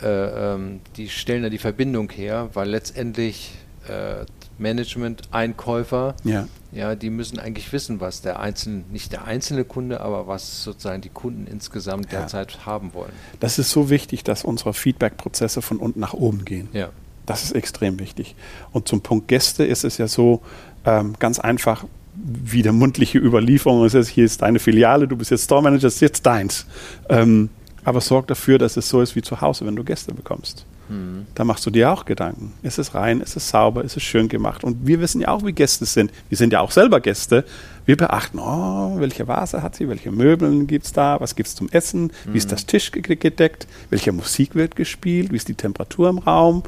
Äh, 0.00 0.06
ähm, 0.06 0.80
die 0.96 1.08
stellen 1.08 1.42
ja 1.42 1.50
die 1.50 1.58
Verbindung 1.58 2.10
her, 2.10 2.50
weil 2.52 2.68
letztendlich 2.68 3.52
äh, 3.88 4.24
Management, 4.62 5.22
Einkäufer, 5.30 6.14
ja. 6.24 6.48
ja, 6.72 6.94
die 6.94 7.10
müssen 7.10 7.38
eigentlich 7.38 7.72
wissen, 7.72 8.00
was 8.00 8.22
der 8.22 8.40
einzelne, 8.40 8.84
nicht 8.90 9.12
der 9.12 9.24
einzelne 9.24 9.64
Kunde, 9.64 10.00
aber 10.00 10.26
was 10.26 10.62
sozusagen 10.62 11.02
die 11.02 11.10
Kunden 11.10 11.46
insgesamt 11.46 12.12
ja. 12.12 12.20
derzeit 12.20 12.64
haben 12.64 12.94
wollen. 12.94 13.12
Das 13.40 13.58
ist 13.58 13.70
so 13.70 13.90
wichtig, 13.90 14.24
dass 14.24 14.44
unsere 14.44 14.72
Feedback-Prozesse 14.72 15.60
von 15.60 15.78
unten 15.78 16.00
nach 16.00 16.14
oben 16.14 16.44
gehen. 16.44 16.68
Ja. 16.72 16.88
Das 17.26 17.44
ist 17.44 17.52
extrem 17.52 17.98
wichtig. 17.98 18.34
Und 18.72 18.88
zum 18.88 19.00
Punkt 19.00 19.28
Gäste 19.28 19.64
ist 19.64 19.84
es 19.84 19.98
ja 19.98 20.08
so, 20.08 20.40
ähm, 20.84 21.14
ganz 21.18 21.38
einfach 21.38 21.84
wie 22.14 22.62
der 22.62 22.72
mundliche 22.72 23.18
Überlieferung. 23.18 23.82
Heißt, 23.82 24.08
hier 24.08 24.24
ist 24.24 24.42
deine 24.42 24.58
Filiale, 24.58 25.08
du 25.08 25.16
bist 25.16 25.30
jetzt 25.30 25.44
Store 25.44 25.62
Manager, 25.62 25.82
das 25.86 25.94
ist 25.94 26.00
jetzt 26.00 26.26
deins. 26.26 26.66
Ähm, 27.08 27.50
aber 27.84 28.00
sorg 28.00 28.26
dafür, 28.28 28.58
dass 28.58 28.76
es 28.76 28.88
so 28.88 29.00
ist 29.00 29.16
wie 29.16 29.22
zu 29.22 29.40
Hause, 29.40 29.66
wenn 29.66 29.76
du 29.76 29.84
Gäste 29.84 30.14
bekommst. 30.14 30.66
Mhm. 30.92 31.26
Da 31.34 31.44
machst 31.44 31.64
du 31.66 31.70
dir 31.70 31.90
auch 31.90 32.04
Gedanken. 32.04 32.52
Ist 32.62 32.78
es 32.78 32.94
rein, 32.94 33.20
ist 33.20 33.36
es 33.36 33.48
sauber, 33.48 33.84
ist 33.84 33.96
es 33.96 34.02
schön 34.02 34.28
gemacht? 34.28 34.64
Und 34.64 34.86
wir 34.86 35.00
wissen 35.00 35.20
ja 35.20 35.28
auch, 35.28 35.44
wie 35.44 35.52
Gäste 35.52 35.86
sind. 35.86 36.12
Wir 36.28 36.38
sind 36.38 36.52
ja 36.52 36.60
auch 36.60 36.70
selber 36.70 37.00
Gäste. 37.00 37.44
Wir 37.84 37.96
beachten, 37.96 38.38
oh, 38.38 39.00
welche 39.00 39.26
Vase 39.26 39.62
hat 39.62 39.74
sie, 39.74 39.88
welche 39.88 40.12
Möbel 40.12 40.66
gibt 40.66 40.86
es 40.86 40.92
da, 40.92 41.20
was 41.20 41.34
gibt 41.34 41.48
es 41.48 41.54
zum 41.56 41.68
Essen, 41.70 42.12
wie 42.26 42.38
ist 42.38 42.52
das 42.52 42.64
Tisch 42.66 42.92
gedeckt, 42.92 43.66
welche 43.90 44.12
Musik 44.12 44.54
wird 44.54 44.76
gespielt, 44.76 45.32
wie 45.32 45.36
ist 45.36 45.48
die 45.48 45.54
Temperatur 45.54 46.08
im 46.08 46.18
Raum 46.18 46.62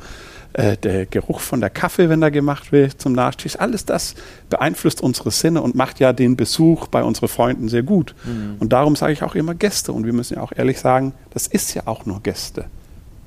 äh, 0.55 0.77
der 0.77 1.07
Geruch 1.07 1.41
von 1.41 1.61
der 1.61 1.70
Kaffee, 1.70 2.09
wenn 2.09 2.20
da 2.20 2.31
gemacht 2.31 2.72
wird 2.72 3.01
zum 3.01 3.12
Nachtisch, 3.12 3.59
alles 3.59 3.85
das 3.85 4.14
beeinflusst 4.49 5.01
unsere 5.03 5.31
Sinne 5.31 5.62
und 5.62 5.75
macht 5.75 6.01
ja 6.01 6.12
den 6.12 6.37
Besuch 6.37 6.89
bei 6.89 7.03
unseren 7.03 7.29
Freunden 7.29 7.68
sehr 7.68 7.83
gut. 7.83 8.14
Mhm. 8.25 8.57
Und 8.61 8.72
darum 8.72 8.97
sage 8.97 9.12
ich 9.12 9.22
auch 9.22 9.35
immer 9.35 9.55
Gäste. 9.55 9.93
Und 9.93 10.07
wir 10.07 10.12
müssen 10.12 10.35
ja 10.35 10.41
auch 10.43 10.53
ehrlich 10.55 10.81
sagen, 10.81 11.12
das 11.31 11.47
ist 11.47 11.75
ja 11.75 11.83
auch 11.87 12.07
nur 12.07 12.22
Gäste. 12.22 12.66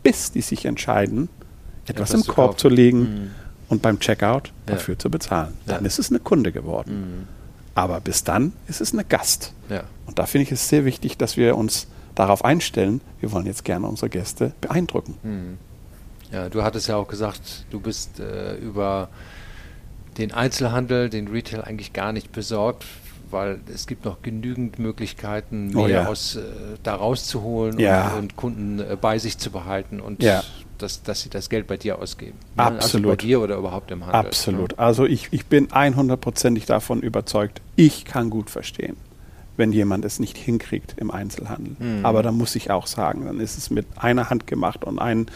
Bis 0.04 0.32
die 0.32 0.42
sich 0.42 0.66
entscheiden, 0.66 1.30
etwas, 1.86 2.12
etwas 2.12 2.28
im 2.28 2.34
Korb 2.34 2.48
kaufen. 2.52 2.58
zu 2.60 2.70
legen 2.70 3.00
mhm. 3.00 3.32
und 3.70 3.82
beim 3.82 4.00
Checkout 4.00 4.48
ja. 4.48 4.74
dafür 4.74 4.98
zu 4.98 5.10
bezahlen. 5.10 5.54
Dann 5.66 5.82
ja. 5.82 5.88
ist 5.88 6.00
es 6.00 6.10
eine 6.10 6.20
Kunde 6.20 6.52
geworden. 6.52 6.92
Mhm. 6.92 7.28
Aber 7.76 8.00
bis 8.02 8.24
dann 8.24 8.54
ist 8.68 8.82
es 8.82 8.94
eine 8.94 9.04
Gast. 9.04 9.54
Ja. 9.70 9.84
Und 10.06 10.18
da 10.18 10.26
finde 10.26 10.44
ich 10.44 10.52
es 10.52 10.68
sehr 10.68 10.86
wichtig, 10.86 11.18
dass 11.18 11.38
wir 11.38 11.56
uns 11.56 11.88
darauf 12.16 12.44
einstellen, 12.44 13.02
wir 13.20 13.32
wollen 13.32 13.46
jetzt 13.46 13.64
gerne 13.64 13.88
unsere 13.88 14.10
Gäste 14.10 14.54
beeindrucken. 14.62 15.18
Mhm. 15.22 15.58
Ja, 16.32 16.50
du 16.50 16.64
hattest 16.64 16.88
ja 16.88 16.96
auch 16.98 17.08
gesagt, 17.08 17.66
du 17.70 17.80
bist 17.80 18.20
äh, 18.20 18.56
über 18.56 19.10
den 20.18 20.34
Einzelhandel, 20.34 21.10
den 21.10 21.28
Retail 21.28 21.62
eigentlich 21.62 21.94
gar 21.94 22.12
nicht 22.12 22.32
besorgt. 22.32 22.86
Weil 23.32 23.60
es 23.74 23.88
gibt 23.88 24.06
noch 24.06 24.22
genügend 24.22 24.80
Möglichkeiten, 24.80 25.72
Oh 25.76 25.82
mehr 25.86 25.90
ja. 26.04 26.08
aus, 26.08 26.36
äh, 26.36 26.42
da 26.84 26.96
rauszuholen 26.96 27.80
Ja. 27.80 28.10
und, 28.14 28.20
und 28.20 28.36
Kunden 28.36 28.80
äh, 28.80 28.98
bei 29.00 29.18
sich 29.20 29.38
zu 29.38 29.52
behalten 29.52 30.00
und 30.00 30.22
Ja. 30.24 30.44
dass, 30.78 31.04
dass 31.04 31.22
sie 31.22 31.30
das 31.30 31.50
Geld 31.50 31.68
bei 31.68 31.78
dir 31.78 32.00
ausgeben. 32.00 32.38
Ne? 32.56 32.64
Also 32.64 32.76
Absolut. 32.78 33.10
bei 33.12 33.16
dir 33.18 33.42
oder 33.42 33.56
überhaupt 33.58 33.92
im 33.92 34.06
Handel. 34.06 34.16
Absolut. 34.20 34.78
Also 34.80 35.06
ich, 35.06 35.30
ich 35.32 35.46
bin 35.48 35.68
100%ig 35.70 36.66
davon 36.66 37.02
überzeugt, 37.02 37.62
ich 37.76 38.06
kann 38.06 38.30
gut 38.30 38.50
verstehen, 38.50 38.96
wenn 39.58 39.72
jemand 39.72 40.06
es 40.06 40.20
nicht 40.20 40.38
hinkriegt 40.38 40.94
im 40.98 41.10
Einzelhandel. 41.12 41.76
Mhm. 41.80 42.06
Aber 42.06 42.22
da 42.24 42.32
muss 42.32 42.56
ich 42.56 42.70
auch 42.72 42.88
sagen, 42.88 43.26
dann 43.26 43.40
ist 43.40 43.58
es 43.58 43.70
mit 43.70 43.86
einer 43.96 44.30
Hand 44.30 44.46
gemacht 44.48 44.84
und 44.86 45.00
ein, 45.00 45.28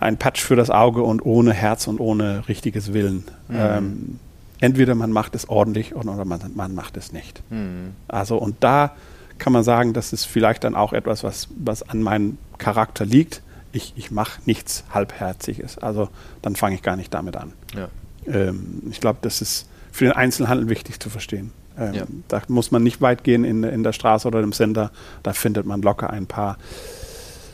ein 0.00 0.16
Patch 0.16 0.42
für 0.42 0.56
das 0.56 0.70
Auge 0.70 1.02
und 1.02 1.24
ohne 1.24 1.52
Herz 1.52 1.86
und 1.86 2.00
ohne 2.00 2.48
richtiges 2.48 2.92
Willen. 2.92 3.24
Mhm. 3.48 3.56
Ähm, 3.56 4.20
entweder 4.60 4.94
man 4.94 5.10
macht 5.10 5.34
es 5.34 5.48
ordentlich 5.48 5.94
oder 5.94 6.24
man, 6.24 6.40
man 6.54 6.74
macht 6.74 6.96
es 6.96 7.12
nicht. 7.12 7.42
Mhm. 7.50 7.94
Also 8.08 8.36
und 8.38 8.56
da 8.60 8.94
kann 9.38 9.52
man 9.52 9.64
sagen, 9.64 9.92
das 9.92 10.12
ist 10.12 10.24
vielleicht 10.24 10.64
dann 10.64 10.74
auch 10.74 10.92
etwas, 10.92 11.24
was, 11.24 11.48
was 11.56 11.82
an 11.82 12.02
meinem 12.02 12.38
Charakter 12.58 13.04
liegt. 13.04 13.42
Ich, 13.72 13.92
ich 13.96 14.10
mache 14.12 14.40
nichts 14.46 14.84
Halbherziges. 14.92 15.78
Also 15.78 16.08
dann 16.42 16.54
fange 16.54 16.76
ich 16.76 16.82
gar 16.82 16.96
nicht 16.96 17.12
damit 17.12 17.36
an. 17.36 17.52
Ja. 17.74 17.88
Ähm, 18.26 18.82
ich 18.90 19.00
glaube, 19.00 19.18
das 19.22 19.42
ist 19.42 19.66
für 19.90 20.04
den 20.04 20.12
Einzelhandel 20.12 20.68
wichtig 20.68 21.00
zu 21.00 21.10
verstehen. 21.10 21.52
Ähm, 21.76 21.94
Ja. 21.94 22.04
Da 22.28 22.42
muss 22.48 22.70
man 22.70 22.84
nicht 22.84 23.00
weit 23.00 23.24
gehen 23.24 23.44
in, 23.44 23.64
in 23.64 23.82
der 23.82 23.92
Straße 23.92 24.28
oder 24.28 24.40
im 24.40 24.52
Center. 24.52 24.92
Da 25.24 25.32
findet 25.32 25.66
man 25.66 25.82
locker 25.82 26.10
ein 26.10 26.26
paar. 26.26 26.56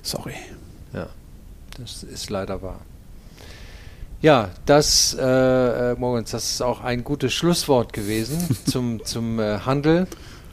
Sorry. 0.03 0.35
Ja, 0.93 1.07
das 1.79 2.03
ist 2.03 2.29
leider 2.29 2.61
wahr. 2.61 2.81
Ja, 4.23 4.51
das, 4.67 5.17
äh, 5.19 5.93
äh, 5.93 5.97
Mogens, 5.99 6.33
das 6.33 6.53
ist 6.53 6.61
auch 6.63 6.83
ein 6.83 7.05
gutes 7.05 7.33
Schlusswort 7.33 7.95
gewesen 7.95 8.39
zum, 8.67 9.03
zum 9.05 9.39
äh, 9.39 9.61
Handel. 9.61 10.07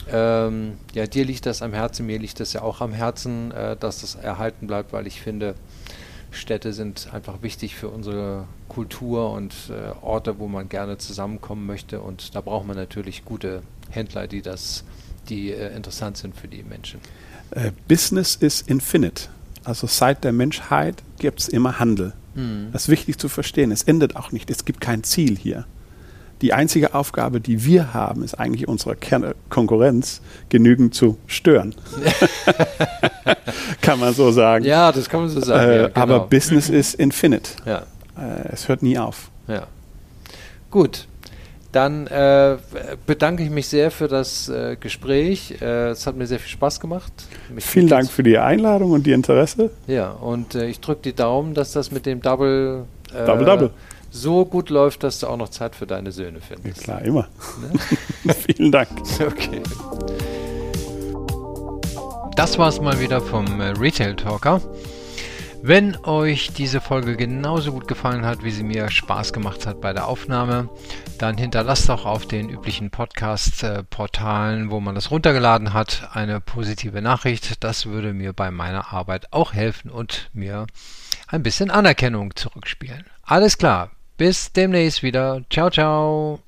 Ähm, 0.09 0.77
ja, 0.93 1.05
dir 1.05 1.25
liegt 1.25 1.45
das 1.45 1.61
am 1.61 1.73
Herzen, 1.73 2.05
mir 2.05 2.17
liegt 2.17 2.39
das 2.39 2.53
ja 2.53 2.61
auch 2.61 2.79
am 2.79 2.93
Herzen, 2.93 3.51
äh, 3.51 3.75
dass 3.75 4.01
das 4.01 4.15
erhalten 4.15 4.67
bleibt, 4.67 4.93
weil 4.93 5.05
ich 5.05 5.19
finde, 5.19 5.55
Städte 6.31 6.71
sind 6.71 7.09
einfach 7.13 7.41
wichtig 7.41 7.75
für 7.75 7.89
unsere 7.89 8.45
Kultur 8.69 9.31
und 9.31 9.53
äh, 9.69 9.93
Orte, 10.01 10.39
wo 10.39 10.47
man 10.47 10.69
gerne 10.69 10.97
zusammenkommen 10.97 11.65
möchte. 11.65 11.99
Und 11.99 12.35
da 12.35 12.41
braucht 12.41 12.67
man 12.67 12.77
natürlich 12.77 13.25
gute 13.25 13.63
Händler, 13.89 14.27
die 14.27 14.41
das, 14.41 14.85
die 15.27 15.51
äh, 15.51 15.75
interessant 15.75 16.15
sind 16.15 16.37
für 16.37 16.47
die 16.47 16.63
Menschen. 16.63 17.01
Äh, 17.51 17.71
Business 17.89 18.35
ist 18.35 18.69
infinite. 18.69 19.23
Also 19.65 19.87
seit 19.87 20.23
der 20.23 20.31
Menschheit 20.31 21.03
gibt 21.19 21.41
es 21.41 21.49
immer 21.49 21.79
Handel. 21.79 22.13
Hm. 22.37 22.69
Das 22.71 22.83
ist 22.83 22.89
wichtig 22.89 23.17
zu 23.17 23.27
verstehen. 23.29 23.71
Es 23.71 23.83
endet 23.83 24.15
auch 24.15 24.31
nicht. 24.31 24.49
Es 24.49 24.63
gibt 24.65 24.79
kein 24.81 25.03
Ziel 25.03 25.37
hier. 25.37 25.65
Die 26.41 26.53
einzige 26.53 26.93
Aufgabe, 26.93 27.41
die 27.41 27.65
wir 27.65 27.95
haben, 27.95 28.23
ist 28.23 28.35
eigentlich 28.35 28.67
unsere 28.67 28.95
Konkurrenz 29.49 30.21
genügend 30.49 30.93
zu 30.93 31.17
stören. 31.25 31.73
Kann 33.81 33.99
man 33.99 34.13
so 34.13 34.31
sagen. 34.31 34.63
Ja, 34.65 34.91
das 34.91 35.09
kann 35.09 35.21
man 35.21 35.29
so 35.29 35.39
sagen. 35.41 35.69
äh, 35.69 35.77
ja, 35.81 35.87
genau. 35.87 35.99
Aber 35.99 36.19
Business 36.27 36.69
ist 36.69 36.95
infinite. 36.95 37.51
Ja, 37.65 37.83
Äh, 38.17 38.49
es 38.51 38.67
hört 38.67 38.81
nie 38.83 38.97
auf. 38.97 39.29
ja. 39.47 39.67
Gut. 40.69 41.07
Dann 41.73 42.07
äh, 42.07 42.57
bedanke 43.05 43.43
ich 43.43 43.49
mich 43.49 43.67
sehr 43.67 43.91
für 43.91 44.07
das 44.07 44.47
äh, 44.49 44.77
Gespräch. 44.79 45.55
Äh, 45.61 45.89
es 45.89 46.07
hat 46.07 46.15
mir 46.15 46.25
sehr 46.25 46.39
viel 46.39 46.49
Spaß 46.49 46.79
gemacht. 46.79 47.11
Mich 47.53 47.65
Vielen 47.65 47.87
Dank 47.87 48.09
für 48.09 48.23
die 48.23 48.37
Einladung 48.37 48.91
und 48.91 49.05
die 49.05 49.11
Interesse. 49.11 49.69
Ja, 49.85 50.11
und 50.11 50.55
äh, 50.55 50.67
ich 50.67 50.79
drücke 50.79 51.01
die 51.03 51.13
Daumen, 51.13 51.53
dass 51.53 51.73
das 51.73 51.91
mit 51.91 52.05
dem 52.05 52.21
Double, 52.21 52.85
äh, 53.13 53.25
Double, 53.25 53.45
Double. 53.45 53.69
so 54.09 54.45
gut 54.45 54.69
läuft, 54.69 55.03
dass 55.03 55.19
du 55.19 55.27
auch 55.27 55.37
noch 55.37 55.49
Zeit 55.49 55.75
für 55.75 55.85
deine 55.85 56.11
Söhne 56.13 56.39
Ja, 56.39 56.45
findest. 56.55 56.83
klar, 56.83 57.01
immer. 57.01 57.27
Ne? 58.23 58.33
Vielen 58.33 58.71
Dank. 58.71 58.87
Okay. 59.19 59.61
Das 62.35 62.57
war's 62.57 62.79
mal 62.79 62.99
wieder 62.99 63.19
vom 63.19 63.59
äh, 63.59 63.69
Retail 63.77 64.15
Talker. 64.15 64.61
Wenn 65.61 65.97
euch 66.05 66.53
diese 66.53 66.79
Folge 66.79 67.17
genauso 67.17 67.71
gut 67.71 67.87
gefallen 67.87 68.25
hat, 68.25 68.43
wie 68.43 68.51
sie 68.51 68.63
mir 68.63 68.89
Spaß 68.89 69.33
gemacht 69.33 69.65
hat 69.65 69.81
bei 69.81 69.91
der 69.91 70.07
Aufnahme, 70.07 70.69
dann 71.17 71.37
hinterlasst 71.37 71.89
doch 71.89 72.05
auf 72.05 72.25
den 72.25 72.49
üblichen 72.49 72.89
Podcast-Portalen, 72.89 74.71
wo 74.71 74.79
man 74.79 74.95
das 74.95 75.11
runtergeladen 75.11 75.73
hat, 75.73 76.09
eine 76.13 76.39
positive 76.39 77.01
Nachricht. 77.01 77.63
Das 77.63 77.85
würde 77.85 78.13
mir 78.13 78.33
bei 78.33 78.51
meiner 78.51 78.93
Arbeit 78.93 79.33
auch 79.33 79.53
helfen 79.53 79.89
und 79.91 80.29
mir 80.33 80.67
ein 81.27 81.43
bisschen 81.43 81.71
Anerkennung 81.71 82.35
zurückspielen. 82.35 83.05
Alles 83.23 83.57
klar, 83.57 83.91
bis 84.15 84.53
demnächst 84.53 85.03
wieder. 85.03 85.41
Ciao, 85.49 85.69
ciao. 85.69 86.39